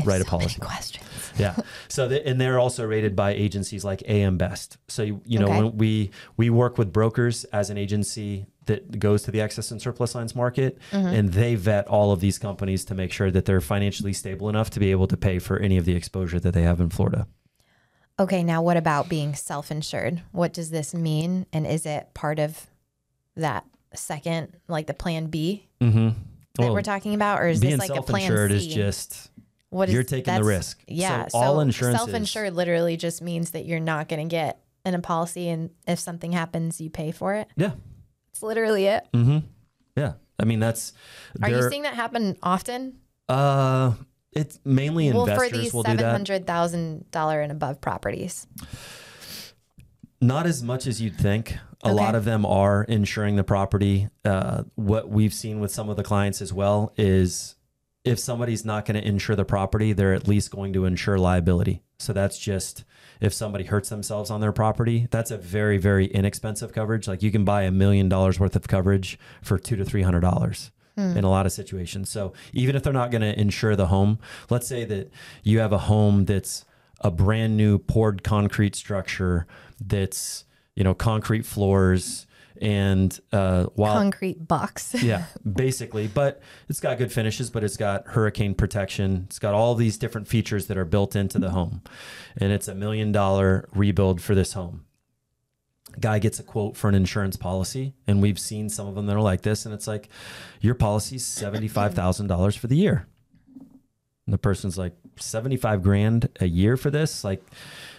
write 0.06 0.22
so 0.22 0.28
a 0.28 0.30
policy. 0.30 0.60
questions. 0.62 1.04
yeah. 1.36 1.56
So 1.88 2.08
they, 2.08 2.22
and 2.22 2.40
they're 2.40 2.60
also 2.60 2.86
rated 2.86 3.16
by 3.16 3.32
agencies 3.32 3.84
like 3.84 4.04
AM 4.08 4.38
Best. 4.38 4.78
So 4.88 5.02
you, 5.02 5.22
you 5.26 5.40
know 5.40 5.48
okay. 5.48 5.64
when 5.64 5.78
we 5.78 6.12
we 6.38 6.52
work 6.52 6.78
with 6.78 6.94
brokers 6.94 7.44
as 7.46 7.72
an 7.72 7.80
agency 7.80 8.46
that 8.68 9.00
goes 9.00 9.24
to 9.24 9.32
the 9.32 9.42
excess 9.42 9.72
and 9.72 9.82
surplus 9.82 10.14
lines 10.14 10.36
market, 10.36 10.78
mm-hmm. 10.92 11.08
and 11.08 11.34
they 11.34 11.56
vet 11.56 11.88
all 11.88 12.12
of 12.12 12.20
these 12.20 12.38
companies 12.38 12.86
to 12.86 12.94
make 12.94 13.12
sure 13.12 13.32
that 13.32 13.46
they're 13.46 13.60
financially 13.60 14.14
stable 14.14 14.48
enough 14.48 14.70
to 14.70 14.80
be 14.80 14.92
able 14.92 15.08
to 15.08 15.18
pay 15.18 15.40
for 15.40 15.58
any 15.58 15.76
of 15.76 15.86
the 15.86 15.96
exposure 15.96 16.40
that 16.40 16.54
they 16.54 16.62
have 16.62 16.80
in 16.80 16.92
Florida. 16.92 17.26
Okay, 18.20 18.44
now 18.44 18.62
what 18.62 18.78
about 18.78 19.10
being 19.10 19.34
self-insured? 19.34 20.22
What 20.32 20.54
does 20.54 20.70
this 20.70 20.94
mean, 20.94 21.48
and 21.52 21.66
is 21.66 21.88
it 21.88 22.14
part 22.14 22.38
of 22.38 22.68
that 23.36 23.66
second, 23.96 24.56
like 24.68 24.88
the 24.88 24.94
Plan 24.94 25.28
B 25.28 25.68
mm-hmm. 25.80 26.08
that 26.08 26.16
well, 26.58 26.74
we're 26.74 26.82
talking 26.82 27.14
about, 27.14 27.40
or 27.40 27.48
is 27.48 27.60
this 27.60 27.80
like 27.80 27.96
a 27.96 28.02
Plan 28.02 28.50
C? 28.50 28.56
is 28.56 28.68
just 28.68 29.30
what 29.70 29.90
is, 29.90 29.94
you're 29.94 30.04
taking 30.04 30.34
the 30.36 30.44
risk. 30.44 30.84
Yeah. 30.88 31.28
So, 31.28 31.38
all 31.38 31.60
insurance 31.62 31.98
self-insured 31.98 32.54
literally 32.54 32.98
just 32.98 33.22
means 33.22 33.52
that 33.52 33.66
you're 33.66 33.80
not 33.80 34.08
going 34.10 34.28
to 34.28 34.32
get 34.32 34.62
in 34.86 34.94
a 34.94 35.00
policy, 35.00 35.50
and 35.50 35.70
if 35.88 36.00
something 36.00 36.32
happens, 36.32 36.82
you 36.82 36.90
pay 36.90 37.12
for 37.12 37.36
it. 37.36 37.48
Yeah. 37.56 37.72
It's 38.32 38.44
literally 38.44 38.86
it. 38.86 39.08
Mm-hmm. 39.14 39.40
Yeah. 39.96 40.14
I 40.40 40.46
mean, 40.46 40.60
that's. 40.60 40.94
Are 41.42 41.50
you 41.50 41.70
seeing 41.70 41.84
that 41.84 41.94
happen 41.94 42.38
often? 42.42 42.98
Uh, 43.30 43.94
it's 44.32 44.60
mainly 44.66 45.08
investors 45.08 45.38
well, 45.38 45.50
for 45.50 45.58
these 45.58 45.72
seven 45.72 46.06
hundred 46.06 46.48
thousand 46.48 47.12
dollar 47.12 47.42
and 47.42 47.52
above 47.52 47.82
properties. 47.82 48.48
Not 50.22 50.46
as 50.46 50.62
much 50.62 50.86
as 50.86 51.02
you'd 51.02 51.18
think. 51.18 51.58
A 51.84 51.88
okay. 51.88 51.94
lot 51.96 52.14
of 52.14 52.26
them 52.26 52.46
are 52.46 52.84
insuring 52.84 53.36
the 53.38 53.44
property. 53.44 54.08
Uh, 54.24 54.64
what 54.76 55.10
we've 55.10 55.34
seen 55.34 55.60
with 55.60 55.72
some 55.72 55.90
of 55.90 55.98
the 55.98 56.04
clients 56.04 56.42
as 56.42 56.54
well 56.54 56.94
is 56.96 57.56
if 58.06 58.20
somebody's 58.20 58.64
not 58.64 58.86
going 58.86 59.02
to 59.02 59.08
insure 59.08 59.36
the 59.36 59.46
property, 59.46 59.94
they're 59.94 60.14
at 60.14 60.28
least 60.28 60.52
going 60.52 60.74
to 60.74 60.86
insure 60.86 61.18
liability. 61.18 61.82
So 61.98 62.14
that's 62.14 62.38
just 62.38 62.84
if 63.20 63.34
somebody 63.34 63.66
hurts 63.66 63.90
themselves 63.90 64.30
on 64.30 64.42
their 64.42 64.52
property, 64.52 65.08
that's 65.12 65.32
a 65.32 65.38
very, 65.38 65.78
very 65.78 66.06
inexpensive 66.06 66.72
coverage. 66.72 67.08
Like 67.08 67.24
you 67.24 67.32
can 67.32 67.46
buy 67.46 67.64
a 67.64 67.72
million 67.72 68.10
dollars 68.10 68.40
worth 68.40 68.56
of 68.56 68.68
coverage 68.68 69.20
for 69.42 69.58
two 69.58 69.76
to 69.76 69.86
three 69.86 70.02
hundred 70.04 70.22
dollars. 70.22 70.72
Hmm. 70.98 71.18
In 71.18 71.24
a 71.24 71.30
lot 71.30 71.46
of 71.46 71.54
situations. 71.54 72.10
So, 72.10 72.34
even 72.52 72.76
if 72.76 72.84
they're 72.84 72.92
not 72.92 73.12
going 73.12 73.22
to 73.22 73.40
insure 73.40 73.78
the 73.78 73.88
home, 73.88 74.20
let's 74.50 74.68
say 74.68 74.84
that 74.84 75.10
you 75.42 75.60
have 75.60 75.72
a 75.72 75.78
home 75.78 76.26
that's 76.26 76.66
a 77.00 77.10
brand 77.10 77.56
new 77.56 77.78
poured 77.78 78.26
concrete 78.26 78.76
structure 78.76 79.48
that's, 79.88 80.46
you 80.76 80.84
know, 80.84 80.94
concrete 80.94 81.46
floors, 81.46 82.28
and 82.62 83.20
uh, 83.32 83.66
while 83.74 83.96
concrete 83.96 84.48
box, 84.48 84.96
yeah, 85.04 85.26
basically, 85.52 86.08
but 86.08 86.42
it's 86.70 86.80
got 86.80 87.00
good 87.00 87.12
finishes, 87.12 87.50
but 87.50 87.64
it's 87.64 87.76
got 87.76 88.08
hurricane 88.08 88.54
protection. 88.54 89.24
It's 89.26 89.40
got 89.40 89.56
all 89.56 89.74
these 89.74 89.98
different 89.98 90.28
features 90.28 90.68
that 90.68 90.78
are 90.78 90.86
built 90.86 91.16
into 91.16 91.40
the 91.40 91.50
home, 91.50 91.82
and 92.38 92.52
it's 92.52 92.68
a 92.68 92.76
million 92.76 93.12
dollar 93.12 93.68
rebuild 93.74 94.22
for 94.22 94.36
this 94.36 94.54
home. 94.54 94.86
Guy 96.00 96.20
gets 96.20 96.40
a 96.40 96.44
quote 96.44 96.78
for 96.78 96.88
an 96.88 96.96
insurance 96.96 97.36
policy, 97.36 97.96
and 98.06 98.22
we've 98.22 98.40
seen 98.40 98.70
some 98.70 98.88
of 98.88 98.94
them 98.94 99.08
that 99.08 99.16
are 99.16 99.22
like 99.22 99.42
this, 99.42 99.66
and 99.66 99.74
it's 99.74 99.88
like, 99.88 100.08
your 100.62 100.76
policy's 100.76 101.26
seventy 101.26 101.68
five 101.68 101.96
thousand 101.96 102.28
dollars 102.28 102.56
for 102.56 102.68
the 102.68 102.78
year. 102.78 103.08
And 104.28 104.34
the 104.34 104.38
person's 104.38 104.78
like, 104.78 104.94
seventy 105.18 105.58
five 105.58 105.82
grand 105.82 106.30
a 106.40 106.46
year 106.46 106.78
for 106.78 106.92
this, 106.92 107.24
like 107.24 107.44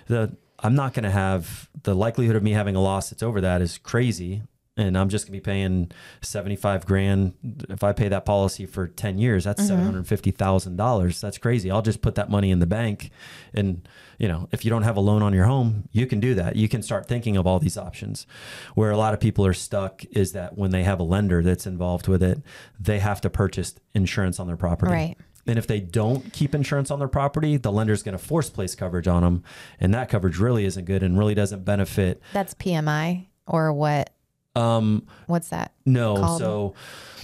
the 0.06 0.36
I'm 0.62 0.74
not 0.74 0.94
going 0.94 1.04
to 1.04 1.10
have 1.10 1.68
the 1.82 1.94
likelihood 1.94 2.36
of 2.36 2.42
me 2.42 2.52
having 2.52 2.76
a 2.76 2.80
loss 2.80 3.10
that's 3.10 3.22
over 3.22 3.40
that 3.40 3.62
is 3.62 3.78
crazy 3.78 4.42
and 4.76 4.96
I'm 4.96 5.08
just 5.08 5.26
gonna 5.26 5.36
be 5.36 5.40
paying 5.40 5.92
seventy 6.22 6.56
five 6.56 6.86
grand. 6.86 7.34
If 7.68 7.84
I 7.84 7.92
pay 7.92 8.08
that 8.08 8.24
policy 8.24 8.64
for 8.64 8.88
ten 8.88 9.18
years, 9.18 9.44
that's 9.44 9.62
mm-hmm. 9.64 9.82
hundred 9.82 10.06
fifty 10.06 10.30
thousand 10.30 10.76
dollars. 10.76 11.20
That's 11.20 11.36
crazy. 11.36 11.70
I'll 11.70 11.82
just 11.82 12.00
put 12.00 12.14
that 12.14 12.30
money 12.30 12.50
in 12.50 12.58
the 12.58 12.66
bank, 12.66 13.10
and 13.52 13.86
you 14.18 14.28
know, 14.28 14.48
if 14.50 14.64
you 14.64 14.70
don't 14.70 14.82
have 14.82 14.96
a 14.96 15.00
loan 15.00 15.22
on 15.22 15.34
your 15.34 15.44
home, 15.44 15.88
you 15.92 16.06
can 16.06 16.20
do 16.20 16.34
that. 16.34 16.56
You 16.56 16.68
can 16.68 16.82
start 16.82 17.06
thinking 17.06 17.36
of 17.36 17.46
all 17.46 17.58
these 17.58 17.76
options. 17.76 18.26
Where 18.74 18.90
a 18.90 18.96
lot 18.96 19.12
of 19.12 19.20
people 19.20 19.44
are 19.44 19.52
stuck 19.52 20.04
is 20.10 20.32
that 20.32 20.56
when 20.56 20.70
they 20.70 20.84
have 20.84 21.00
a 21.00 21.04
lender 21.04 21.42
that's 21.42 21.66
involved 21.66 22.08
with 22.08 22.22
it, 22.22 22.40
they 22.80 22.98
have 22.98 23.20
to 23.22 23.30
purchase 23.30 23.74
insurance 23.94 24.40
on 24.40 24.46
their 24.46 24.56
property. 24.56 24.92
Right. 24.92 25.16
And 25.46 25.58
if 25.58 25.66
they 25.66 25.80
don't 25.80 26.32
keep 26.32 26.54
insurance 26.54 26.90
on 26.90 26.98
their 26.98 27.08
property, 27.08 27.56
the 27.56 27.72
lender's 27.72 28.02
going 28.02 28.16
to 28.16 28.24
force 28.24 28.48
place 28.48 28.74
coverage 28.74 29.08
on 29.08 29.22
them, 29.22 29.42
and 29.80 29.92
that 29.92 30.08
coverage 30.08 30.38
really 30.38 30.64
isn't 30.64 30.84
good 30.84 31.02
and 31.02 31.18
really 31.18 31.34
doesn't 31.34 31.64
benefit. 31.64 32.22
That's 32.32 32.54
PMI 32.54 33.26
or 33.46 33.72
what? 33.72 34.10
Um, 34.54 35.06
What's 35.26 35.48
that? 35.48 35.72
No. 35.84 36.16
Called? 36.16 36.38
So 36.38 36.74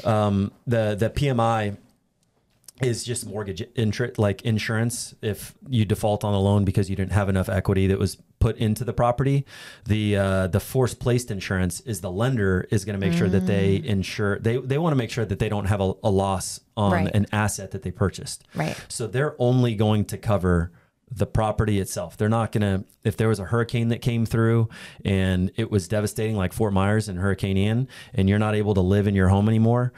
um, 0.04 0.52
the 0.66 0.96
the 0.98 1.10
PMI 1.10 1.76
is 2.82 3.04
just 3.04 3.26
mortgage 3.26 3.62
like 4.18 4.42
insurance 4.42 5.14
if 5.20 5.54
you 5.68 5.84
default 5.84 6.24
on 6.24 6.32
a 6.34 6.40
loan 6.40 6.64
because 6.64 6.88
you 6.88 6.96
didn't 6.96 7.12
have 7.12 7.28
enough 7.28 7.48
equity 7.48 7.88
that 7.88 7.98
was 7.98 8.18
put 8.38 8.56
into 8.56 8.84
the 8.84 8.92
property 8.92 9.44
the 9.86 10.16
uh, 10.16 10.46
the 10.46 10.60
force 10.60 10.94
placed 10.94 11.30
insurance 11.30 11.80
is 11.80 12.00
the 12.00 12.10
lender 12.10 12.66
is 12.70 12.84
going 12.84 12.98
to 12.98 13.04
make 13.04 13.14
mm. 13.14 13.18
sure 13.18 13.28
that 13.28 13.46
they 13.46 13.78
mm. 13.78 13.84
insure 13.84 14.38
they 14.38 14.56
they 14.58 14.78
want 14.78 14.92
to 14.92 14.96
make 14.96 15.10
sure 15.10 15.24
that 15.24 15.38
they 15.38 15.48
don't 15.48 15.66
have 15.66 15.80
a, 15.80 15.92
a 16.02 16.10
loss 16.10 16.60
on 16.76 16.92
right. 16.92 17.14
an 17.14 17.26
asset 17.32 17.72
that 17.72 17.82
they 17.82 17.90
purchased 17.90 18.44
right 18.54 18.80
so 18.88 19.06
they're 19.06 19.34
only 19.38 19.74
going 19.74 20.04
to 20.04 20.16
cover 20.16 20.70
the 21.10 21.26
property 21.26 21.80
itself. 21.80 22.16
They're 22.16 22.28
not 22.28 22.52
going 22.52 22.62
to, 22.62 22.84
if 23.04 23.16
there 23.16 23.28
was 23.28 23.38
a 23.38 23.44
hurricane 23.44 23.88
that 23.88 24.02
came 24.02 24.26
through 24.26 24.68
and 25.04 25.50
it 25.56 25.70
was 25.70 25.88
devastating, 25.88 26.36
like 26.36 26.52
Fort 26.52 26.72
Myers 26.72 27.08
and 27.08 27.18
Hurricane 27.18 27.56
Ian, 27.56 27.88
and 28.14 28.28
you're 28.28 28.38
not 28.38 28.54
able 28.54 28.74
to 28.74 28.80
live 28.80 29.06
in 29.06 29.14
your 29.14 29.28
home 29.28 29.48
anymore, 29.48 29.92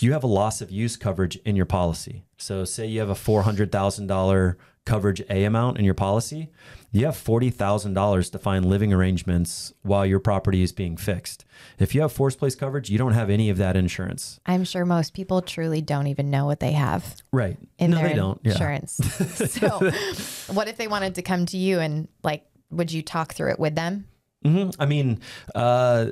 you 0.00 0.12
have 0.12 0.24
a 0.24 0.28
loss 0.28 0.60
of 0.60 0.70
use 0.70 0.96
coverage 0.96 1.36
in 1.44 1.56
your 1.56 1.66
policy. 1.66 2.24
So, 2.36 2.64
say 2.64 2.86
you 2.86 3.00
have 3.00 3.10
a 3.10 3.14
$400,000 3.14 4.56
coverage 4.88 5.22
A 5.28 5.44
amount 5.44 5.78
in 5.78 5.84
your 5.84 5.94
policy, 5.94 6.48
you 6.90 7.04
have 7.04 7.14
$40,000 7.14 8.32
to 8.32 8.38
find 8.38 8.64
living 8.64 8.92
arrangements 8.92 9.74
while 9.82 10.06
your 10.06 10.18
property 10.18 10.62
is 10.62 10.72
being 10.72 10.96
fixed. 10.96 11.44
If 11.78 11.94
you 11.94 12.00
have 12.00 12.12
force 12.12 12.34
place 12.34 12.54
coverage, 12.54 12.88
you 12.88 12.96
don't 12.96 13.12
have 13.12 13.28
any 13.28 13.50
of 13.50 13.58
that 13.58 13.76
insurance. 13.76 14.40
I'm 14.46 14.64
sure 14.64 14.86
most 14.86 15.12
people 15.12 15.42
truly 15.42 15.82
don't 15.82 16.06
even 16.06 16.30
know 16.30 16.46
what 16.46 16.60
they 16.60 16.72
have. 16.72 17.16
Right. 17.30 17.58
In 17.78 17.90
no, 17.90 17.98
their 17.98 18.08
they 18.08 18.14
don't. 18.14 18.40
insurance. 18.42 18.98
Yeah. 19.00 19.26
so, 19.46 19.90
what 20.54 20.68
if 20.68 20.78
they 20.78 20.88
wanted 20.88 21.16
to 21.16 21.22
come 21.22 21.44
to 21.46 21.58
you 21.58 21.78
and 21.78 22.08
like, 22.24 22.46
would 22.70 22.90
you 22.90 23.02
talk 23.02 23.34
through 23.34 23.50
it 23.50 23.58
with 23.58 23.74
them? 23.74 24.08
Mm-hmm. 24.44 24.80
I 24.80 24.86
mean, 24.86 25.20
uh, 25.54 26.06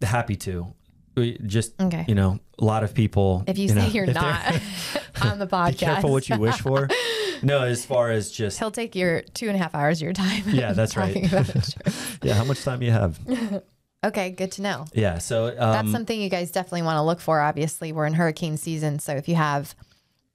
happy 0.00 0.36
to. 0.36 0.72
We 1.14 1.36
just 1.44 1.78
okay. 1.78 2.06
you 2.08 2.14
know, 2.14 2.40
a 2.62 2.64
lot 2.64 2.84
of 2.84 2.94
people. 2.94 3.44
If 3.46 3.58
you, 3.58 3.64
you 3.64 3.68
say 3.70 3.74
know, 3.74 3.86
you're 3.88 4.06
not 4.06 4.46
on 5.22 5.38
the 5.38 5.46
podcast, 5.46 5.70
be 5.70 5.76
careful 5.76 6.10
what 6.12 6.28
you 6.28 6.38
wish 6.38 6.58
for. 6.60 6.88
no, 7.42 7.62
as 7.62 7.84
far 7.84 8.10
as 8.10 8.30
just 8.30 8.58
he'll 8.58 8.70
take 8.70 8.94
your 8.94 9.22
two 9.34 9.48
and 9.48 9.56
a 9.56 9.58
half 9.58 9.74
hours 9.74 10.00
of 10.00 10.04
your 10.04 10.12
time. 10.12 10.44
Yeah, 10.46 10.72
that's 10.72 10.96
right. 10.96 11.16
yeah, 12.22 12.34
how 12.34 12.44
much 12.44 12.62
time 12.62 12.80
do 12.80 12.86
you 12.86 12.92
have? 12.92 13.18
okay, 14.04 14.30
good 14.30 14.52
to 14.52 14.62
know. 14.62 14.86
Yeah, 14.94 15.18
so 15.18 15.48
um, 15.48 15.54
that's 15.56 15.90
something 15.90 16.18
you 16.18 16.30
guys 16.30 16.50
definitely 16.50 16.82
want 16.82 16.96
to 16.96 17.02
look 17.02 17.20
for. 17.20 17.40
Obviously, 17.40 17.92
we're 17.92 18.06
in 18.06 18.14
hurricane 18.14 18.56
season, 18.56 19.00
so 19.00 19.12
if 19.14 19.28
you 19.28 19.34
have 19.34 19.74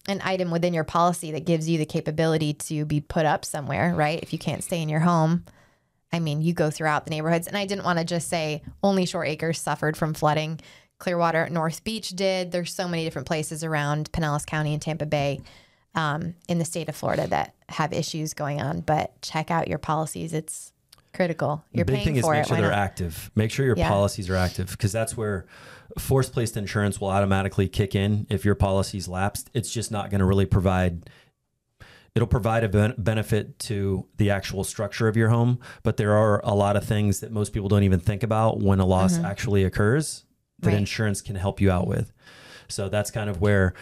an 0.07 0.21
item 0.23 0.51
within 0.51 0.73
your 0.73 0.83
policy 0.83 1.31
that 1.31 1.45
gives 1.45 1.67
you 1.69 1.77
the 1.77 1.85
capability 1.85 2.53
to 2.53 2.85
be 2.85 3.01
put 3.01 3.25
up 3.25 3.43
somewhere, 3.43 3.93
right? 3.95 4.19
If 4.21 4.31
you 4.31 4.39
can't 4.39 4.63
stay 4.63 4.81
in 4.81 4.89
your 4.89 5.01
home, 5.01 5.43
I 6.11 6.19
mean, 6.19 6.41
you 6.41 6.53
go 6.53 6.69
throughout 6.69 7.03
the 7.05 7.09
neighborhoods. 7.09 7.47
And 7.47 7.57
I 7.57 7.65
didn't 7.65 7.83
want 7.83 7.99
to 7.99 8.05
just 8.05 8.29
say 8.29 8.61
only 8.81 9.05
Shore 9.05 9.25
Acres 9.25 9.59
suffered 9.59 9.97
from 9.97 10.13
flooding. 10.13 10.59
Clearwater, 10.99 11.49
North 11.49 11.83
Beach 11.83 12.09
did. 12.09 12.51
There's 12.51 12.73
so 12.73 12.87
many 12.87 13.03
different 13.03 13.27
places 13.27 13.63
around 13.63 14.11
Pinellas 14.11 14.45
County 14.45 14.73
and 14.73 14.81
Tampa 14.81 15.05
Bay 15.05 15.41
um, 15.95 16.35
in 16.47 16.57
the 16.57 16.65
state 16.65 16.89
of 16.89 16.95
Florida 16.95 17.27
that 17.27 17.53
have 17.69 17.93
issues 17.93 18.33
going 18.33 18.61
on. 18.61 18.81
But 18.81 19.21
check 19.21 19.51
out 19.51 19.67
your 19.67 19.77
policies. 19.77 20.33
It's 20.33 20.73
critical. 21.13 21.63
You're 21.71 21.85
the 21.85 21.93
big 21.93 22.03
thing 22.03 22.15
is 22.15 22.27
make 22.27 22.41
it. 22.41 22.47
sure 22.47 22.57
they're 22.57 22.71
active. 22.71 23.31
Make 23.35 23.51
sure 23.51 23.65
your 23.65 23.77
yeah. 23.77 23.89
policies 23.89 24.29
are 24.29 24.35
active 24.35 24.71
because 24.71 24.91
that's 24.91 25.17
where 25.17 25.45
force 25.97 26.29
placed 26.29 26.57
insurance 26.57 27.01
will 27.01 27.09
automatically 27.09 27.67
kick 27.67 27.95
in 27.95 28.27
if 28.29 28.45
your 28.45 28.55
policy's 28.55 29.07
lapsed. 29.07 29.49
It's 29.53 29.71
just 29.71 29.91
not 29.91 30.09
going 30.09 30.19
to 30.19 30.25
really 30.25 30.45
provide 30.45 31.09
it'll 32.15 32.27
provide 32.27 32.63
a 32.63 32.69
ben- 32.69 32.95
benefit 32.97 33.59
to 33.59 34.07
the 34.17 34.31
actual 34.31 34.63
structure 34.63 35.07
of 35.07 35.15
your 35.15 35.29
home, 35.29 35.59
but 35.83 35.97
there 35.97 36.13
are 36.15 36.41
a 36.43 36.55
lot 36.55 36.75
of 36.75 36.83
things 36.83 37.19
that 37.19 37.31
most 37.31 37.53
people 37.53 37.69
don't 37.69 37.83
even 37.83 37.99
think 37.99 38.23
about 38.23 38.59
when 38.59 38.79
a 38.79 38.85
loss 38.85 39.17
mm-hmm. 39.17 39.25
actually 39.25 39.63
occurs 39.63 40.25
that 40.59 40.69
right. 40.69 40.77
insurance 40.77 41.21
can 41.21 41.35
help 41.35 41.61
you 41.61 41.71
out 41.71 41.87
with. 41.87 42.11
So 42.67 42.89
that's 42.89 43.11
kind 43.11 43.29
of 43.29 43.41
where 43.41 43.73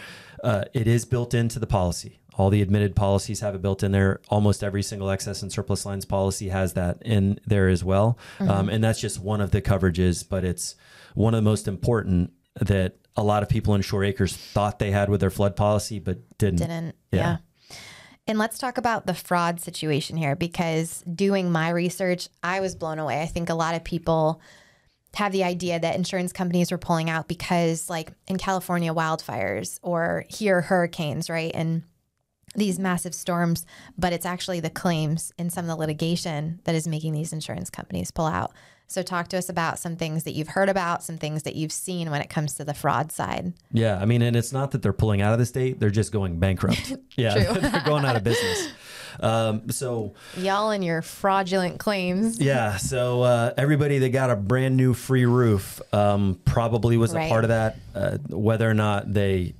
uh, 0.44 0.64
it 0.72 0.86
is 0.86 1.04
built 1.04 1.34
into 1.34 1.58
the 1.58 1.66
policy. 1.66 2.20
All 2.34 2.50
the 2.50 2.60
admitted 2.60 2.94
policies 2.94 3.40
have 3.40 3.54
it 3.54 3.62
built 3.62 3.82
in 3.82 3.92
there. 3.92 4.20
Almost 4.28 4.62
every 4.62 4.82
single 4.82 5.10
excess 5.10 5.42
and 5.42 5.50
surplus 5.50 5.86
lines 5.86 6.04
policy 6.04 6.50
has 6.50 6.74
that 6.74 6.98
in 7.02 7.40
there 7.46 7.68
as 7.68 7.82
well. 7.82 8.18
Mm-hmm. 8.38 8.50
Um, 8.50 8.68
and 8.68 8.84
that's 8.84 9.00
just 9.00 9.18
one 9.18 9.40
of 9.40 9.52
the 9.52 9.62
coverages, 9.62 10.28
but 10.28 10.44
it's 10.44 10.76
one 11.14 11.32
of 11.32 11.38
the 11.38 11.48
most 11.50 11.66
important 11.66 12.32
that 12.60 12.96
a 13.16 13.22
lot 13.22 13.42
of 13.42 13.48
people 13.48 13.74
in 13.74 13.80
Shore 13.80 14.04
Acres 14.04 14.36
thought 14.36 14.78
they 14.78 14.90
had 14.90 15.08
with 15.08 15.20
their 15.20 15.30
flood 15.30 15.56
policy, 15.56 15.98
but 15.98 16.18
didn't. 16.36 16.58
Didn't. 16.58 16.94
yeah. 17.10 17.20
yeah. 17.20 17.36
And 18.28 18.38
let's 18.38 18.58
talk 18.58 18.76
about 18.76 19.06
the 19.06 19.14
fraud 19.14 19.60
situation 19.60 20.16
here 20.16 20.34
because 20.34 21.02
doing 21.02 21.52
my 21.52 21.70
research, 21.70 22.28
I 22.42 22.58
was 22.58 22.74
blown 22.74 22.98
away. 22.98 23.22
I 23.22 23.26
think 23.26 23.50
a 23.50 23.54
lot 23.54 23.76
of 23.76 23.84
people 23.84 24.40
have 25.16 25.32
the 25.32 25.44
idea 25.44 25.80
that 25.80 25.96
insurance 25.96 26.32
companies 26.32 26.70
were 26.70 26.78
pulling 26.78 27.08
out 27.08 27.26
because, 27.26 27.88
like 27.88 28.12
in 28.28 28.36
California, 28.36 28.92
wildfires 28.92 29.78
or 29.82 30.24
here, 30.28 30.60
hurricanes, 30.60 31.30
right? 31.30 31.50
And 31.54 31.82
these 32.54 32.78
massive 32.78 33.14
storms, 33.14 33.64
but 33.96 34.12
it's 34.12 34.26
actually 34.26 34.60
the 34.60 34.70
claims 34.70 35.32
in 35.38 35.50
some 35.50 35.64
of 35.64 35.68
the 35.68 35.76
litigation 35.76 36.60
that 36.64 36.74
is 36.74 36.86
making 36.86 37.12
these 37.12 37.32
insurance 37.32 37.70
companies 37.70 38.10
pull 38.10 38.26
out. 38.26 38.52
So, 38.88 39.02
talk 39.02 39.28
to 39.28 39.38
us 39.38 39.48
about 39.48 39.78
some 39.78 39.96
things 39.96 40.24
that 40.24 40.32
you've 40.32 40.48
heard 40.48 40.68
about, 40.68 41.02
some 41.02 41.16
things 41.16 41.42
that 41.42 41.56
you've 41.56 41.72
seen 41.72 42.10
when 42.10 42.20
it 42.20 42.30
comes 42.30 42.54
to 42.54 42.64
the 42.64 42.74
fraud 42.74 43.10
side. 43.10 43.54
Yeah. 43.72 43.98
I 43.98 44.04
mean, 44.04 44.22
and 44.22 44.36
it's 44.36 44.52
not 44.52 44.70
that 44.72 44.82
they're 44.82 44.92
pulling 44.92 45.22
out 45.22 45.32
of 45.32 45.38
the 45.38 45.46
state, 45.46 45.80
they're 45.80 45.90
just 45.90 46.12
going 46.12 46.38
bankrupt. 46.38 46.92
yeah. 47.16 47.52
they're 47.52 47.82
going 47.84 48.04
out 48.04 48.16
of 48.16 48.22
business. 48.22 48.68
Um, 49.20 49.70
so, 49.70 50.14
y'all 50.36 50.70
and 50.70 50.84
your 50.84 51.02
fraudulent 51.02 51.78
claims. 51.78 52.40
Yeah. 52.40 52.76
So, 52.76 53.22
uh, 53.22 53.54
everybody 53.56 53.98
that 53.98 54.10
got 54.10 54.30
a 54.30 54.36
brand 54.36 54.76
new 54.76 54.94
free 54.94 55.26
roof 55.26 55.80
um, 55.92 56.40
probably 56.44 56.96
was 56.96 57.14
right. 57.14 57.26
a 57.26 57.28
part 57.28 57.44
of 57.44 57.48
that. 57.48 57.76
Uh, 57.94 58.18
whether 58.28 58.68
or 58.68 58.74
not 58.74 59.12
they 59.12 59.54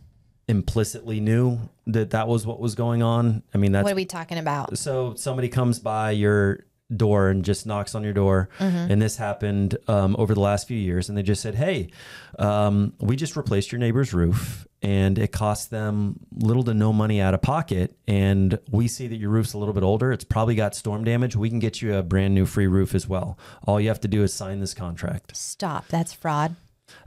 implicitly 0.49 1.21
knew 1.21 1.59
that 1.89 2.11
that 2.11 2.29
was 2.29 2.47
what 2.47 2.61
was 2.61 2.75
going 2.75 3.03
on. 3.03 3.43
I 3.55 3.59
mean, 3.59 3.73
that's 3.73 3.85
what 3.85 3.93
are 3.93 3.97
we 3.97 4.05
talking 4.05 4.39
about? 4.39 4.79
So, 4.79 5.15
somebody 5.15 5.49
comes 5.49 5.79
by 5.79 6.13
your 6.13 6.67
door 6.95 7.31
and 7.31 7.45
just 7.45 7.67
knocks 7.67 7.95
on 7.95 8.05
your 8.05 8.13
door. 8.13 8.49
Mm-hmm. 8.59 8.93
And 8.93 9.03
this 9.03 9.17
happened 9.17 9.77
um, 9.89 10.15
over 10.19 10.35
the 10.35 10.41
last 10.41 10.69
few 10.69 10.79
years. 10.79 11.09
And 11.09 11.19
they 11.19 11.23
just 11.23 11.43
said, 11.43 11.55
Hey, 11.55 11.91
um, 12.39 12.93
we 13.01 13.17
just 13.17 13.37
replaced 13.37 13.73
your 13.73 13.79
neighbor's 13.79 14.13
roof 14.15 14.67
and 14.87 15.19
it 15.19 15.33
costs 15.33 15.67
them 15.67 16.17
little 16.33 16.63
to 16.63 16.73
no 16.73 16.93
money 16.93 17.21
out 17.21 17.35
of 17.35 17.43
pocket. 17.43 17.99
And 18.07 18.57
we 18.71 18.87
see 18.87 19.09
that 19.09 19.17
your 19.17 19.31
roof's 19.31 19.53
a 19.53 19.59
little 19.59 19.75
bit 19.75 19.83
older. 19.83 20.13
It's 20.13 20.23
probably 20.23 20.55
got 20.55 20.77
storm 20.77 21.03
damage. 21.03 21.35
We 21.35 21.51
can 21.51 21.59
get 21.59 21.83
you 21.83 21.97
a 21.97 22.05
brand 22.05 22.37
new 22.37 22.47
free 22.47 22.69
roof 22.69 22.95
as 22.95 23.09
well. 23.09 23.37
All 23.67 23.81
you 23.81 23.89
have 23.89 24.01
to 24.03 24.09
do 24.09 24.23
is 24.23 24.33
sign 24.33 24.61
this 24.61 24.75
contract. 24.75 25.37
Stop. 25.37 25.89
That's 25.89 26.13
fraud. 26.13 26.55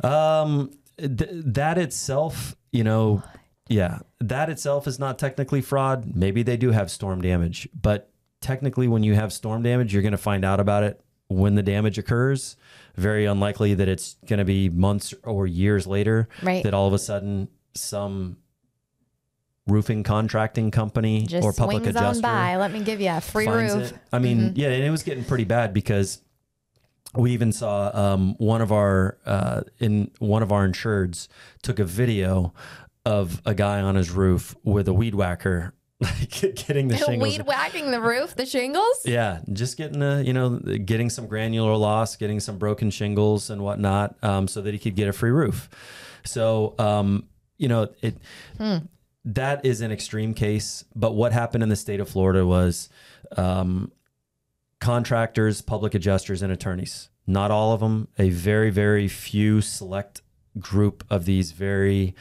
Um, 0.03 0.71
th- 0.97 1.29
that 1.31 1.77
itself, 1.77 2.53
you 2.73 2.83
know, 2.83 3.23
yeah, 3.69 3.99
that 4.19 4.49
itself 4.49 4.85
is 4.85 4.99
not 4.99 5.17
technically 5.17 5.61
fraud. 5.61 6.17
Maybe 6.17 6.43
they 6.43 6.57
do 6.57 6.71
have 6.71 6.91
storm 6.91 7.21
damage, 7.21 7.69
but 7.81 8.11
technically 8.41 8.89
when 8.89 9.03
you 9.03 9.15
have 9.15 9.31
storm 9.31 9.63
damage, 9.63 9.93
you're 9.93 10.03
going 10.03 10.11
to 10.11 10.17
find 10.17 10.43
out 10.43 10.59
about 10.59 10.83
it 10.83 11.01
when 11.29 11.55
the 11.55 11.63
damage 11.63 11.97
occurs. 11.97 12.57
Very 12.97 13.23
unlikely 13.23 13.73
that 13.75 13.87
it's 13.87 14.17
going 14.27 14.39
to 14.39 14.45
be 14.45 14.67
months 14.67 15.13
or 15.23 15.47
years 15.47 15.87
later 15.87 16.27
right. 16.43 16.61
that 16.63 16.73
all 16.73 16.85
of 16.85 16.91
a 16.91 16.99
sudden 16.99 17.47
some 17.73 18.37
roofing 19.67 20.03
contracting 20.03 20.71
company 20.71 21.25
Just 21.25 21.45
or 21.45 21.53
public 21.53 21.83
swings 21.83 21.95
adjuster 21.95 22.27
on 22.27 22.33
by. 22.33 22.55
Let 22.57 22.71
me 22.71 22.83
give 22.83 22.99
you 22.99 23.11
a 23.11 23.21
free 23.21 23.47
roof. 23.47 23.91
It. 23.91 23.97
I 24.11 24.19
mean, 24.19 24.39
mm-hmm. 24.39 24.59
yeah, 24.59 24.69
and 24.69 24.83
it 24.83 24.89
was 24.89 25.03
getting 25.03 25.23
pretty 25.23 25.43
bad 25.43 25.73
because 25.73 26.21
we 27.15 27.31
even 27.31 27.51
saw 27.51 27.91
um, 27.93 28.35
one 28.37 28.61
of 28.61 28.71
our 28.71 29.17
uh, 29.25 29.61
in 29.79 30.11
one 30.19 30.43
of 30.43 30.51
our 30.51 30.67
insureds 30.67 31.27
took 31.61 31.79
a 31.79 31.85
video 31.85 32.53
of 33.05 33.41
a 33.45 33.53
guy 33.53 33.81
on 33.81 33.95
his 33.95 34.11
roof 34.11 34.55
with 34.63 34.87
a 34.87 34.93
weed 34.93 35.15
whacker 35.15 35.73
like 35.99 36.29
getting 36.29 36.87
the 36.87 36.97
shingles. 37.05 37.21
Weed 37.21 37.45
whacking 37.45 37.91
the 37.91 37.99
roof, 37.99 38.35
the 38.35 38.45
shingles. 38.45 39.01
Yeah, 39.05 39.39
just 39.51 39.77
getting 39.77 39.99
the 39.99 40.23
you 40.25 40.33
know 40.33 40.57
getting 40.59 41.09
some 41.09 41.27
granular 41.27 41.75
loss, 41.75 42.15
getting 42.15 42.39
some 42.39 42.57
broken 42.57 42.89
shingles 42.89 43.49
and 43.49 43.61
whatnot, 43.61 44.15
um, 44.23 44.47
so 44.47 44.61
that 44.61 44.73
he 44.73 44.79
could 44.79 44.95
get 44.95 45.07
a 45.07 45.13
free 45.13 45.31
roof. 45.31 45.69
So 46.23 46.75
um, 46.79 47.27
you 47.59 47.67
know 47.67 47.89
it. 48.01 48.17
Hmm. 48.57 48.77
That 49.25 49.63
is 49.63 49.81
an 49.81 49.91
extreme 49.91 50.33
case, 50.33 50.85
but 50.95 51.13
what 51.13 51.33
happened 51.33 51.61
in 51.61 51.69
the 51.69 51.75
state 51.75 51.99
of 51.99 52.09
Florida 52.09 52.47
was 52.47 52.89
um, 53.37 53.91
contractors, 54.79 55.61
public 55.61 55.93
adjusters, 55.93 56.41
and 56.41 56.51
attorneys. 56.51 57.09
Not 57.27 57.51
all 57.51 57.73
of 57.73 57.81
them. 57.81 58.07
A 58.17 58.29
very, 58.29 58.71
very 58.71 59.07
few 59.07 59.61
select 59.61 60.21
group 60.57 61.03
of 61.09 61.25
these 61.25 61.51
very 61.51 62.15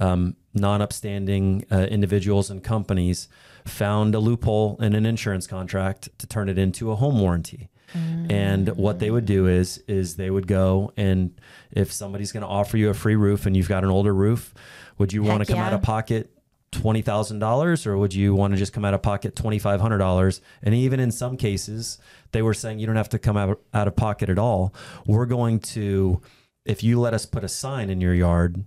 um, 0.00 0.36
non-upstanding 0.54 1.66
uh, 1.70 1.80
individuals 1.90 2.50
and 2.50 2.62
companies 2.62 3.28
found 3.66 4.14
a 4.14 4.20
loophole 4.20 4.76
in 4.80 4.94
an 4.94 5.04
insurance 5.04 5.46
contract 5.46 6.08
to 6.18 6.26
turn 6.26 6.48
it 6.48 6.56
into 6.56 6.90
a 6.90 6.96
home 6.96 7.20
warranty. 7.20 7.68
Mm. 7.94 8.32
And 8.32 8.76
what 8.76 8.98
they 8.98 9.10
would 9.10 9.24
do 9.24 9.46
is 9.46 9.78
is 9.86 10.16
they 10.16 10.30
would 10.30 10.46
go 10.46 10.92
and 10.96 11.38
if 11.70 11.92
somebody's 11.92 12.32
going 12.32 12.42
to 12.42 12.48
offer 12.48 12.76
you 12.76 12.90
a 12.90 12.94
free 12.94 13.16
roof 13.16 13.46
and 13.46 13.56
you've 13.56 13.68
got 13.68 13.84
an 13.84 13.90
older 13.90 14.14
roof, 14.14 14.54
would 14.98 15.12
you 15.12 15.22
want 15.22 15.40
to 15.40 15.46
come 15.46 15.60
yeah. 15.60 15.66
out 15.66 15.72
of 15.72 15.82
pocket 15.82 16.30
twenty 16.72 17.02
thousand 17.02 17.38
dollars, 17.38 17.86
or 17.86 17.96
would 17.96 18.14
you 18.14 18.34
want 18.34 18.52
to 18.52 18.58
just 18.58 18.72
come 18.72 18.84
out 18.84 18.94
of 18.94 19.02
pocket 19.02 19.36
twenty 19.36 19.58
five 19.58 19.80
hundred 19.80 19.98
dollars? 19.98 20.40
And 20.62 20.74
even 20.74 21.00
in 21.00 21.10
some 21.10 21.36
cases, 21.36 21.98
they 22.32 22.42
were 22.42 22.54
saying 22.54 22.78
you 22.78 22.86
don't 22.86 22.96
have 22.96 23.10
to 23.10 23.18
come 23.18 23.36
out 23.36 23.60
out 23.72 23.88
of 23.88 23.96
pocket 23.96 24.28
at 24.28 24.38
all. 24.38 24.74
We're 25.06 25.26
going 25.26 25.60
to, 25.60 26.20
if 26.64 26.82
you 26.82 27.00
let 27.00 27.14
us 27.14 27.26
put 27.26 27.44
a 27.44 27.48
sign 27.48 27.90
in 27.90 28.00
your 28.00 28.14
yard 28.14 28.64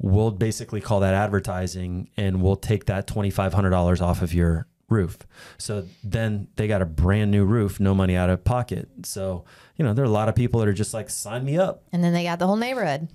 we'll 0.00 0.30
basically 0.30 0.80
call 0.80 1.00
that 1.00 1.14
advertising 1.14 2.08
and 2.16 2.42
we'll 2.42 2.56
take 2.56 2.86
that 2.86 3.06
$2,500 3.06 4.00
off 4.00 4.22
of 4.22 4.32
your 4.32 4.66
roof. 4.90 5.18
So 5.56 5.86
then 6.04 6.48
they 6.56 6.68
got 6.68 6.82
a 6.82 6.86
brand 6.86 7.30
new 7.30 7.44
roof, 7.44 7.80
no 7.80 7.94
money 7.94 8.16
out 8.16 8.28
of 8.28 8.44
pocket. 8.44 8.88
So, 9.04 9.44
you 9.76 9.84
know, 9.84 9.94
there 9.94 10.04
are 10.04 10.08
a 10.08 10.10
lot 10.10 10.28
of 10.28 10.34
people 10.34 10.60
that 10.60 10.68
are 10.68 10.74
just 10.74 10.92
like, 10.92 11.08
sign 11.08 11.44
me 11.44 11.56
up. 11.56 11.84
And 11.92 12.04
then 12.04 12.12
they 12.12 12.24
got 12.24 12.38
the 12.38 12.46
whole 12.46 12.56
neighborhood. 12.56 13.08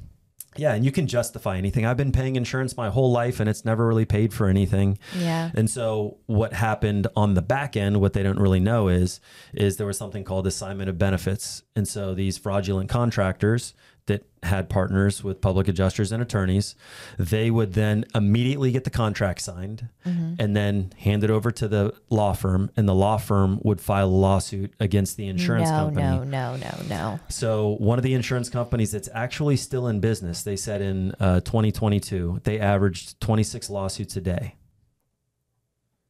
Yeah, 0.57 0.73
and 0.73 0.85
you 0.85 0.91
can 0.91 1.05
justify 1.05 1.57
anything. 1.57 1.85
I've 1.85 1.97
been 1.97 2.13
paying 2.13 2.37
insurance 2.37 2.77
my 2.77 2.89
whole 2.89 3.11
life 3.11 3.39
and 3.39 3.49
it's 3.49 3.65
never 3.65 3.85
really 3.85 4.05
paid 4.05 4.33
for 4.33 4.47
anything. 4.47 4.97
Yeah. 5.17 5.51
And 5.53 5.69
so 5.69 6.17
what 6.27 6.53
happened 6.53 7.07
on 7.15 7.33
the 7.33 7.41
back 7.41 7.75
end, 7.75 7.99
what 7.99 8.13
they 8.13 8.23
don't 8.23 8.39
really 8.39 8.61
know 8.61 8.87
is 8.87 9.19
is 9.53 9.77
there 9.77 9.87
was 9.87 9.97
something 9.97 10.23
called 10.23 10.47
assignment 10.47 10.89
of 10.89 10.97
benefits. 10.97 11.63
And 11.75 11.85
so 11.87 12.13
these 12.13 12.37
fraudulent 12.37 12.89
contractors 12.89 13.73
that 14.07 14.23
had 14.43 14.69
partners 14.69 15.23
with 15.23 15.41
public 15.41 15.67
adjusters 15.67 16.11
and 16.11 16.21
attorneys. 16.21 16.75
They 17.17 17.49
would 17.49 17.73
then 17.73 18.05
immediately 18.13 18.71
get 18.71 18.83
the 18.83 18.91
contract 18.91 19.41
signed 19.41 19.89
mm-hmm. 20.05 20.35
and 20.37 20.55
then 20.55 20.93
hand 20.99 21.23
it 21.23 21.31
over 21.31 21.49
to 21.51 21.67
the 21.67 21.93
law 22.09 22.33
firm, 22.33 22.69
and 22.77 22.87
the 22.87 22.93
law 22.93 23.17
firm 23.17 23.59
would 23.63 23.81
file 23.81 24.07
a 24.07 24.09
lawsuit 24.09 24.73
against 24.79 25.17
the 25.17 25.27
insurance 25.27 25.69
no, 25.69 25.77
company. 25.77 26.03
No, 26.03 26.23
no, 26.23 26.55
no, 26.55 26.77
no. 26.87 27.19
So, 27.29 27.75
one 27.79 27.97
of 27.97 28.03
the 28.03 28.13
insurance 28.13 28.49
companies 28.49 28.91
that's 28.91 29.09
actually 29.13 29.57
still 29.57 29.87
in 29.87 29.99
business, 29.99 30.43
they 30.43 30.55
said 30.55 30.81
in 30.81 31.13
uh, 31.19 31.39
2022, 31.41 32.41
they 32.43 32.59
averaged 32.59 33.19
26 33.21 33.69
lawsuits 33.69 34.15
a 34.15 34.21
day. 34.21 34.55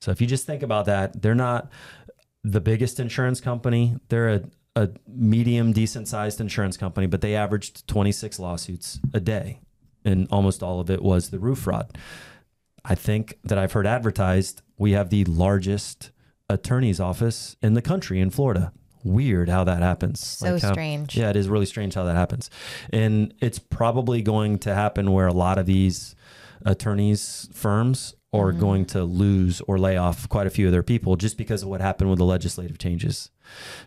So, 0.01 0.11
if 0.11 0.19
you 0.19 0.27
just 0.27 0.45
think 0.45 0.63
about 0.63 0.85
that, 0.85 1.21
they're 1.21 1.33
not 1.33 1.71
the 2.43 2.61
biggest 2.61 2.99
insurance 2.99 3.39
company. 3.39 3.95
They're 4.09 4.29
a 4.29 4.43
a 4.75 4.89
medium, 5.07 5.71
decent 5.71 6.07
sized 6.07 6.41
insurance 6.41 6.77
company, 6.77 7.07
but 7.07 7.21
they 7.21 7.35
averaged 7.35 7.87
26 7.87 8.39
lawsuits 8.39 8.99
a 9.13 9.19
day. 9.19 9.61
And 10.03 10.27
almost 10.29 10.61
all 10.61 10.79
of 10.79 10.89
it 10.89 11.01
was 11.01 11.29
the 11.29 11.39
roof 11.39 11.59
fraud. 11.59 11.97
I 12.83 12.93
think 12.93 13.39
that 13.43 13.57
I've 13.57 13.71
heard 13.71 13.87
advertised 13.87 14.61
we 14.77 14.91
have 14.91 15.09
the 15.09 15.25
largest 15.25 16.11
attorney's 16.49 16.99
office 16.99 17.55
in 17.61 17.73
the 17.73 17.81
country 17.81 18.19
in 18.19 18.29
Florida. 18.29 18.71
Weird 19.03 19.49
how 19.49 19.63
that 19.63 19.81
happens. 19.81 20.19
So 20.19 20.53
like 20.53 20.61
how, 20.61 20.71
strange. 20.73 21.15
Yeah, 21.15 21.29
it 21.29 21.35
is 21.35 21.47
really 21.47 21.65
strange 21.65 21.93
how 21.93 22.03
that 22.03 22.15
happens. 22.15 22.49
And 22.91 23.33
it's 23.39 23.59
probably 23.59 24.21
going 24.21 24.59
to 24.59 24.73
happen 24.73 25.11
where 25.11 25.27
a 25.27 25.33
lot 25.33 25.57
of 25.57 25.65
these 25.65 26.15
attorneys 26.65 27.49
firms 27.53 28.15
are 28.35 28.51
mm-hmm. 28.51 28.59
going 28.59 28.85
to 28.85 29.03
lose 29.03 29.61
or 29.61 29.77
lay 29.77 29.97
off 29.97 30.27
quite 30.29 30.47
a 30.47 30.49
few 30.49 30.65
of 30.65 30.71
their 30.71 30.83
people 30.83 31.15
just 31.15 31.37
because 31.37 31.63
of 31.63 31.69
what 31.69 31.81
happened 31.81 32.09
with 32.09 32.19
the 32.19 32.25
legislative 32.25 32.77
changes. 32.77 33.29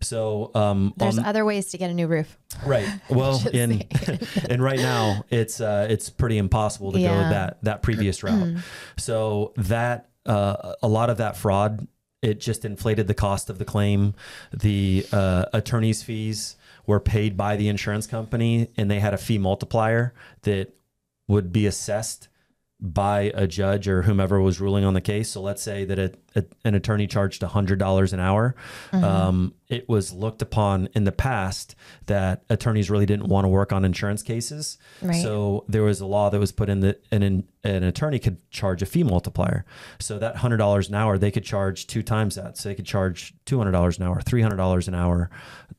So 0.00 0.50
um, 0.54 0.94
there's 0.96 1.18
other 1.18 1.44
ways 1.44 1.66
to 1.70 1.78
get 1.78 1.90
a 1.90 1.94
new 1.94 2.06
roof, 2.06 2.38
right? 2.64 2.88
Well, 3.10 3.42
in 3.52 3.82
and 4.50 4.62
right 4.62 4.78
now 4.78 5.24
it's 5.30 5.60
uh, 5.60 5.86
it's 5.90 6.10
pretty 6.10 6.38
impossible 6.38 6.92
to 6.92 7.00
yeah. 7.00 7.08
go 7.08 7.28
that 7.30 7.58
that 7.62 7.82
previous 7.82 8.22
route. 8.22 8.34
Mm-hmm. 8.34 8.58
so 8.96 9.52
that 9.56 10.10
uh, 10.26 10.74
a 10.82 10.88
lot 10.88 11.10
of 11.10 11.18
that 11.18 11.36
fraud 11.36 11.86
it 12.20 12.40
just 12.40 12.64
inflated 12.64 13.06
the 13.06 13.14
cost 13.14 13.48
of 13.48 13.58
the 13.58 13.64
claim. 13.64 14.14
The 14.52 15.06
uh, 15.12 15.46
attorney's 15.52 16.02
fees 16.02 16.56
were 16.86 17.00
paid 17.00 17.36
by 17.36 17.56
the 17.56 17.68
insurance 17.68 18.06
company, 18.06 18.68
and 18.76 18.90
they 18.90 18.98
had 18.98 19.14
a 19.14 19.18
fee 19.18 19.38
multiplier 19.38 20.14
that 20.42 20.74
would 21.28 21.52
be 21.52 21.66
assessed 21.66 22.28
by 22.80 23.32
a 23.34 23.46
judge 23.46 23.88
or 23.88 24.02
whomever 24.02 24.40
was 24.40 24.60
ruling 24.60 24.84
on 24.84 24.94
the 24.94 25.00
case. 25.00 25.30
So 25.30 25.40
let's 25.40 25.60
say 25.62 25.84
that 25.84 25.98
a, 25.98 26.12
a, 26.36 26.44
an 26.64 26.76
attorney 26.76 27.08
charged 27.08 27.42
$100 27.42 28.12
an 28.12 28.20
hour. 28.20 28.54
Mm-hmm. 28.92 29.04
Um, 29.04 29.54
it 29.66 29.88
was 29.88 30.12
looked 30.12 30.42
upon 30.42 30.88
in 30.94 31.02
the 31.02 31.10
past 31.10 31.74
that 32.06 32.44
attorneys 32.48 32.88
really 32.88 33.04
didn't 33.04 33.26
want 33.26 33.44
to 33.44 33.48
work 33.48 33.72
on 33.72 33.84
insurance 33.84 34.22
cases. 34.22 34.78
Right. 35.02 35.20
So 35.20 35.64
there 35.68 35.82
was 35.82 36.00
a 36.00 36.06
law 36.06 36.30
that 36.30 36.38
was 36.38 36.52
put 36.52 36.68
in 36.68 36.78
that 36.80 37.04
an, 37.10 37.48
an 37.64 37.82
attorney 37.82 38.20
could 38.20 38.48
charge 38.50 38.80
a 38.80 38.86
fee 38.86 39.02
multiplier. 39.02 39.64
So 39.98 40.20
that 40.20 40.36
$100 40.36 40.88
an 40.88 40.94
hour, 40.94 41.18
they 41.18 41.32
could 41.32 41.44
charge 41.44 41.88
two 41.88 42.04
times 42.04 42.36
that. 42.36 42.56
So 42.56 42.68
they 42.68 42.76
could 42.76 42.86
charge 42.86 43.34
$200 43.46 43.98
an 43.98 44.04
hour, 44.04 44.20
$300 44.20 44.88
an 44.88 44.94
hour 44.94 45.30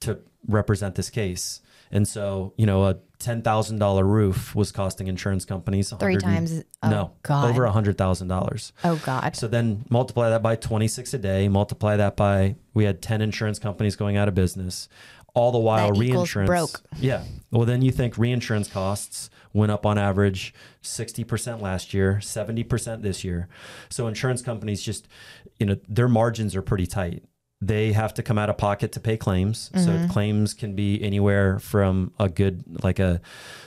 to 0.02 0.20
represent 0.48 0.96
this 0.96 1.10
case. 1.10 1.62
And 1.92 2.08
so, 2.08 2.54
you 2.58 2.66
know, 2.66 2.86
a 2.86 2.98
ten 3.20 3.42
thousand 3.42 3.80
dollar 3.80 4.04
roof 4.04 4.56
was 4.56 4.72
costing 4.72 5.08
insurance 5.08 5.46
companies 5.46 5.92
three 6.00 6.18
times. 6.18 6.64
Oh, 6.84 6.90
no, 6.90 7.12
God. 7.24 7.50
over 7.50 7.66
a 7.66 7.72
hundred 7.72 7.98
thousand 7.98 8.28
dollars. 8.28 8.74
Oh 8.84 9.02
God! 9.06 9.36
So 9.36 9.48
then 9.48 9.86
multiply 9.90 10.30
that 10.30 10.42
by 10.42 10.56
twenty 10.56 10.88
six 10.88 11.14
a 11.14 11.18
day. 11.18 11.48
Multiply 11.48 11.98
that 11.98 12.16
by 12.16 12.56
we 12.74 12.86
had 12.86 13.02
ten 13.02 13.22
insurance 13.22 13.60
companies 13.60 13.96
going 13.96 14.18
out 14.18 14.28
of 14.28 14.36
business. 14.36 14.88
All 15.36 15.52
the 15.52 15.60
while, 15.60 15.94
that 15.94 16.00
reinsurance 16.00 16.48
broke. 16.48 16.82
Yeah. 16.98 17.24
Well, 17.52 17.66
then 17.66 17.82
you 17.82 17.92
think 17.92 18.18
reinsurance 18.18 18.68
costs 18.68 19.30
went 19.54 19.72
up 19.72 19.86
on 19.86 19.98
average 19.98 20.54
60% 20.84 21.62
last 21.62 21.94
year, 21.94 22.20
70% 22.22 23.02
this 23.02 23.24
year. 23.24 23.48
So 23.90 24.08
insurance 24.08 24.42
companies 24.42 24.82
just, 24.82 25.08
you 25.60 25.66
know, 25.66 25.78
their 25.88 26.08
margins 26.08 26.56
are 26.56 26.62
pretty 26.62 26.88
tight 26.88 27.24
they 27.62 27.92
have 27.92 28.14
to 28.14 28.24
come 28.24 28.38
out 28.38 28.50
of 28.50 28.58
pocket 28.58 28.94
to 28.94 29.00
pay 29.00 29.18
claims. 29.18 29.70
Mm-hmm. 29.74 30.08
So 30.08 30.14
claims 30.14 30.54
can 30.54 30.76
be 30.76 31.02
anywhere 31.04 31.60
from 31.60 32.14
a 32.20 32.30
good, 32.30 32.84
like 32.84 33.00
a 33.00 33.22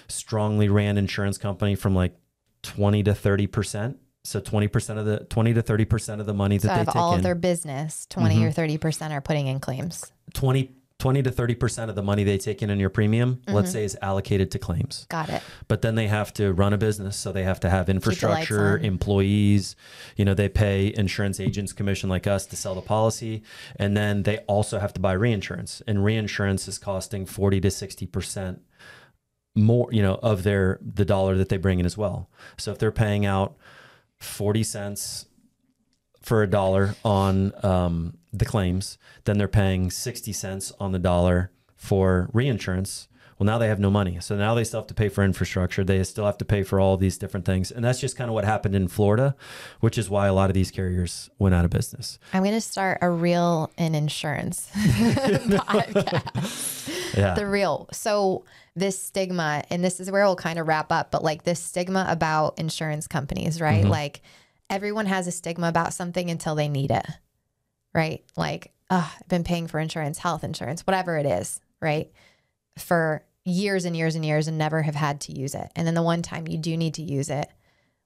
strongly 0.08 0.68
ran 0.68 0.96
insurance 0.96 1.38
company 1.38 1.74
from 1.74 1.94
like 1.94 2.14
20 2.62 3.02
to 3.04 3.12
30%. 3.12 3.96
So 4.24 4.40
20% 4.40 4.98
of 4.98 5.04
the 5.04 5.18
20 5.24 5.54
to 5.54 5.62
30% 5.62 6.20
of 6.20 6.26
the 6.26 6.32
money 6.32 6.58
so 6.58 6.68
that 6.68 6.78
they 6.78 6.84
take 6.84 6.96
all 6.96 7.12
in, 7.12 7.18
of 7.18 7.22
their 7.24 7.34
business, 7.34 8.06
20 8.10 8.36
mm-hmm. 8.36 8.44
or 8.44 8.50
30% 8.52 9.10
are 9.10 9.20
putting 9.20 9.48
in 9.48 9.58
claims. 9.58 10.12
20 10.34 10.70
20 11.02 11.24
to 11.24 11.32
30% 11.32 11.88
of 11.88 11.96
the 11.96 12.02
money 12.02 12.22
they 12.22 12.38
take 12.38 12.62
in 12.62 12.70
in 12.70 12.78
your 12.78 12.88
premium, 12.88 13.34
mm-hmm. 13.34 13.54
let's 13.54 13.72
say, 13.72 13.82
is 13.82 13.98
allocated 14.02 14.52
to 14.52 14.58
claims. 14.60 15.04
Got 15.08 15.30
it. 15.30 15.42
But 15.66 15.82
then 15.82 15.96
they 15.96 16.06
have 16.06 16.32
to 16.34 16.52
run 16.52 16.72
a 16.72 16.78
business. 16.78 17.16
So 17.16 17.32
they 17.32 17.42
have 17.42 17.58
to 17.60 17.70
have 17.70 17.88
infrastructure, 17.88 18.78
employees. 18.78 19.74
You 20.16 20.24
know, 20.24 20.32
they 20.32 20.48
pay 20.48 20.94
insurance 20.96 21.40
agents 21.40 21.72
commission 21.72 22.08
like 22.08 22.28
us 22.28 22.46
to 22.46 22.54
sell 22.54 22.76
the 22.76 22.82
policy. 22.82 23.42
And 23.74 23.96
then 23.96 24.22
they 24.22 24.38
also 24.46 24.78
have 24.78 24.94
to 24.94 25.00
buy 25.00 25.14
reinsurance. 25.14 25.82
And 25.88 26.04
reinsurance 26.04 26.68
is 26.68 26.78
costing 26.78 27.26
40 27.26 27.60
to 27.62 27.68
60% 27.68 28.60
more, 29.56 29.88
you 29.90 30.02
know, 30.02 30.20
of 30.22 30.44
their 30.44 30.78
the 30.80 31.04
dollar 31.04 31.36
that 31.36 31.48
they 31.48 31.56
bring 31.56 31.80
in 31.80 31.84
as 31.84 31.98
well. 31.98 32.30
So 32.56 32.70
if 32.70 32.78
they're 32.78 32.92
paying 32.92 33.26
out 33.26 33.56
40 34.20 34.62
cents 34.62 35.26
for 36.22 36.42
a 36.42 36.46
dollar 36.46 36.94
on 37.04 37.52
um, 37.64 38.18
the 38.32 38.44
claims, 38.44 38.98
then 39.24 39.38
they're 39.38 39.48
paying 39.48 39.90
60 39.90 40.32
cents 40.32 40.72
on 40.80 40.92
the 40.92 40.98
dollar 40.98 41.50
for 41.76 42.30
reinsurance. 42.32 43.08
Well, 43.38 43.46
now 43.46 43.58
they 43.58 43.68
have 43.68 43.80
no 43.80 43.90
money. 43.90 44.18
So 44.20 44.36
now 44.36 44.54
they 44.54 44.62
still 44.62 44.80
have 44.80 44.86
to 44.86 44.94
pay 44.94 45.08
for 45.08 45.24
infrastructure. 45.24 45.82
They 45.82 46.04
still 46.04 46.26
have 46.26 46.38
to 46.38 46.44
pay 46.44 46.62
for 46.62 46.78
all 46.78 46.96
these 46.96 47.18
different 47.18 47.44
things. 47.44 47.72
And 47.72 47.84
that's 47.84 47.98
just 47.98 48.16
kind 48.16 48.30
of 48.30 48.34
what 48.34 48.44
happened 48.44 48.76
in 48.76 48.86
Florida, 48.86 49.34
which 49.80 49.98
is 49.98 50.08
why 50.08 50.28
a 50.28 50.32
lot 50.32 50.48
of 50.48 50.54
these 50.54 50.70
carriers 50.70 51.28
went 51.40 51.52
out 51.52 51.64
of 51.64 51.72
business. 51.72 52.20
I'm 52.32 52.44
going 52.44 52.54
to 52.54 52.60
start 52.60 52.98
a 53.02 53.10
real 53.10 53.72
in 53.76 53.96
insurance 53.96 54.70
podcast. 55.52 57.16
Yeah. 57.16 57.34
The 57.34 57.46
real. 57.46 57.88
So 57.92 58.44
this 58.76 58.98
stigma, 58.98 59.64
and 59.70 59.84
this 59.84 59.98
is 59.98 60.10
where 60.10 60.24
we'll 60.24 60.36
kind 60.36 60.58
of 60.58 60.68
wrap 60.68 60.92
up, 60.92 61.10
but 61.10 61.24
like 61.24 61.42
this 61.42 61.58
stigma 61.58 62.06
about 62.08 62.58
insurance 62.58 63.08
companies, 63.08 63.60
right? 63.60 63.82
Mm-hmm. 63.82 63.90
Like 63.90 64.22
everyone 64.72 65.06
has 65.06 65.26
a 65.26 65.32
stigma 65.32 65.68
about 65.68 65.94
something 65.94 66.30
until 66.30 66.54
they 66.54 66.68
need 66.68 66.90
it 66.90 67.06
right? 67.94 68.24
Like, 68.36 68.72
oh, 68.90 69.12
I've 69.20 69.28
been 69.28 69.44
paying 69.44 69.66
for 69.66 69.78
insurance, 69.78 70.18
health 70.18 70.44
insurance, 70.44 70.86
whatever 70.86 71.18
it 71.18 71.26
is, 71.26 71.60
right? 71.80 72.10
For 72.78 73.24
years 73.44 73.84
and 73.84 73.96
years 73.96 74.14
and 74.14 74.24
years 74.24 74.48
and 74.48 74.56
never 74.56 74.82
have 74.82 74.94
had 74.94 75.20
to 75.22 75.38
use 75.38 75.54
it. 75.54 75.70
And 75.76 75.86
then 75.86 75.94
the 75.94 76.02
one 76.02 76.22
time 76.22 76.48
you 76.48 76.58
do 76.58 76.76
need 76.76 76.94
to 76.94 77.02
use 77.02 77.28
it, 77.28 77.48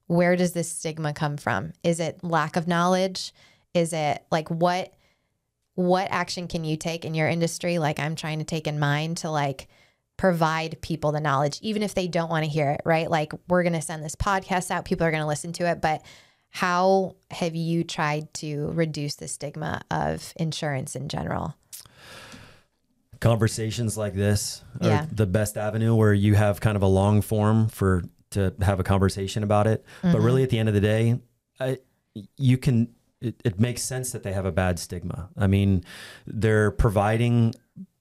where 0.06 0.36
does 0.36 0.52
this 0.52 0.70
stigma 0.70 1.12
come 1.12 1.36
from? 1.36 1.72
Is 1.82 2.00
it 2.00 2.22
lack 2.22 2.56
of 2.56 2.68
knowledge? 2.68 3.32
Is 3.74 3.92
it 3.92 4.24
like 4.30 4.48
what 4.48 4.92
what 5.74 6.08
action 6.10 6.48
can 6.48 6.64
you 6.64 6.74
take 6.74 7.04
in 7.04 7.12
your 7.12 7.28
industry 7.28 7.78
like 7.78 8.00
I'm 8.00 8.16
trying 8.16 8.38
to 8.38 8.46
take 8.46 8.66
in 8.66 8.78
mine 8.78 9.14
to 9.16 9.30
like 9.30 9.68
provide 10.16 10.80
people 10.80 11.12
the 11.12 11.20
knowledge 11.20 11.58
even 11.60 11.82
if 11.82 11.92
they 11.92 12.08
don't 12.08 12.30
want 12.30 12.46
to 12.46 12.50
hear 12.50 12.70
it, 12.70 12.80
right? 12.86 13.10
Like 13.10 13.34
we're 13.46 13.62
going 13.62 13.74
to 13.74 13.82
send 13.82 14.02
this 14.02 14.16
podcast 14.16 14.70
out, 14.70 14.86
people 14.86 15.06
are 15.06 15.10
going 15.10 15.22
to 15.22 15.26
listen 15.26 15.52
to 15.54 15.70
it, 15.70 15.82
but 15.82 16.00
how 16.56 17.14
have 17.30 17.54
you 17.54 17.84
tried 17.84 18.32
to 18.32 18.68
reduce 18.68 19.16
the 19.16 19.28
stigma 19.28 19.82
of 19.90 20.32
insurance 20.36 20.96
in 20.96 21.06
general? 21.06 21.54
Conversations 23.20 23.98
like 23.98 24.14
this 24.14 24.64
are 24.80 24.88
yeah. 24.88 25.06
the 25.12 25.26
best 25.26 25.58
avenue 25.58 25.94
where 25.94 26.14
you 26.14 26.34
have 26.34 26.58
kind 26.60 26.74
of 26.74 26.82
a 26.82 26.86
long 26.86 27.20
form 27.20 27.68
for 27.68 28.04
to 28.30 28.54
have 28.62 28.80
a 28.80 28.82
conversation 28.82 29.42
about 29.42 29.66
it. 29.66 29.84
Mm-hmm. 29.98 30.12
But 30.12 30.22
really, 30.22 30.42
at 30.44 30.48
the 30.48 30.58
end 30.58 30.70
of 30.70 30.74
the 30.74 30.80
day, 30.80 31.20
I, 31.60 31.76
you 32.38 32.56
can. 32.56 32.88
It, 33.20 33.34
it 33.44 33.60
makes 33.60 33.82
sense 33.82 34.12
that 34.12 34.22
they 34.22 34.32
have 34.32 34.46
a 34.46 34.52
bad 34.52 34.78
stigma. 34.78 35.28
I 35.36 35.48
mean, 35.48 35.84
they're 36.26 36.70
providing 36.70 37.54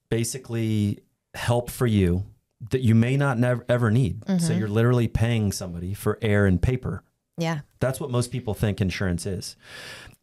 basically 0.09 0.99
help 1.33 1.69
for 1.69 1.87
you 1.87 2.23
that 2.69 2.81
you 2.81 2.95
may 2.95 3.17
not 3.17 3.37
never 3.37 3.65
ever 3.67 3.91
need. 3.91 4.21
Mm-hmm. 4.21 4.37
So 4.37 4.53
you're 4.53 4.69
literally 4.69 5.09
paying 5.09 5.51
somebody 5.51 5.93
for 5.93 6.17
air 6.21 6.45
and 6.45 6.61
paper 6.61 7.03
yeah. 7.37 7.59
That's 7.79 7.99
what 7.99 8.09
most 8.09 8.31
people 8.31 8.53
think 8.53 8.81
insurance 8.81 9.25
is. 9.25 9.55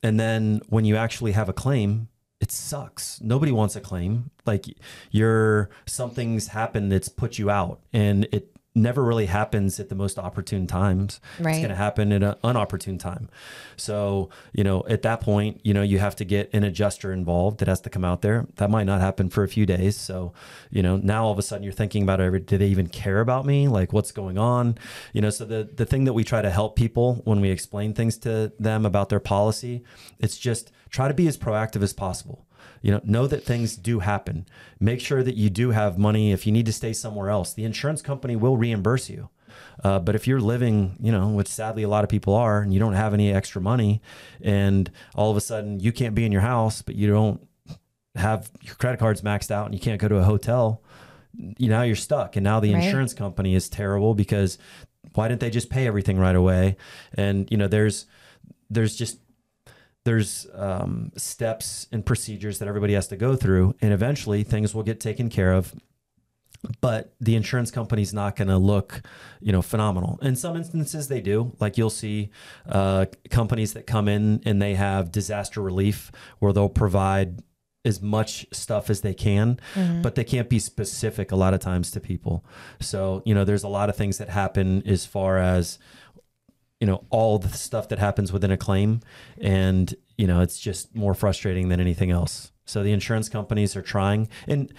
And 0.03 0.19
then 0.19 0.63
when 0.69 0.85
you 0.85 0.97
actually 0.97 1.33
have 1.33 1.49
a 1.49 1.53
claim, 1.53 2.09
it 2.41 2.51
sucks. 2.51 3.21
Nobody 3.21 3.53
wants 3.53 3.77
a 3.77 3.81
claim. 3.81 4.31
Like 4.45 4.67
you're 5.11 5.71
something's 5.87 6.49
happened 6.49 6.91
that's 6.91 7.09
put 7.09 7.39
you 7.39 7.51
out 7.51 7.81
and 7.93 8.27
it 8.33 8.52
never 8.75 9.03
really 9.03 9.27
happens 9.27 9.79
at 9.79 9.89
the 9.89 9.95
most 9.95 10.19
opportune 10.19 10.67
times. 10.67 11.21
Right. 11.39 11.53
It's 11.53 11.59
going 11.59 11.71
to 11.71 11.75
happen 11.75 12.13
at 12.13 12.23
an 12.23 12.35
unopportune 12.43 12.99
time. 12.99 13.29
So, 13.77 14.31
you 14.53 14.65
know, 14.65 14.83
at 14.89 15.03
that 15.03 15.21
point, 15.21 15.61
you 15.63 15.75
know, 15.75 15.83
you 15.83 15.99
have 15.99 16.17
to 16.17 16.25
get 16.25 16.49
an 16.55 16.65
adjuster 16.65 17.13
involved 17.13 17.59
that 17.59 17.69
has 17.69 17.81
to 17.83 17.91
come 17.91 18.05
out 18.05 18.23
there. 18.23 18.47
That 18.57 18.71
might 18.71 18.85
not 18.85 19.01
happen 19.01 19.29
for 19.29 19.45
a 19.45 19.49
few 19.49 19.67
days. 19.67 19.97
So, 19.97 20.33
you 20.71 20.83
know, 20.83 20.97
now 20.97 21.25
all 21.25 21.33
of 21.33 21.39
a 21.39 21.43
sudden 21.43 21.65
you're 21.65 21.73
thinking 21.73 22.03
about 22.03 22.21
it. 22.21 22.47
Do 22.47 22.57
they 22.57 22.69
even 22.69 22.87
care 22.87 23.21
about 23.21 23.45
me? 23.45 23.69
Like 23.69 23.93
what's 23.93 24.13
going 24.13 24.39
on? 24.39 24.79
You 25.13 25.21
know, 25.21 25.31
so 25.31 25.45
the, 25.45 25.69
the 25.75 25.85
thing 25.85 26.05
that 26.05 26.15
we 26.15 26.25
try 26.25 26.41
to 26.41 26.51
help 26.51 26.77
people 26.77 27.21
when 27.25 27.41
we 27.41 27.51
explain 27.51 27.93
things 27.93 28.17
to 28.19 28.53
them 28.59 28.87
about 28.87 29.11
their 29.11 29.21
policy, 29.21 29.85
it's 30.19 30.39
just 30.39 30.73
try 30.89 31.09
to 31.09 31.15
be 31.15 31.27
as 31.27 31.37
proactive 31.37 31.83
as 31.83 31.93
possible 31.93 32.47
you 32.81 32.91
know 32.91 33.01
know 33.05 33.27
that 33.27 33.45
things 33.45 33.77
do 33.77 34.01
happen 34.01 34.47
make 34.81 35.01
sure 35.01 35.23
that 35.23 35.37
you 35.37 35.51
do 35.51 35.71
have 35.71 35.99
money 35.99 36.33
if 36.33 36.47
you 36.47 36.53
need 36.53 36.67
to 36.67 36.73
stay 36.73 36.93
somewhere 36.93 37.31
else 37.31 37.53
the 37.53 37.65
insurance 37.65 38.03
company 38.03 38.37
will 38.37 38.57
reimburse 38.57 39.09
you 39.11 39.29
uh, 39.85 39.99
but 39.99 40.15
if 40.15 40.27
you're 40.27 40.41
living, 40.41 40.97
you 41.01 41.13
know, 41.13 41.29
which 41.29 41.49
sadly 41.49 41.83
a 41.83 41.89
lot 41.89 42.05
of 42.05 42.11
people 42.11 42.35
are, 42.35 42.61
and 42.61 42.73
you 42.73 42.81
don't 42.81 42.95
have 42.95 43.15
any 43.15 43.33
extra 43.33 43.61
money, 43.61 44.01
and 44.41 44.91
all 45.15 45.31
of 45.31 45.37
a 45.37 45.41
sudden 45.41 45.81
you 45.81 45.93
can't 45.93 46.15
be 46.15 46.25
in 46.25 46.33
your 46.33 46.41
house, 46.41 46.83
but 46.83 46.95
you 46.95 47.09
don't 47.09 47.47
have 48.15 48.51
your 48.61 48.75
credit 48.75 48.99
cards 48.99 49.23
maxed 49.23 49.51
out 49.51 49.67
and 49.67 49.75
you 49.75 49.81
can't 49.81 50.01
go 50.01 50.09
to 50.09 50.17
a 50.17 50.25
hotel, 50.25 50.83
you 51.35 51.69
now 51.69 51.83
you're 51.83 51.97
stuck. 51.97 52.37
And 52.37 52.45
now 52.45 52.61
the 52.61 52.75
right. 52.75 52.85
insurance 52.85 53.15
company 53.15 53.55
is 53.55 53.69
terrible 53.69 54.15
because 54.15 54.59
why 55.15 55.29
didn't 55.29 55.41
they 55.41 55.51
just 55.51 55.71
pay 55.71 55.87
everything 55.87 56.19
right 56.19 56.37
away? 56.37 56.77
And 57.15 57.51
you 57.51 57.57
know, 57.57 57.69
there's 57.69 58.07
there's 58.71 58.97
just 58.97 59.19
there's 60.05 60.47
um, 60.55 61.13
steps 61.17 61.87
and 61.93 62.05
procedures 62.05 62.59
that 62.59 62.69
everybody 62.69 62.95
has 62.95 63.09
to 63.09 63.17
go 63.17 63.37
through, 63.37 63.75
and 63.81 63.93
eventually 63.93 64.43
things 64.43 64.75
will 64.75 64.83
get 64.83 65.01
taken 65.01 65.29
care 65.29 65.53
of. 65.53 65.75
But 66.81 67.13
the 67.21 67.35
insurance 67.35 67.73
company's 67.73 68.15
not 68.15 68.37
going 68.37 68.49
to 68.49 68.57
look, 68.57 69.03
you 69.41 69.51
know, 69.51 69.63
phenomenal. 69.63 70.19
In 70.23 70.37
some 70.37 70.57
instances, 70.57 71.09
they 71.09 71.21
do. 71.21 71.57
Like 71.59 71.77
you'll 71.77 71.91
see 71.91 72.31
uh, 72.69 73.07
companies 73.31 73.73
that 73.73 73.87
come 73.87 74.07
in 74.07 74.41
and 74.45 74.63
they 74.63 74.75
have 74.75 75.11
disaster 75.11 75.61
relief, 75.61 76.13
where 76.39 76.53
they'll 76.53 76.69
provide 76.69 77.43
as 77.85 78.01
much 78.01 78.47
stuff 78.53 78.91
as 78.91 79.01
they 79.01 79.15
can, 79.15 79.59
mm-hmm. 79.75 80.03
but 80.03 80.15
they 80.15 80.23
can't 80.23 80.49
be 80.49 80.61
specific 80.61 81.33
a 81.33 81.37
lot 81.37 81.53
of 81.53 81.59
times 81.59 81.91
to 81.91 82.01
people. 82.01 82.45
So, 82.81 83.23
you 83.25 83.35
know, 83.35 83.45
there's 83.45 83.65
a 83.65 83.69
lot 83.69 83.89
of 83.89 83.97
things 83.97 84.19
that 84.19 84.29
happen 84.29 84.85
as 84.87 85.05
far 85.05 85.39
as 85.39 85.81
you 86.83 86.87
know 86.87 87.05
all 87.11 87.39
the 87.39 87.49
stuff 87.49 87.91
that 87.91 88.01
happens 88.01 88.33
within 88.33 88.51
a 88.51 88.57
claim. 88.57 89.01
And 89.41 89.95
you 90.19 90.27
know 90.27 90.41
it's 90.41 90.59
just 90.59 90.97
more 90.97 91.15
frustrating 91.15 91.69
than 91.69 91.81
anything 91.81 92.11
else. 92.11 92.51
So 92.65 92.83
the 92.83 92.91
insurance 92.91 93.29
companies 93.29 93.77
are 93.77 93.83
trying. 93.83 94.29
And 94.49 94.75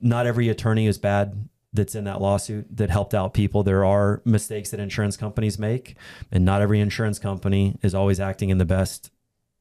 not 0.00 0.24
every 0.24 0.48
attorney 0.48 0.86
is 0.86 0.96
bad 0.96 1.50
that's 1.74 1.94
in 1.94 2.04
that 2.04 2.22
lawsuit 2.22 2.74
that 2.74 2.88
helped 2.88 3.12
out 3.12 3.34
people. 3.34 3.62
There 3.64 3.84
are 3.84 4.22
mistakes 4.24 4.70
that 4.70 4.80
insurance 4.80 5.18
companies 5.18 5.58
make 5.58 5.96
and 6.30 6.42
not 6.46 6.62
every 6.62 6.80
insurance 6.80 7.18
company 7.18 7.76
is 7.82 7.94
always 7.94 8.18
acting 8.18 8.48
in 8.48 8.56
the 8.56 8.64
best 8.64 9.10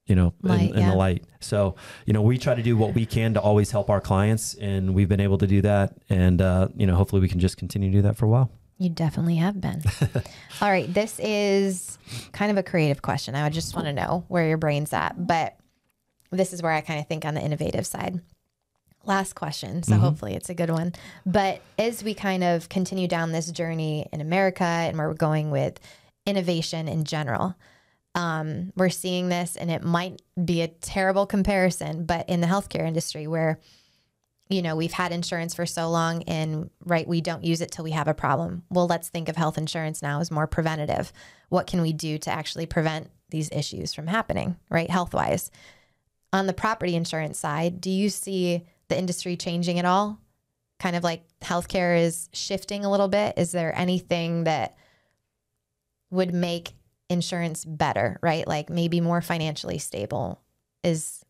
you 0.08 0.16
know 0.16 0.34
light, 0.42 0.70
in, 0.70 0.76
in 0.78 0.82
yeah. 0.84 0.92
the 0.92 0.96
light. 0.96 1.26
So 1.42 1.76
you 2.06 2.14
know 2.14 2.22
we 2.22 2.38
try 2.38 2.56
to 2.56 2.64
do 2.64 2.78
what 2.78 2.96
we 2.96 3.06
can 3.06 3.34
to 3.34 3.42
always 3.42 3.70
help 3.70 3.90
our 3.90 4.00
clients 4.00 4.54
and 4.54 4.96
we've 4.96 5.10
been 5.10 5.20
able 5.20 5.40
to 5.40 5.48
do 5.48 5.62
that. 5.64 5.98
And 6.10 6.42
uh, 6.42 6.70
you 6.74 6.88
know 6.88 6.96
hopefully 6.96 7.22
we 7.22 7.28
can 7.28 7.42
just 7.42 7.58
continue 7.58 7.92
to 7.92 7.98
do 7.98 8.02
that 8.04 8.16
for 8.16 8.28
a 8.28 8.30
while 8.30 8.50
You 8.82 8.90
definitely 8.90 9.36
have 9.36 9.62
been. 9.62 9.84
All 10.62 10.72
right. 10.72 10.92
This 10.92 11.20
is 11.20 12.00
kind 12.32 12.50
of 12.50 12.58
a 12.58 12.64
creative 12.64 13.04
question. 13.04 13.36
I 13.36 13.44
would 13.44 13.54
just 13.54 13.76
want 13.76 13.86
to 13.86 13.94
know 13.94 14.26
where 14.28 14.48
your 14.48 14.58
brain's 14.58 14.92
at. 14.92 15.28
But 15.28 15.56
this 16.32 16.52
is 16.52 16.64
where 16.64 16.72
I 16.72 16.82
kind 16.82 17.00
of 17.00 17.08
think 17.08 17.24
on 17.24 17.36
the 17.36 17.42
innovative 17.42 17.86
side. 17.86 18.22
Last 19.06 19.34
question. 19.36 19.84
So 19.84 19.92
mm-hmm. 19.92 20.02
hopefully 20.02 20.34
it's 20.34 20.50
a 20.50 20.56
good 20.56 20.72
one. 20.72 20.94
But 21.28 21.62
as 21.78 22.04
we 22.04 22.16
kind 22.16 22.44
of 22.44 22.70
continue 22.70 23.08
down 23.08 23.32
this 23.32 23.52
journey 23.52 24.08
in 24.12 24.20
America 24.20 24.64
and 24.64 24.98
where 24.98 25.08
we're 25.08 25.14
going 25.14 25.52
with 25.52 25.80
innovation 26.26 26.88
in 26.88 27.04
general, 27.04 27.54
um, 28.16 28.74
we're 28.76 28.90
seeing 28.90 29.30
this, 29.30 29.58
and 29.58 29.70
it 29.70 29.84
might 29.84 30.24
be 30.44 30.64
a 30.64 30.68
terrible 30.68 31.28
comparison, 31.28 32.06
but 32.06 32.28
in 32.28 32.42
the 32.42 32.48
healthcare 32.48 32.88
industry 32.88 33.28
where 33.28 33.60
you 34.52 34.62
know, 34.62 34.76
we've 34.76 34.92
had 34.92 35.12
insurance 35.12 35.54
for 35.54 35.66
so 35.66 35.90
long 35.90 36.24
and 36.24 36.70
right, 36.84 37.08
we 37.08 37.22
don't 37.22 37.44
use 37.44 37.62
it 37.62 37.72
till 37.72 37.86
we 37.86 37.92
have 37.92 38.08
a 38.08 38.14
problem. 38.14 38.64
Well, 38.70 38.88
let's 38.88 39.10
think 39.10 39.30
of 39.30 39.38
health 39.38 39.58
insurance 39.58 40.02
now 40.02 40.20
as 40.20 40.30
more 40.30 40.48
preventative. 40.48 41.14
What 41.50 41.68
can 41.68 41.82
we 41.82 41.94
do 41.94 42.18
to 42.20 42.32
actually 42.32 42.66
prevent 42.66 43.10
these 43.30 43.50
issues 43.52 43.94
from 43.94 44.08
happening, 44.08 44.58
right? 44.70 44.90
Health 44.90 45.14
wise. 45.14 45.52
On 46.34 46.48
the 46.48 46.54
property 46.54 46.96
insurance 46.96 47.40
side, 47.40 47.80
do 47.80 47.90
you 47.90 48.10
see 48.10 48.66
the 48.90 48.98
industry 48.98 49.38
changing 49.38 49.80
at 49.80 49.86
all? 49.86 50.20
Kind 50.80 50.96
of 50.96 51.04
like 51.04 51.24
healthcare 51.42 52.02
is 52.02 52.30
shifting 52.34 52.84
a 52.84 52.92
little 52.92 53.08
bit. 53.08 53.36
Is 53.38 53.52
there 53.52 53.78
anything 53.78 54.44
that 54.44 54.76
would 56.10 56.34
make 56.34 56.74
insurance 57.10 57.64
better, 57.64 58.20
right? 58.22 58.46
Like 58.48 58.70
maybe 58.70 59.00
more 59.00 59.22
financially 59.22 59.78
stable? 59.78 60.42
Is 60.84 61.24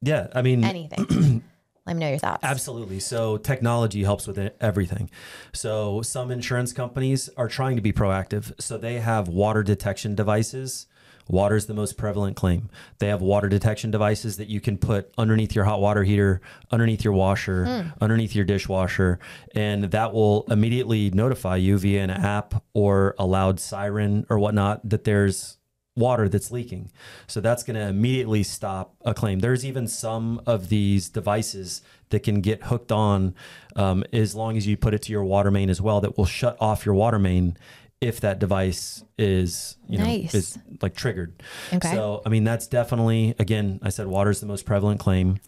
yeah, 0.00 0.28
I 0.34 0.42
mean 0.42 0.64
anything. 0.64 1.42
Let 1.86 1.96
me 1.96 2.00
know 2.00 2.08
your 2.08 2.18
thoughts. 2.18 2.42
Absolutely. 2.42 2.98
So 2.98 3.36
technology 3.36 4.04
helps 4.04 4.26
with 4.26 4.38
everything. 4.60 5.10
So 5.52 6.00
some 6.00 6.30
insurance 6.30 6.72
companies 6.72 7.28
are 7.36 7.48
trying 7.48 7.76
to 7.76 7.82
be 7.82 7.92
proactive. 7.92 8.52
So 8.58 8.78
they 8.78 9.00
have 9.00 9.28
water 9.28 9.62
detection 9.62 10.14
devices. 10.14 10.86
Water 11.28 11.56
is 11.56 11.66
the 11.66 11.74
most 11.74 11.96
prevalent 11.96 12.36
claim. 12.36 12.68
They 12.98 13.08
have 13.08 13.22
water 13.22 13.48
detection 13.48 13.90
devices 13.90 14.36
that 14.36 14.48
you 14.48 14.60
can 14.60 14.76
put 14.76 15.12
underneath 15.16 15.54
your 15.54 15.64
hot 15.64 15.80
water 15.80 16.04
heater, 16.04 16.40
underneath 16.70 17.02
your 17.02 17.14
washer, 17.14 17.64
mm. 17.64 17.92
underneath 18.00 18.34
your 18.34 18.44
dishwasher, 18.44 19.18
and 19.54 19.84
that 19.84 20.12
will 20.12 20.44
immediately 20.50 21.10
notify 21.10 21.56
you 21.56 21.78
via 21.78 22.02
an 22.02 22.10
app 22.10 22.62
or 22.74 23.14
a 23.18 23.24
loud 23.24 23.58
siren 23.58 24.26
or 24.28 24.38
whatnot 24.38 24.86
that 24.88 25.04
there's 25.04 25.56
water 25.96 26.28
that's 26.28 26.50
leaking. 26.50 26.90
So 27.26 27.40
that's 27.40 27.62
going 27.62 27.76
to 27.76 27.86
immediately 27.86 28.42
stop 28.42 28.94
a 29.04 29.14
claim. 29.14 29.38
There's 29.38 29.64
even 29.64 29.86
some 29.86 30.40
of 30.46 30.68
these 30.68 31.08
devices 31.08 31.82
that 32.10 32.22
can 32.22 32.40
get 32.40 32.64
hooked 32.64 32.92
on 32.92 33.34
um, 33.76 34.04
as 34.12 34.34
long 34.34 34.56
as 34.56 34.66
you 34.66 34.76
put 34.76 34.94
it 34.94 35.02
to 35.02 35.12
your 35.12 35.24
water 35.24 35.50
main 35.50 35.70
as 35.70 35.80
well 35.80 36.00
that 36.00 36.18
will 36.18 36.26
shut 36.26 36.56
off 36.60 36.84
your 36.84 36.94
water 36.94 37.18
main 37.18 37.56
if 38.04 38.20
that 38.20 38.38
device 38.38 39.02
is 39.16 39.76
you 39.88 39.98
nice. 39.98 40.34
know 40.34 40.38
is 40.38 40.58
like 40.82 40.94
triggered. 40.94 41.42
Okay. 41.72 41.92
So 41.92 42.20
I 42.26 42.28
mean 42.28 42.44
that's 42.44 42.66
definitely 42.66 43.34
again 43.38 43.80
I 43.82 43.88
said 43.88 44.06
water 44.06 44.30
is 44.30 44.40
the 44.40 44.46
most 44.46 44.66
prevalent 44.66 45.00
claim. 45.00 45.38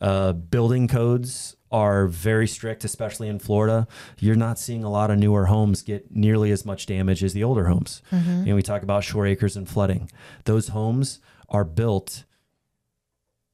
Uh, 0.00 0.32
building 0.32 0.86
codes 0.86 1.56
are 1.72 2.06
very 2.06 2.46
strict, 2.46 2.84
especially 2.84 3.28
in 3.28 3.40
Florida. 3.40 3.88
You're 4.20 4.36
not 4.36 4.60
seeing 4.60 4.84
a 4.84 4.90
lot 4.90 5.10
of 5.10 5.18
newer 5.18 5.46
homes 5.46 5.82
get 5.82 6.14
nearly 6.14 6.52
as 6.52 6.64
much 6.64 6.86
damage 6.86 7.24
as 7.24 7.32
the 7.32 7.42
older 7.42 7.66
homes. 7.66 8.00
Mm-hmm. 8.12 8.44
And 8.46 8.54
we 8.54 8.62
talk 8.62 8.82
about 8.82 9.02
shore 9.02 9.26
acres 9.26 9.56
and 9.56 9.68
flooding. 9.68 10.08
Those 10.44 10.68
homes 10.68 11.20
are 11.48 11.64
built. 11.64 12.24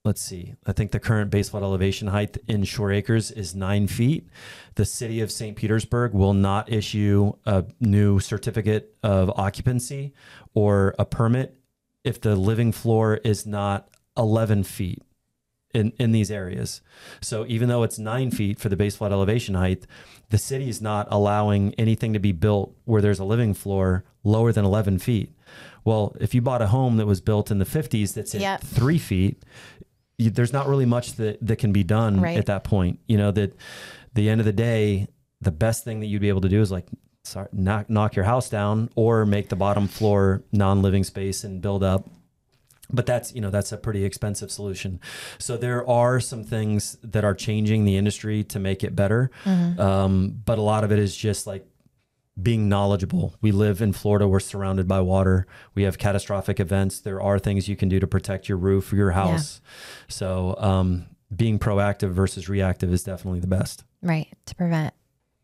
Let's 0.03 0.23
see. 0.23 0.55
I 0.67 0.73
think 0.73 0.93
the 0.93 1.01
current 1.01 1.31
base 1.31 1.51
flood 1.51 1.63
elevation 1.63 2.09
height 2.09 2.39
in 2.49 2.65
shore 2.65 2.91
acres 2.91 3.31
is 3.31 3.55
nine 3.55 3.87
feet. 3.87 4.29
The 4.77 4.87
city 4.87 5.21
of 5.21 5.31
St. 5.31 5.57
Petersburg 5.57 6.15
will 6.15 6.33
not 6.33 6.73
issue 6.73 7.35
a 7.45 7.67
new 7.81 8.19
certificate 8.19 8.97
of 9.03 9.31
occupancy 9.37 10.15
or 10.55 10.95
a 10.99 11.05
permit 11.05 11.59
if 12.03 12.19
the 12.19 12.35
living 12.35 12.73
floor 12.73 13.17
is 13.17 13.47
not 13.47 13.91
11 14.17 14.65
feet 14.65 15.03
in, 15.75 15.93
in 15.99 16.13
these 16.13 16.31
areas. 16.31 16.81
So 17.21 17.45
even 17.47 17.69
though 17.69 17.83
it's 17.83 17.99
nine 17.99 18.31
feet 18.31 18.59
for 18.59 18.71
the 18.71 18.77
base 18.77 18.97
flood 18.97 19.13
elevation 19.13 19.55
height, 19.55 19.87
the 20.31 20.39
city 20.39 20.71
is 20.71 20.81
not 20.81 21.09
allowing 21.11 21.75
anything 21.75 22.15
to 22.15 22.19
be 22.19 22.33
built 22.33 22.75
where 22.87 23.03
there's 23.03 23.19
a 23.19 23.25
living 23.25 23.53
floor 23.53 24.05
lower 24.25 24.51
than 24.51 24.65
11 24.65 24.99
feet. 24.99 25.33
Well, 25.85 26.17
if 26.21 26.35
you 26.35 26.41
bought 26.41 26.63
a 26.63 26.69
home 26.69 26.97
that 26.97 27.07
was 27.07 27.21
built 27.21 27.51
in 27.51 27.59
the 27.59 27.65
50s 27.65 28.15
that's 28.15 28.35
at 28.35 28.41
yep. 28.41 28.61
three 28.63 28.99
feet, 28.99 29.43
you, 30.21 30.31
there's 30.31 30.53
not 30.53 30.69
really 30.69 30.87
much 30.87 31.15
that, 31.15 31.39
that 31.47 31.57
can 31.57 31.73
be 31.73 31.83
done 31.83 32.21
right. 32.21 32.37
at 32.37 32.47
that 32.47 32.65
point. 32.65 33.01
You 33.07 33.17
know, 33.17 33.31
that 33.33 33.57
the 34.15 34.29
end 34.29 34.41
of 34.41 34.45
the 34.45 34.53
day, 34.53 35.09
the 35.41 35.51
best 35.51 35.85
thing 35.85 36.01
that 36.01 36.07
you'd 36.07 36.21
be 36.21 36.29
able 36.29 36.43
to 36.43 36.49
do 36.49 36.61
is 36.61 36.71
like 36.71 36.87
sorry, 37.25 37.49
knock, 37.53 37.89
knock 37.89 38.17
your 38.17 38.25
house 38.25 38.49
down 38.49 38.91
or 38.95 39.27
make 39.27 39.49
the 39.49 39.57
bottom 39.57 39.89
floor 39.89 40.43
non-living 40.53 41.05
space 41.05 41.45
and 41.45 41.61
build 41.61 41.83
up 41.83 42.09
but 42.93 43.07
that's 43.07 43.33
you 43.35 43.41
know 43.41 43.51
that's 43.51 43.73
a 43.73 43.77
pretty 43.77 44.05
expensive 44.05 44.51
solution 44.51 45.01
so 45.39 45.57
there 45.57 45.89
are 45.89 46.21
some 46.21 46.45
things 46.45 46.97
that 47.03 47.25
are 47.25 47.35
changing 47.35 47.85
the 47.85 47.97
industry 47.97 48.43
to 48.45 48.59
make 48.59 48.83
it 48.83 48.97
better 48.97 49.31
mm-hmm. 49.45 49.81
um, 49.81 50.41
but 50.45 50.59
a 50.59 50.63
lot 50.63 50.85
of 50.85 50.93
it 50.93 50.99
is 50.99 51.17
just 51.17 51.47
like 51.47 51.67
being 52.41 52.69
knowledgeable 52.69 53.35
we 53.41 53.53
live 53.53 53.83
in 53.83 53.93
florida 53.93 54.27
we're 54.27 54.41
surrounded 54.41 54.89
by 54.89 55.01
water 55.01 55.47
we 55.75 55.83
have 55.83 55.99
catastrophic 55.99 56.59
events 56.59 57.01
there 57.01 57.21
are 57.21 57.39
things 57.39 57.69
you 57.69 57.77
can 57.77 57.89
do 57.89 58.01
to 58.01 58.07
protect 58.07 58.49
your 58.49 58.57
roof 58.57 58.93
or 58.93 58.97
your 58.97 59.11
house 59.11 59.61
yeah. 59.63 60.05
so 60.09 60.55
um, 60.59 61.07
being 61.35 61.59
proactive 61.59 62.11
versus 62.11 62.49
reactive 62.49 62.93
is 62.93 63.03
definitely 63.03 63.41
the 63.41 63.47
best 63.47 63.85
right 64.03 64.29
to 64.47 64.55
prevent 64.55 64.95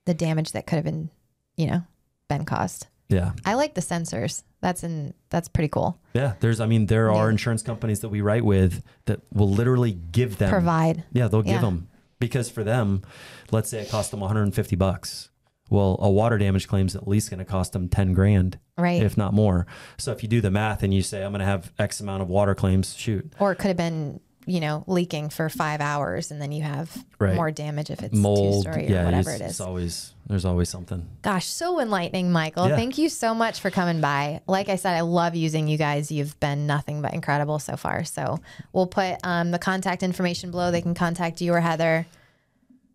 the 0.04 0.14
damage 0.14 0.52
that 0.52 0.66
could 0.66 0.76
have 0.76 0.84
been 0.84 1.10
you 1.56 1.66
know 1.66 1.82
been 2.28 2.44
caused 2.44 2.86
yeah. 3.08 3.32
I 3.44 3.54
like 3.54 3.74
the 3.74 3.80
sensors. 3.80 4.42
That's 4.60 4.82
in 4.82 5.14
that's 5.30 5.48
pretty 5.48 5.68
cool. 5.68 6.00
Yeah. 6.14 6.34
There's 6.40 6.60
I 6.60 6.66
mean 6.66 6.86
there 6.86 7.12
are 7.12 7.30
insurance 7.30 7.62
companies 7.62 8.00
that 8.00 8.08
we 8.08 8.20
write 8.20 8.44
with 8.44 8.82
that 9.04 9.20
will 9.32 9.50
literally 9.50 9.92
give 9.92 10.38
them 10.38 10.50
provide. 10.50 11.04
Yeah, 11.12 11.28
they'll 11.28 11.46
yeah. 11.46 11.54
give 11.54 11.62
them 11.62 11.88
because 12.18 12.50
for 12.50 12.64
them, 12.64 13.02
let's 13.50 13.70
say 13.70 13.82
it 13.82 13.90
cost 13.90 14.10
them 14.10 14.20
150 14.20 14.76
bucks. 14.76 15.30
Well, 15.68 15.98
a 16.00 16.10
water 16.10 16.38
damage 16.38 16.68
claim 16.68 16.86
is 16.86 16.94
at 16.94 17.08
least 17.08 17.30
going 17.30 17.38
to 17.38 17.44
cost 17.44 17.72
them 17.72 17.88
10 17.88 18.12
grand, 18.12 18.58
right? 18.78 19.02
If 19.02 19.16
not 19.16 19.34
more. 19.34 19.66
So 19.98 20.12
if 20.12 20.22
you 20.22 20.28
do 20.28 20.40
the 20.40 20.50
math 20.50 20.82
and 20.82 20.94
you 20.94 21.02
say 21.02 21.24
I'm 21.24 21.32
going 21.32 21.40
to 21.40 21.46
have 21.46 21.72
X 21.78 22.00
amount 22.00 22.22
of 22.22 22.28
water 22.28 22.54
claims, 22.54 22.94
shoot. 22.94 23.32
Or 23.40 23.52
it 23.52 23.56
could 23.56 23.68
have 23.68 23.76
been 23.76 24.20
you 24.46 24.60
know, 24.60 24.84
leaking 24.86 25.28
for 25.28 25.48
five 25.48 25.80
hours 25.80 26.30
and 26.30 26.40
then 26.40 26.52
you 26.52 26.62
have 26.62 27.04
right. 27.18 27.34
more 27.34 27.50
damage 27.50 27.90
if 27.90 28.00
it's 28.02 28.14
mold, 28.14 28.64
two-story 28.64 28.86
yeah, 28.88 29.02
or 29.02 29.04
whatever 29.06 29.32
it 29.32 29.40
is. 29.40 29.50
It's 29.50 29.60
always 29.60 30.14
there's 30.28 30.44
always 30.44 30.68
something. 30.68 31.06
Gosh, 31.22 31.46
so 31.46 31.80
enlightening, 31.80 32.30
Michael. 32.30 32.68
Yeah. 32.68 32.76
Thank 32.76 32.96
you 32.96 33.08
so 33.08 33.34
much 33.34 33.60
for 33.60 33.70
coming 33.70 34.00
by. 34.00 34.40
Like 34.46 34.68
I 34.68 34.76
said, 34.76 34.94
I 34.94 35.00
love 35.00 35.34
using 35.34 35.66
you 35.66 35.76
guys. 35.76 36.12
You've 36.12 36.38
been 36.38 36.66
nothing 36.66 37.02
but 37.02 37.12
incredible 37.12 37.58
so 37.58 37.76
far. 37.76 38.04
So 38.04 38.38
we'll 38.72 38.86
put 38.86 39.18
um, 39.24 39.50
the 39.50 39.58
contact 39.58 40.04
information 40.04 40.52
below. 40.52 40.70
They 40.70 40.82
can 40.82 40.94
contact 40.94 41.40
you 41.40 41.52
or 41.52 41.60
Heather. 41.60 42.06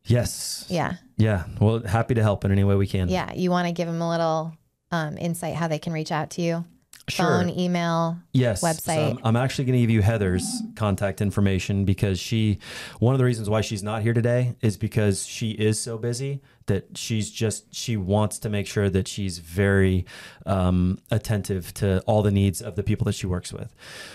Yes. 0.05 0.65
Yeah. 0.69 0.95
Yeah. 1.17 1.45
Well, 1.59 1.79
happy 1.79 2.15
to 2.15 2.21
help 2.21 2.45
in 2.45 2.51
any 2.51 2.63
way 2.63 2.75
we 2.75 2.87
can. 2.87 3.09
Yeah. 3.09 3.33
You 3.33 3.51
want 3.51 3.67
to 3.67 3.73
give 3.73 3.87
them 3.87 4.01
a 4.01 4.09
little 4.09 4.53
um, 4.91 5.17
insight 5.17 5.55
how 5.55 5.67
they 5.67 5.79
can 5.79 5.93
reach 5.93 6.11
out 6.11 6.31
to 6.31 6.41
you? 6.41 6.65
Sure. 7.09 7.25
phone, 7.25 7.49
email, 7.49 8.17
yes, 8.31 8.63
website. 8.63 8.95
So 8.95 9.09
I'm, 9.11 9.19
I'm, 9.23 9.35
actually 9.35 9.65
going 9.65 9.73
to 9.73 9.81
give 9.81 9.89
you 9.89 10.01
Heather's 10.01 10.61
contact 10.75 11.19
information 11.19 11.83
because 11.83 12.19
she, 12.19 12.59
one 12.99 13.13
of 13.13 13.19
the 13.19 13.25
reasons 13.25 13.49
why 13.49 13.61
she's 13.61 13.83
not 13.83 14.01
here 14.01 14.13
today 14.13 14.55
is 14.61 14.77
because 14.77 15.25
she 15.25 15.51
is 15.51 15.79
so 15.79 15.97
busy 15.97 16.41
that 16.67 16.97
she's 16.97 17.29
just, 17.29 17.73
she 17.73 17.97
wants 17.97 18.39
to 18.39 18.49
make 18.49 18.67
sure 18.67 18.89
that 18.89 19.07
she's 19.07 19.39
very 19.39 20.05
um, 20.45 20.99
attentive 21.09 21.73
to 21.75 22.01
all 22.01 22.21
the 22.21 22.31
needs 22.31 22.61
of 22.61 22.75
the 22.75 22.83
people 22.83 23.05
that 23.05 23.13
she 23.13 23.27
works 23.27 23.51
with. 23.51 23.73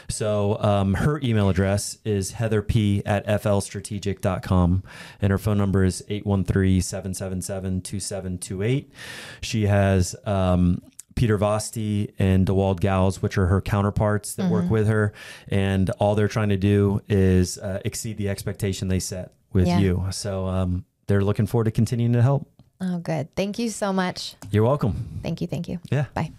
So 0.09 0.59
um, 0.61 0.95
her 0.95 1.21
email 1.23 1.49
address 1.49 1.99
is 2.05 2.33
heatherp 2.33 3.03
at 3.07 3.27
flstrategic.com 3.27 4.83
and 5.21 5.31
her 5.31 5.39
phone 5.39 5.59
number 5.59 5.85
is 5.85 6.05
813 6.09 6.81
777 6.81 7.83
2728. 7.83 8.93
She 9.41 9.67
has, 9.67 10.17
um, 10.25 10.83
Peter 11.17 11.39
Vosti 11.39 12.13
and 12.19 12.47
DeWald 12.47 12.79
Gals, 12.79 13.23
which 13.23 13.39
are 13.39 13.47
her 13.47 13.61
counterparts 13.61 14.35
that 14.35 14.45
mm-hmm. 14.45 14.53
work 14.53 14.71
with 14.71 14.87
her. 14.87 15.13
And 15.49 15.91
all 15.99 16.15
they're 16.15 16.29
trying 16.29 16.51
to 16.51 16.59
do 16.59 17.01
is 17.09 17.59
uh, 17.59 17.81
exceed 17.85 18.19
the 18.19 18.29
expectation 18.29 18.89
they 18.89 19.01
set 19.01 19.33
with 19.53 19.67
yeah. 19.67 19.79
you. 19.79 20.07
So 20.11 20.47
um, 20.47 20.85
they're 21.07 21.23
looking 21.23 21.47
forward 21.47 21.65
to 21.65 21.71
continuing 21.71 22.13
to 22.13 22.23
help. 22.23 22.49
Oh, 22.81 22.99
good. 22.99 23.35
Thank 23.35 23.59
you 23.59 23.71
so 23.71 23.93
much. 23.93 24.35
You're 24.51 24.65
welcome. 24.65 25.21
Thank 25.23 25.41
you. 25.41 25.47
Thank 25.47 25.69
you. 25.69 25.81
Yeah. 25.91 26.07
Bye. 26.15 26.33